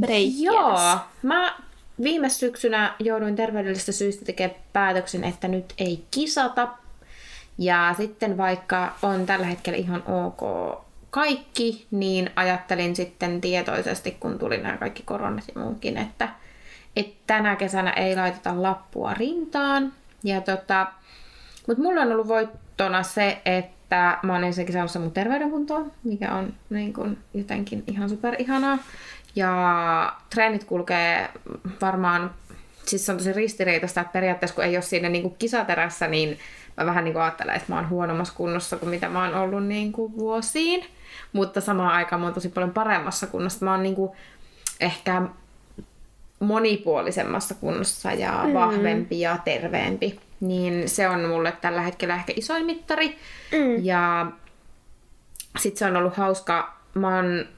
breikkiä 0.00 0.52
Joo, 0.52 0.70
tässä. 0.70 0.98
mä 1.22 1.54
viime 2.02 2.28
syksynä 2.28 2.94
jouduin 2.98 3.36
terveydellisistä 3.36 3.92
syistä 3.92 4.24
tekemään 4.24 4.60
päätöksen, 4.72 5.24
että 5.24 5.48
nyt 5.48 5.74
ei 5.78 6.04
kisata. 6.10 6.68
Ja 7.58 7.94
sitten 7.96 8.36
vaikka 8.36 8.94
on 9.02 9.26
tällä 9.26 9.46
hetkellä 9.46 9.78
ihan 9.78 10.02
ok 10.06 10.42
kaikki, 11.10 11.86
niin 11.90 12.30
ajattelin 12.36 12.96
sitten 12.96 13.40
tietoisesti, 13.40 14.16
kun 14.20 14.38
tuli 14.38 14.58
nämä 14.58 14.76
kaikki 14.76 15.02
koronat 15.02 15.44
ja 15.54 15.60
muutkin, 15.62 15.96
että, 15.96 16.28
että 16.96 17.14
tänä 17.26 17.56
kesänä 17.56 17.90
ei 17.90 18.16
laiteta 18.16 18.62
lappua 18.62 19.14
rintaan. 19.14 19.92
Ja 20.24 20.40
tota, 20.40 20.86
mutta 21.70 21.82
mulla 21.82 22.00
on 22.00 22.12
ollut 22.12 22.28
voittona 22.28 23.02
se, 23.02 23.42
että 23.44 24.18
mä 24.22 24.32
oon 24.32 24.44
ensinnäkin 24.44 24.72
saanut 24.72 24.90
sen 24.90 25.02
mun 25.02 25.12
terveydenkuntoon, 25.12 25.92
mikä 26.04 26.34
on 26.34 26.54
niin 26.70 26.92
kun, 26.92 27.18
jotenkin 27.34 27.84
ihan 27.86 28.08
super 28.08 28.34
ihanaa. 28.38 28.78
Ja 29.36 30.12
treenit 30.34 30.64
kulkee 30.64 31.30
varmaan, 31.80 32.30
siis 32.86 33.06
se 33.06 33.12
on 33.12 33.18
tosi 33.18 33.32
ristiriitaista, 33.32 34.00
että 34.00 34.12
periaatteessa 34.12 34.54
kun 34.54 34.64
ei 34.64 34.76
ole 34.76 34.82
siinä 34.82 35.08
niin 35.08 35.34
kisaterässä, 35.38 36.06
niin 36.06 36.38
mä 36.76 36.86
vähän 36.86 37.04
niin 37.04 37.12
kuin 37.12 37.22
ajattelen, 37.22 37.56
että 37.56 37.72
mä 37.72 37.76
oon 37.76 37.88
huonommassa 37.88 38.34
kunnossa 38.36 38.76
kuin 38.76 38.90
mitä 38.90 39.08
mä 39.08 39.24
oon 39.24 39.34
ollut 39.34 39.66
niin 39.66 39.92
kuin 39.92 40.16
vuosiin. 40.16 40.84
Mutta 41.32 41.60
samaan 41.60 41.92
aikaan 41.92 42.20
mä 42.20 42.26
oon 42.26 42.34
tosi 42.34 42.48
paljon 42.48 42.72
paremmassa 42.72 43.26
kunnossa. 43.26 43.64
Mä 43.64 43.70
oon 43.70 43.82
niin 43.82 43.94
kuin 43.94 44.12
ehkä 44.80 45.22
monipuolisemmassa 46.40 47.54
kunnossa 47.54 48.12
ja 48.12 48.42
mm. 48.46 48.54
vahvempi 48.54 49.20
ja 49.20 49.38
terveempi. 49.44 50.20
Niin 50.40 50.88
se 50.88 51.08
on 51.08 51.24
mulle 51.24 51.52
tällä 51.60 51.80
hetkellä 51.80 52.14
ehkä 52.14 52.32
isoin 52.36 52.66
mittari. 52.66 53.18
Mm. 53.52 53.84
Ja 53.84 54.26
sitten 55.58 55.78
se 55.78 55.84
on 55.84 55.96
ollut 55.96 56.16
hauska. 56.16 56.76
Mä 56.94 57.16
oon 57.16 57.48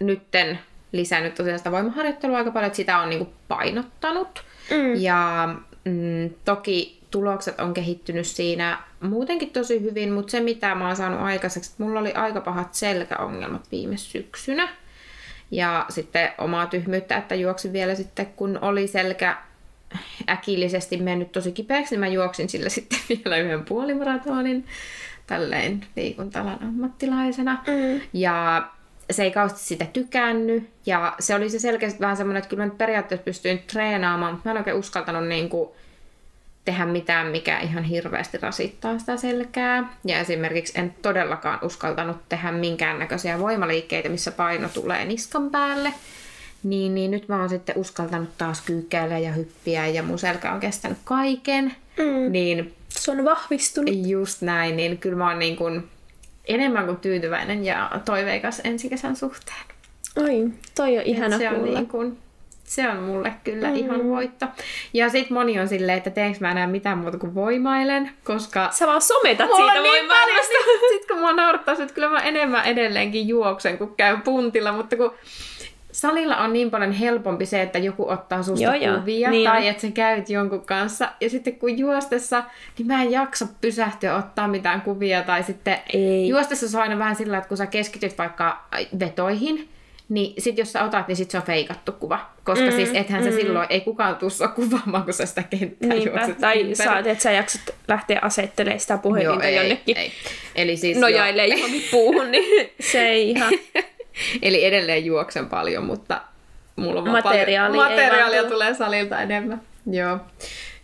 nytten 0.00 0.58
lisännyt 0.92 1.34
tosiaan 1.34 1.58
sitä 1.58 1.70
voimaharjoittelua 1.70 2.38
aika 2.38 2.50
paljon, 2.50 2.66
että 2.66 2.76
sitä 2.76 2.98
on 2.98 3.10
niinku 3.10 3.32
painottanut. 3.48 4.44
Mm. 4.70 4.94
Ja 4.94 5.48
mm, 5.84 6.30
toki 6.44 7.00
tulokset 7.10 7.60
on 7.60 7.74
kehittynyt 7.74 8.26
siinä 8.26 8.78
muutenkin 9.00 9.50
tosi 9.50 9.82
hyvin, 9.82 10.12
mutta 10.12 10.30
se 10.30 10.40
mitä 10.40 10.74
mä 10.74 10.86
oon 10.86 10.96
saanut 10.96 11.20
aikaiseksi, 11.20 11.70
että 11.70 11.82
mulla 11.82 12.00
oli 12.00 12.12
aika 12.12 12.40
pahat 12.40 12.74
selkäongelmat 12.74 13.70
viime 13.72 13.96
syksynä. 13.96 14.68
Ja 15.50 15.86
sitten 15.88 16.30
omaa 16.38 16.66
tyhmyyttä, 16.66 17.16
että 17.16 17.34
juoksin 17.34 17.72
vielä 17.72 17.94
sitten, 17.94 18.26
kun 18.26 18.58
oli 18.62 18.86
selkä 18.86 19.36
äkillisesti 20.28 20.96
mennyt 20.96 21.32
tosi 21.32 21.52
kipeäksi, 21.52 21.94
niin 21.94 22.00
mä 22.00 22.06
juoksin 22.06 22.48
sillä 22.48 22.68
sitten 22.78 22.98
vielä 23.08 23.36
yhden 23.36 23.64
puolimaratonin 23.64 24.66
tälleen 25.26 25.86
liikuntalan 25.96 26.62
ammattilaisena. 26.62 27.62
Mm. 27.66 28.00
Ja 28.12 28.68
se 29.10 29.22
ei 29.22 29.30
kauheasti 29.30 29.60
sitä 29.60 29.84
tykännyt. 29.92 30.70
Ja 30.86 31.16
se 31.18 31.34
oli 31.34 31.50
se 31.50 31.58
selkeästi 31.58 32.00
vähän 32.00 32.16
semmoinen, 32.16 32.38
että 32.38 32.48
kyllä 32.48 32.62
mä 32.62 32.66
nyt 32.66 32.78
periaatteessa 32.78 33.24
pystyin 33.24 33.62
treenaamaan, 33.66 34.32
mutta 34.32 34.48
mä 34.48 34.50
en 34.50 34.58
oikein 34.58 34.76
uskaltanut 34.76 35.28
niin 35.28 35.48
kuin 35.48 35.70
tehdä 36.64 36.86
mitään, 36.86 37.26
mikä 37.26 37.58
ihan 37.58 37.84
hirveästi 37.84 38.38
rasittaa 38.38 38.98
sitä 38.98 39.16
selkää. 39.16 39.96
Ja 40.04 40.18
esimerkiksi 40.18 40.80
en 40.80 40.94
todellakaan 41.02 41.58
uskaltanut 41.62 42.28
tehdä 42.28 42.52
minkäännäköisiä 42.52 43.38
voimaliikkeitä, 43.38 44.08
missä 44.08 44.30
paino 44.30 44.68
tulee 44.68 45.04
niskan 45.04 45.50
päälle. 45.50 45.92
Niin, 46.62 46.94
niin 46.94 47.10
nyt 47.10 47.28
mä 47.28 47.40
oon 47.40 47.48
sitten 47.48 47.78
uskaltanut 47.78 48.28
taas 48.38 48.60
kyykkäillä 48.60 49.18
ja 49.18 49.32
hyppiä 49.32 49.86
ja 49.86 50.02
mun 50.02 50.18
selkä 50.18 50.52
on 50.52 50.60
kestänyt 50.60 50.98
kaiken. 51.04 51.74
Mm. 51.96 52.32
Niin 52.32 52.74
Se 52.88 53.10
on 53.10 53.24
vahvistunut. 53.24 53.94
just 54.06 54.42
näin, 54.42 54.76
niin 54.76 54.98
kyllä 54.98 55.16
mä 55.16 55.28
oon 55.28 55.38
niin 55.38 55.56
kuin 55.56 55.88
enemmän 56.44 56.86
kuin 56.86 56.96
tyytyväinen 56.96 57.64
ja 57.64 57.90
toiveikas 58.04 58.60
ensi 58.64 58.88
kesän 58.88 59.16
suhteen. 59.16 59.64
Oi, 60.16 60.48
toi 60.74 60.98
on 60.98 61.04
ihana 61.04 61.38
se 61.38 61.48
on, 61.48 61.64
niin 61.64 61.88
kuin, 61.88 62.18
se 62.64 62.88
on 62.88 62.96
mulle 62.96 63.32
kyllä 63.44 63.68
mm. 63.68 63.74
ihan 63.74 64.08
voitto. 64.08 64.46
Ja 64.94 65.08
sit 65.08 65.30
moni 65.30 65.60
on 65.60 65.68
silleen, 65.68 65.98
että 65.98 66.10
teenkö 66.10 66.38
mä 66.40 66.50
enää 66.50 66.66
mitään 66.66 66.98
muuta 66.98 67.18
kuin 67.18 67.34
voimailen, 67.34 68.10
koska 68.24 68.68
Sä 68.72 68.86
vaan 68.86 69.02
sometat 69.02 69.46
mulla 69.46 69.72
siitä 69.72 69.82
niin 69.82 70.06
paljon, 70.06 70.44
sit, 70.44 70.80
sit 70.92 71.06
kun 71.06 71.18
mä 71.18 71.32
naurattaa, 71.32 71.74
että 71.74 71.94
kyllä 71.94 72.10
mä 72.10 72.20
enemmän 72.20 72.64
edelleenkin 72.64 73.28
juoksen, 73.28 73.78
kun 73.78 73.94
käy 73.96 74.16
puntilla, 74.24 74.72
mutta 74.72 74.96
kun 74.96 75.14
salilla 75.92 76.36
on 76.36 76.52
niin 76.52 76.70
paljon 76.70 76.92
helpompi 76.92 77.46
se, 77.46 77.62
että 77.62 77.78
joku 77.78 78.10
ottaa 78.10 78.42
susta 78.42 78.64
Joo, 78.64 78.74
joo. 78.74 78.98
kuvia 78.98 79.30
Niin 79.30 79.50
tai 79.50 79.62
on. 79.62 79.66
että 79.68 79.80
sä 79.80 79.90
käyt 79.90 80.30
jonkun 80.30 80.66
kanssa. 80.66 81.08
Ja 81.20 81.30
sitten 81.30 81.56
kun 81.56 81.78
juostessa, 81.78 82.44
niin 82.78 82.86
mä 82.86 83.02
en 83.02 83.10
jaksa 83.10 83.46
pysähtyä 83.60 84.16
ottaa 84.16 84.48
mitään 84.48 84.82
kuvia. 84.82 85.22
Tai 85.22 85.42
sitten 85.42 85.78
Ei. 85.92 86.28
juostessa 86.28 86.68
se 86.68 86.76
on 86.76 86.82
aina 86.82 86.98
vähän 86.98 87.16
sillä, 87.16 87.38
että 87.38 87.48
kun 87.48 87.56
sä 87.56 87.66
keskityt 87.66 88.18
vaikka 88.18 88.64
vetoihin, 89.00 89.68
niin 90.08 90.34
sit 90.42 90.58
jos 90.58 90.72
sä 90.72 90.84
otat, 90.84 91.08
niin 91.08 91.16
sit 91.16 91.30
se 91.30 91.36
on 91.36 91.42
feikattu 91.42 91.92
kuva. 91.92 92.30
Koska 92.44 92.64
mm, 92.64 92.72
siis 92.72 92.90
ethän 92.94 93.24
mm. 93.24 93.30
se 93.30 93.36
silloin, 93.36 93.66
ei 93.70 93.80
kukaan 93.80 94.16
tuu 94.16 94.30
sua 94.30 94.48
kuvaamaan, 94.48 95.04
kun 95.04 95.14
sä 95.14 95.26
sitä 95.26 95.42
kenttää 95.42 95.88
Niinpä. 95.88 96.10
juokset 96.10 96.38
Tai 96.38 96.60
ympäri. 96.60 96.74
sä, 96.74 96.98
että 96.98 97.22
sä 97.22 97.32
jaksat 97.32 97.74
lähteä 97.88 98.18
asettelemaan 98.22 98.80
sitä 98.80 98.98
puhelinta 98.98 99.44
ei, 99.44 99.56
jonnekin 99.56 99.96
ei. 99.96 100.12
Eli 100.54 100.76
siis 100.76 100.98
nojailee 100.98 101.46
joo. 101.46 101.56
johonkin 101.56 101.84
puuhun, 101.90 102.30
niin 102.30 102.70
se 102.92 103.08
ei 103.08 103.30
ihan... 103.30 103.52
Eli 104.42 104.64
edelleen 104.64 105.04
juoksen 105.04 105.46
paljon, 105.46 105.84
mutta 105.84 106.20
mulla 106.76 107.00
on 107.00 107.10
Materiaali 107.10 107.76
paljon, 107.76 107.92
materiaalia 107.92 108.44
tulee 108.44 108.74
salilta 108.74 109.20
enemmän. 109.20 109.62
Joo. 109.90 110.18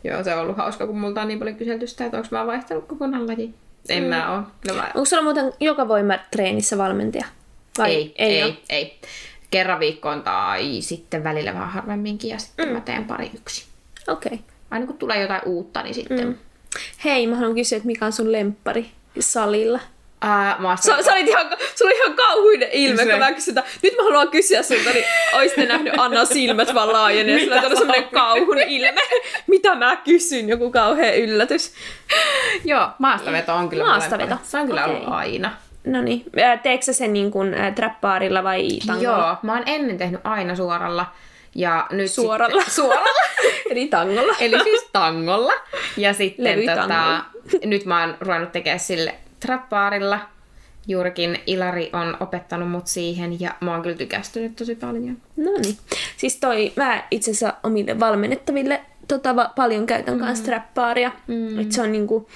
Joo, 0.05 0.25
se 0.25 0.35
on 0.35 0.41
ollut 0.41 0.57
hauska, 0.57 0.87
kun 0.87 0.99
multa 0.99 1.23
on 1.23 1.29
niin 1.29 1.39
paljon 1.39 1.57
kyselty 1.57 1.87
sitä, 1.87 2.05
että 2.05 2.17
onko 2.17 2.29
mä 2.31 2.47
vaihtanut 2.47 2.87
kokonaan 2.87 3.27
laji. 3.27 3.55
En 3.89 4.03
mm. 4.03 4.09
mä 4.09 4.33
oo. 4.33 4.43
No, 4.69 4.75
mä... 4.75 4.91
Onko 4.95 5.05
sulla 5.05 5.23
muuten 5.23 5.53
joka 5.61 5.89
voimatreenissä 5.89 6.79
valmentaja? 6.79 7.25
Vai 7.79 7.95
ei, 7.95 8.15
ei, 8.19 8.41
ei, 8.43 8.63
ei. 8.69 9.01
Kerran 9.51 9.81
viikkoon 9.81 10.23
tai 10.23 10.81
sitten 10.81 11.25
välillä 11.25 11.55
vähän 11.55 11.69
harvemminkin 11.69 12.31
ja 12.31 12.39
sitten 12.39 12.69
mm. 12.69 12.75
mä 12.75 12.81
teen 12.81 13.05
pari 13.05 13.31
yksi. 13.35 13.65
Okei. 14.09 14.35
Okay. 14.35 14.45
Aina 14.71 14.87
kun 14.87 14.99
tulee 14.99 15.23
jotain 15.23 15.43
uutta, 15.45 15.83
niin 15.83 15.95
sitten... 15.95 16.27
Mm. 16.27 16.35
Hei, 17.05 17.27
mä 17.27 17.37
haluan 17.37 17.55
kysyä, 17.55 17.77
että 17.77 17.87
mikä 17.87 18.07
on 18.07 18.13
sun 18.13 18.33
lemppari 18.33 18.91
salilla? 19.21 19.81
Ää, 20.21 20.57
mä 20.59 20.77
Sä, 20.77 21.03
sä 21.03 21.13
olit 21.13 21.29
ihan, 21.29 21.47
sulla 21.75 21.91
oli 21.91 21.99
ihan 21.99 22.17
kauhuinen 22.17 22.69
ilme, 22.73 23.07
kun 23.07 23.19
mä 23.19 23.33
kysyin, 23.33 23.57
nyt 23.83 23.97
mä 23.97 24.03
haluan 24.03 24.29
kysyä 24.29 24.63
sulta, 24.63 24.91
niin 24.91 25.05
oisitte 25.35 25.67
nähnyt 25.67 25.93
Anna 25.97 26.25
silmät 26.25 26.75
vaan 26.75 26.93
laajenee, 26.93 27.45
Mitä 27.45 27.57
on 27.57 27.77
semmoinen 27.77 28.09
kauhun 28.09 28.59
ilme. 28.59 29.01
Mitä 29.47 29.75
mä 29.75 29.97
kysyn, 29.97 30.49
joku 30.49 30.71
kauhea 30.71 31.13
yllätys. 31.13 31.73
Joo, 32.65 32.89
maastaveto 32.99 33.55
on 33.55 33.69
kyllä 33.69 33.85
Maastaveto. 33.85 34.37
Se 34.43 34.59
on 34.59 34.67
kyllä 34.67 34.85
Okei. 34.85 34.97
ollut 34.97 35.13
aina. 35.13 35.53
No 35.87 36.03
niin, 36.03 36.25
teekö 36.63 36.85
sä 36.85 36.93
sen 36.93 37.13
niin 37.13 37.31
kuin 37.31 37.55
äh, 37.55 37.75
trappaarilla 37.75 38.45
vai 38.45 38.69
tangolla? 38.87 39.19
Joo, 39.19 39.37
mä 39.43 39.53
oon 39.53 39.63
ennen 39.67 39.99
tehnyt 39.99 40.21
aina 40.25 40.57
suoralla. 40.57 41.07
Ja 41.55 41.87
nyt 41.91 42.11
Suoralla. 42.11 42.63
Sitten, 42.63 42.75
suoralla. 42.85 43.21
Eli 43.71 43.87
tangolla. 43.87 44.35
Eli 44.41 44.63
siis 44.63 44.89
tangolla. 44.93 45.53
Ja 45.97 46.13
sitten 46.13 46.59
tota, 46.59 47.25
nyt 47.65 47.85
mä 47.85 48.01
oon 48.01 48.17
ruvennut 48.21 48.53
tekemään 48.53 48.81
sille 48.81 49.15
trappaarilla. 49.41 50.21
Juurikin 50.89 51.39
Ilari 51.47 51.91
on 51.93 52.17
opettanut 52.21 52.71
mut 52.71 52.87
siihen 52.87 53.41
ja 53.41 53.51
mä 53.61 53.73
oon 53.73 53.83
kyllä 53.83 53.97
tykästynyt 53.97 54.57
tosi 54.57 54.75
paljon. 54.75 55.17
No 55.37 55.51
niin. 55.63 55.77
Siis 56.17 56.37
toi, 56.37 56.73
mä 56.77 57.03
itse 57.11 57.31
asiassa 57.31 57.55
omille 57.63 58.01
valmennettaville 58.01 58.81
tota, 59.09 59.37
va- 59.37 59.53
paljon 59.57 59.87
käytän 59.87 60.15
mm. 60.15 60.21
kanssa 60.21 60.45
trappaaria. 60.45 61.13
Mm. 61.27 61.59
Et 61.61 61.73
se 61.73 61.83
on 61.83 61.93
niinku, 61.93 62.29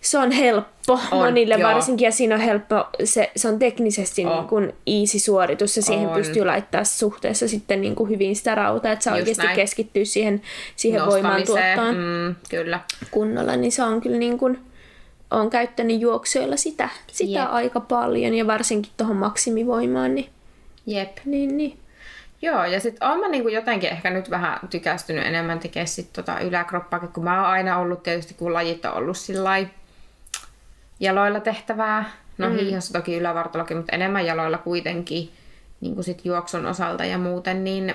se 0.00 0.18
on 0.18 0.30
helppo 0.30 0.92
On, 0.92 1.18
monille 1.18 1.54
joo. 1.54 1.70
varsinkin 1.70 2.04
ja 2.04 2.12
siinä 2.12 2.34
on 2.34 2.40
helppo, 2.40 2.84
se, 3.04 3.30
se 3.36 3.48
on 3.48 3.58
teknisesti 3.58 4.24
On. 4.26 4.32
niin 4.36 4.48
kuin 4.48 4.72
easy 4.86 5.18
suoritus 5.18 5.76
ja 5.76 5.82
siihen 5.82 6.08
On. 6.08 6.14
pystyy 6.14 6.44
laittaa 6.44 6.84
suhteessa 6.84 7.48
sitten 7.48 7.80
niin 7.80 7.94
kuin 7.94 8.10
hyvin 8.10 8.36
sitä 8.36 8.54
rautaa, 8.54 8.92
että 8.92 9.04
saa 9.04 9.12
Just 9.16 9.20
oikeasti 9.22 9.42
näin. 9.46 9.56
keskittyä 9.56 10.04
siihen, 10.04 10.42
siihen 10.76 11.06
voimaan 11.06 11.42
tuottaan 11.44 11.94
Mm, 11.96 12.34
kyllä. 12.50 12.80
kunnolla, 13.10 13.56
niin 13.56 13.72
se 13.72 13.82
on 13.82 14.00
kyllä 14.00 14.18
niin 14.18 14.38
kuin, 14.38 14.58
on 15.32 15.50
käyttänyt 15.50 16.00
juoksuilla 16.00 16.56
sitä, 16.56 16.88
sitä 17.12 17.38
Jep. 17.38 17.48
aika 17.52 17.80
paljon 17.80 18.34
ja 18.34 18.46
varsinkin 18.46 18.92
tuohon 18.96 19.16
maksimivoimaan, 19.16 20.14
niin, 20.14 20.28
Jep. 20.86 21.18
niin, 21.24 21.56
niin. 21.56 21.78
Joo, 22.42 22.64
ja 22.64 22.80
sitten 22.80 23.08
oon 23.08 23.20
mä 23.20 23.28
niinku 23.28 23.48
jotenkin 23.48 23.90
ehkä 23.90 24.10
nyt 24.10 24.30
vähän 24.30 24.58
tykästynyt 24.70 25.26
enemmän 25.26 25.58
tekemään 25.58 25.88
sit 25.88 26.12
tota 26.12 26.40
yläkroppaakin, 26.40 27.08
kun 27.08 27.24
mä 27.24 27.40
oon 27.40 27.50
aina 27.50 27.78
ollut 27.78 28.02
tietysti, 28.02 28.34
kun 28.34 28.54
lajit 28.54 28.84
on 28.84 28.94
ollut 28.94 29.16
sillai 29.16 29.68
jaloilla 31.00 31.40
tehtävää. 31.40 32.10
No 32.38 32.48
mm. 32.48 32.56
hiihossa 32.56 32.92
toki 32.92 33.16
ylävartalokin, 33.16 33.76
mutta 33.76 33.96
enemmän 33.96 34.26
jaloilla 34.26 34.58
kuitenkin 34.58 35.32
niin 35.80 35.94
kuin 35.94 36.04
sit 36.04 36.24
juoksun 36.24 36.66
osalta 36.66 37.04
ja 37.04 37.18
muuten, 37.18 37.64
niin 37.64 37.94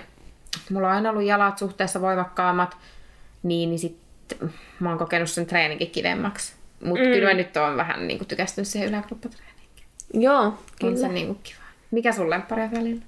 mulla 0.72 0.88
on 0.88 0.94
aina 0.94 1.10
ollut 1.10 1.24
jalat 1.24 1.58
suhteessa 1.58 2.02
voimakkaammat, 2.02 2.78
niin, 3.44 3.70
niin 3.70 3.80
sitten 3.80 4.54
mä 4.80 4.90
oon 4.90 4.98
kokenut 4.98 5.30
sen 5.30 5.46
treeninkin 5.46 5.92
kivemmaksi. 5.92 6.57
Mutta 6.86 7.04
mm. 7.06 7.12
kyllä 7.12 7.28
mä 7.28 7.34
nyt 7.34 7.58
oon 7.58 7.78
vähän 7.78 8.08
niin 8.08 8.18
kuin, 8.18 8.28
tykästynyt 8.28 8.68
siihen 8.68 8.90
yläkroppatreeniinkin. 8.90 9.86
Joo, 10.14 10.40
On 10.42 10.58
kyllä. 10.80 10.98
se 10.98 11.08
niin 11.08 11.28
kuin, 11.28 11.40
kiva. 11.44 11.60
Mikä 11.92 12.12
sun 12.12 12.30
lemppari 12.30 12.62
on 12.64 12.72
välillä? 12.72 13.02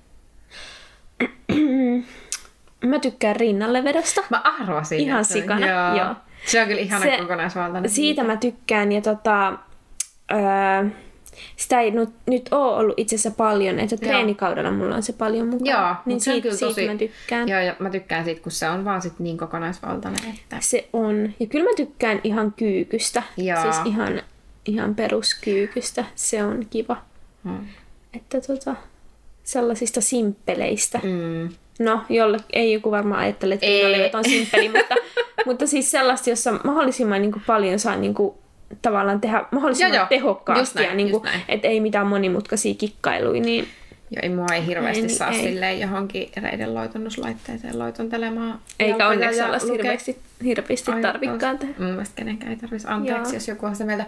Mä 2.85 2.99
tykkään 2.99 3.35
rinnalle 3.35 3.83
vedosta. 3.83 4.21
Mä 4.29 4.41
arvasin. 4.59 4.99
Ihan 4.99 5.21
että- 5.21 5.33
sikana, 5.33 5.97
joo. 5.97 6.15
Se 6.45 6.61
on 6.61 6.67
kyllä 6.67 6.81
ihana 6.81 7.05
Se- 7.05 7.17
kokonaisvaltainen. 7.17 7.89
Siitä 7.91 8.23
mä 8.23 8.37
tykkään 8.37 8.91
ja 8.91 9.01
tota, 9.01 9.53
öö, 10.31 10.89
sitä 11.55 11.81
ei 11.81 11.91
nyt, 11.91 12.09
nyt 12.27 12.49
ole 12.51 12.75
ollut 12.75 12.99
itse 12.99 13.15
asiassa 13.15 13.37
paljon, 13.37 13.79
että 13.79 13.97
treenikaudella 13.97 14.71
mulla 14.71 14.95
on 14.95 15.03
se 15.03 15.13
paljon 15.13 15.47
mukaan. 15.47 15.87
Joo, 15.87 15.95
niin 16.05 16.21
siitä, 16.21 16.41
kyllä 16.41 16.55
siitä 16.55 16.69
tosi... 16.69 16.87
mä 16.87 16.95
tykkään. 16.95 17.49
Joo, 17.49 17.59
ja 17.59 17.75
mä 17.79 17.89
tykkään 17.89 18.25
siitä, 18.25 18.41
kun 18.41 18.51
se 18.51 18.69
on 18.69 18.85
vaan 18.85 19.01
sit 19.01 19.19
niin 19.19 19.37
kokonaisvaltainen, 19.37 20.29
että... 20.29 20.57
Se 20.59 20.89
on. 20.93 21.33
Ja 21.39 21.45
kyllä 21.45 21.69
mä 21.69 21.75
tykkään 21.75 22.21
ihan 22.23 22.53
kyykystä. 22.53 23.23
Joo. 23.37 23.61
Siis 23.61 23.77
ihan, 23.85 24.21
ihan 24.65 24.95
peruskyykystä. 24.95 26.05
Se 26.15 26.43
on 26.43 26.65
kiva. 26.69 26.97
Hmm. 27.43 27.67
Että 28.13 28.41
tota, 28.41 28.75
sellaisista 29.43 30.01
simppeleistä. 30.01 30.99
Mm. 31.03 31.49
No, 31.79 32.01
jolle 32.09 32.37
ei 32.53 32.73
joku 32.73 32.91
varmaan 32.91 33.21
ajattele, 33.21 33.53
että 33.53 33.65
Ei. 33.65 34.11
on 34.13 34.25
simppeli, 34.25 34.69
mutta, 34.69 34.95
mutta 35.45 35.67
siis 35.67 35.91
sellaista, 35.91 36.29
jossa 36.29 36.51
mahdollisimman 36.63 37.21
niin 37.21 37.31
kuin, 37.31 37.43
paljon 37.47 37.79
saa 37.79 37.95
niin 37.95 38.13
kuin, 38.13 38.35
tavallaan 38.81 39.21
tehdä 39.21 39.43
mahdollisimman 39.51 39.93
Joo, 39.95 40.01
joo. 40.01 40.07
tehokkaasti 40.09 40.61
Just 40.61 40.75
näin, 40.75 40.87
ja 40.89 40.95
niin 40.95 41.07
just 41.09 41.21
kuin, 41.21 41.31
näin. 41.31 41.41
että 41.47 41.67
ei 41.67 41.79
mitään 41.79 42.07
monimutkaisia 42.07 42.73
kikkailuja, 42.73 43.41
niin 43.41 43.67
Joo, 44.11 44.19
ei 44.23 44.29
mua 44.29 44.45
ei 44.53 44.65
hirveästi 44.65 45.03
Ei, 45.03 45.09
saa 45.09 45.29
ei. 45.31 45.41
silleen 45.43 45.79
johonkin 45.79 46.29
reiden 46.37 46.73
loitonnuslaitteeseen 46.75 47.79
loitontelemaan. 47.79 48.59
eikä 48.79 49.07
onneksi 49.07 49.41
lukea. 49.41 49.69
hirveästi, 49.83 50.17
hirveästi 50.43 50.91
tos- 50.91 50.95
tehdä. 50.95 51.73
Mun 51.77 51.87
mielestä 51.89 52.15
kenenkään 52.15 52.51
ei 52.51 52.57
tarvitsisi 52.57 52.93
anteeksi, 52.93 53.29
Joo. 53.29 53.33
jos 53.33 53.47
joku 53.47 53.65
on 53.65 53.75
sitä 53.75 53.85
mieltä. 53.85 54.05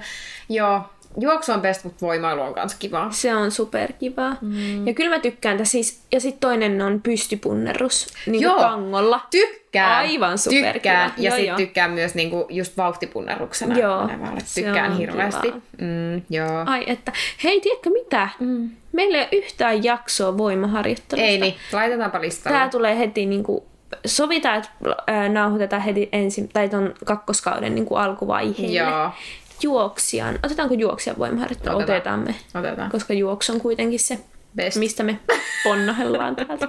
Joo, 0.49 0.81
juoksu 1.19 1.51
on 1.51 1.61
best, 1.61 1.83
mutta 1.83 2.05
voimailu 2.05 2.41
on 2.41 2.53
kans 2.53 2.75
kivaa. 2.75 3.11
Se 3.11 3.35
on 3.35 3.51
superkivaa. 3.51 4.35
Mm. 4.41 4.87
Ja 4.87 4.93
kyllä 4.93 5.09
mä 5.09 5.19
tykkään 5.19 5.57
tästä 5.57 5.71
siis, 5.71 6.01
ja 6.11 6.19
sitten 6.19 6.39
toinen 6.39 6.81
on 6.81 7.01
pystypunnerus, 7.01 8.07
niin 8.25 8.41
Joo. 8.41 8.53
kuin 8.53 8.65
tangolla. 8.65 9.21
Tykkään. 9.31 9.97
Aivan 9.97 10.37
superkiva. 10.37 10.73
Tykkään. 10.73 11.13
Ja 11.17 11.29
Joo, 11.29 11.37
sit 11.37 11.47
joo. 11.47 11.57
tykkään 11.57 11.91
myös 11.91 12.15
niinku 12.15 12.45
just 12.49 12.77
vauhtipunneruksena. 12.77 13.77
Joo, 13.79 14.07
menevälle. 14.07 14.41
Tykkään 14.55 14.97
hirveästi. 14.97 15.41
kivaa. 15.47 15.61
Mm, 15.81 16.21
joo. 16.29 16.63
Ai 16.65 16.83
että, 16.87 17.11
hei 17.43 17.61
tiedätkö 17.61 17.89
mitä? 17.89 18.29
Mm. 18.39 18.69
Meillä 18.91 19.17
ei 19.17 19.23
ole 19.23 19.41
yhtään 19.43 19.83
jaksoa 19.83 20.37
voimaharjoittelusta. 20.37 21.27
Ei 21.27 21.39
niin, 21.39 21.55
laitetaanpa 21.73 22.21
listalle. 22.21 22.57
Tää 22.57 22.69
tulee 22.69 22.99
heti 22.99 23.25
niinku, 23.25 23.65
sovitaan, 24.05 24.57
että 24.57 24.69
nauhoitetaan 25.29 25.81
heti 25.81 26.09
ensin, 26.11 26.49
tai 26.53 26.69
ton 26.69 26.93
kakkoskauden 27.05 27.75
niinku 27.75 27.95
alkuvaiheelle. 27.95 28.77
Joo, 28.79 29.09
Juoksijan, 29.63 30.39
otetaanko 30.43 30.73
juoksijan 30.73 31.17
voimaharjoittelu? 31.17 31.77
Otetaan. 31.77 32.19
Otetaan 32.19 32.19
me, 32.19 32.35
otetaan. 32.59 32.91
koska 32.91 33.13
juoksu 33.13 33.53
on 33.53 33.61
kuitenkin 33.61 33.99
se, 33.99 34.19
Best. 34.55 34.77
mistä 34.77 35.03
me 35.03 35.19
ponnahellaan 35.63 36.35
täältä. 36.35 36.67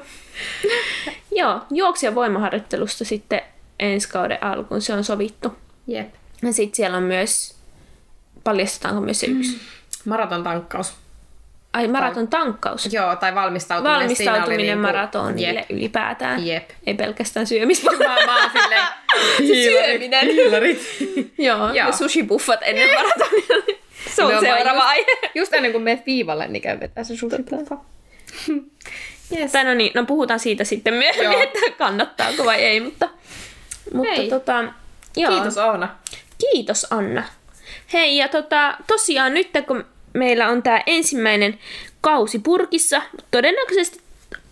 Joo, 1.39 1.61
juoksijan 1.71 2.15
voimaharjoittelusta 2.15 3.05
sitten 3.05 3.41
ensi 3.81 4.09
kauden 4.09 4.45
alkuun, 4.45 4.83
se 4.83 4.95
on 4.95 5.05
sovittu. 5.05 5.53
Jep. 5.87 6.15
Ja 6.43 6.53
sitten 6.53 6.77
siellä 6.77 6.97
on 6.97 7.03
myös, 7.03 7.57
paljastetaanko 8.45 9.01
myös 9.01 9.21
se 9.21 9.27
yksi? 9.27 9.61
Maraton 10.05 10.45
tankkaus. 10.45 10.93
Ai, 11.73 11.89
maraton 11.89 12.29
tankkaus. 12.29 12.93
Joo, 12.93 13.17
tai 13.17 13.35
valmistautuminen. 13.35 14.01
Valmistautuminen 14.01 14.67
niinku- 14.67 14.83
maratonille 14.83 15.61
Jep. 15.61 15.71
ylipäätään. 15.71 16.47
Jep. 16.47 16.71
Ei 16.87 16.95
pelkästään 16.95 17.47
syömistä. 17.47 17.91
Mä, 17.91 18.17
mä 18.27 18.41
oon 18.43 18.51
silleen... 18.53 18.87
syöminen. 19.65 20.27
Hiilarit. 20.27 20.97
Joo, 21.39 21.59
Joo. 21.59 21.73
ja 21.73 21.87
sushi-buffat 21.93 22.59
ennen 22.63 22.89
maratonia. 22.95 23.77
Se 24.15 24.23
on 24.25 24.29
Nimenomaan 24.29 24.59
seuraava 24.59 24.79
just- 24.81 24.89
aihe. 24.89 25.31
Just 25.35 25.53
ennen 25.55 25.73
kuin 25.73 25.85
menet 25.85 26.07
viivalle, 26.07 26.49
niin 26.49 26.63
käy 26.63 26.81
vetää 26.81 27.05
se 27.05 27.17
sushipuffa. 27.17 27.77
yes. 29.39 29.53
Tai 29.53 29.65
no 29.65 29.75
niin, 29.75 29.93
no 29.95 30.05
puhutaan 30.05 30.41
siitä 30.41 30.65
sitten 30.65 30.95
myöhemmin, 30.95 31.33
Joo. 31.33 31.43
että 31.43 31.59
kannattaako 31.79 32.45
vai 32.45 32.57
ei, 32.63 32.81
mutta, 32.81 33.09
mutta 33.95 34.11
Hei. 34.17 34.29
tota, 34.31 34.65
joo. 35.17 35.33
Kiitos 35.33 35.59
Oona. 35.59 35.89
Kiitos 36.39 36.87
Anna. 36.93 37.23
Hei, 37.93 38.17
ja 38.17 38.29
tota, 38.29 38.77
tosiaan 38.87 39.35
nyt 39.35 39.49
kun 39.67 39.85
meillä 40.15 40.49
on 40.49 40.63
tämä 40.63 40.83
ensimmäinen 40.87 41.59
kausi 42.01 42.39
purkissa, 42.39 43.03
todennäköisesti 43.31 44.01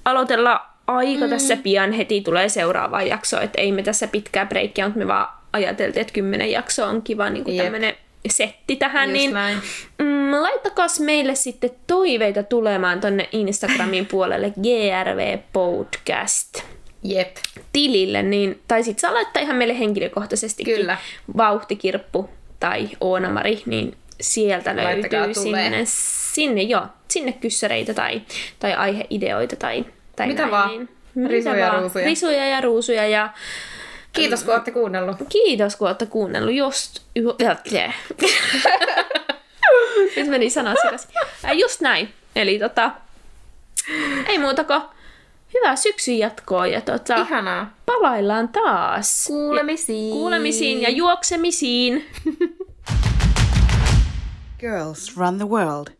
aloitellaan 0.04 0.60
aika 0.86 1.24
mm. 1.24 1.30
tässä 1.30 1.56
pian, 1.56 1.92
heti 1.92 2.20
tulee 2.20 2.48
seuraava 2.48 3.02
jakso, 3.02 3.40
että 3.40 3.60
ei 3.60 3.72
me 3.72 3.82
tässä 3.82 4.06
pitkää 4.06 4.46
breikkiä, 4.46 4.84
mutta 4.84 4.98
me 4.98 5.06
vaan 5.06 5.28
ajateltiin, 5.52 6.00
että 6.00 6.12
kymmenen 6.12 6.50
jaksoa 6.50 6.86
on 6.86 7.02
kiva 7.02 7.30
niin 7.30 7.56
tämmöinen 7.56 7.94
setti 8.28 8.76
tähän, 8.76 9.08
Just 9.08 9.12
niin 9.12 9.32
näin. 9.32 9.58
Mm, 9.98 10.42
laittakas 10.42 11.00
meille 11.00 11.34
sitten 11.34 11.70
toiveita 11.86 12.42
tulemaan 12.42 13.00
tonne 13.00 13.28
Instagramin 13.32 14.06
puolelle 14.12 14.50
GRV 14.50 15.38
Podcast 15.52 16.62
Jep. 17.02 17.36
tilille, 17.72 18.22
niin, 18.22 18.60
tai 18.68 18.82
sit 18.82 18.98
saa 18.98 19.14
laittaa 19.14 19.42
ihan 19.42 19.56
meille 19.56 19.78
henkilökohtaisesti 19.78 20.64
Kyllä. 20.64 20.98
vauhtikirppu 21.36 22.30
tai 22.60 22.88
Oonamari, 23.00 23.62
niin 23.66 23.96
sieltä 24.20 24.76
Laittakaa 24.76 25.20
löytyy 25.20 25.34
tulee. 25.34 25.64
sinne, 25.64 25.82
sinne 25.84 26.62
joo, 26.62 26.82
sinne 27.08 27.32
kyssäreitä 27.32 27.94
tai, 27.94 28.22
tai 28.58 28.74
aiheideoita 28.74 29.56
tai, 29.56 29.84
tai 30.16 30.26
Mitä 30.26 30.42
näin, 30.42 30.50
vaan. 30.50 30.88
Niin, 31.14 31.30
Risuja 31.30 31.56
ja 31.56 31.66
vaan. 31.66 31.80
ruusuja. 31.82 32.04
Risuja 32.04 32.48
ja 32.48 32.60
ruusuja 32.60 33.06
ja 33.06 33.28
Kiitos, 34.12 34.44
kun 34.44 34.54
olette 34.54 34.70
kuunnellut. 34.70 35.16
Kiitos, 35.28 35.76
kun 35.76 35.88
olette 35.88 36.06
kuunnellut. 36.06 36.54
Just... 36.54 37.00
Nyt 40.16 40.28
meni 40.28 40.50
sana 40.50 40.74
sekaisin. 40.82 41.10
Äh, 41.44 41.58
Just 41.58 41.80
näin. 41.80 42.08
Eli 42.36 42.58
tota... 42.58 42.90
Ei 44.26 44.38
muuta 44.38 44.64
kuin 44.64 44.80
hyvää 45.54 45.76
syksyn 45.76 46.18
jatkoa 46.18 46.66
ja 46.66 46.80
tota, 46.80 47.16
Ihanaa. 47.16 47.74
palaillaan 47.86 48.48
taas. 48.48 49.26
Kuulemisiin. 49.26 50.12
Kuulemisiin 50.12 50.82
ja 50.82 50.90
juoksemisiin. 50.90 52.06
Girls 54.60 55.16
Run 55.16 55.38
the 55.38 55.46
World. 55.46 55.92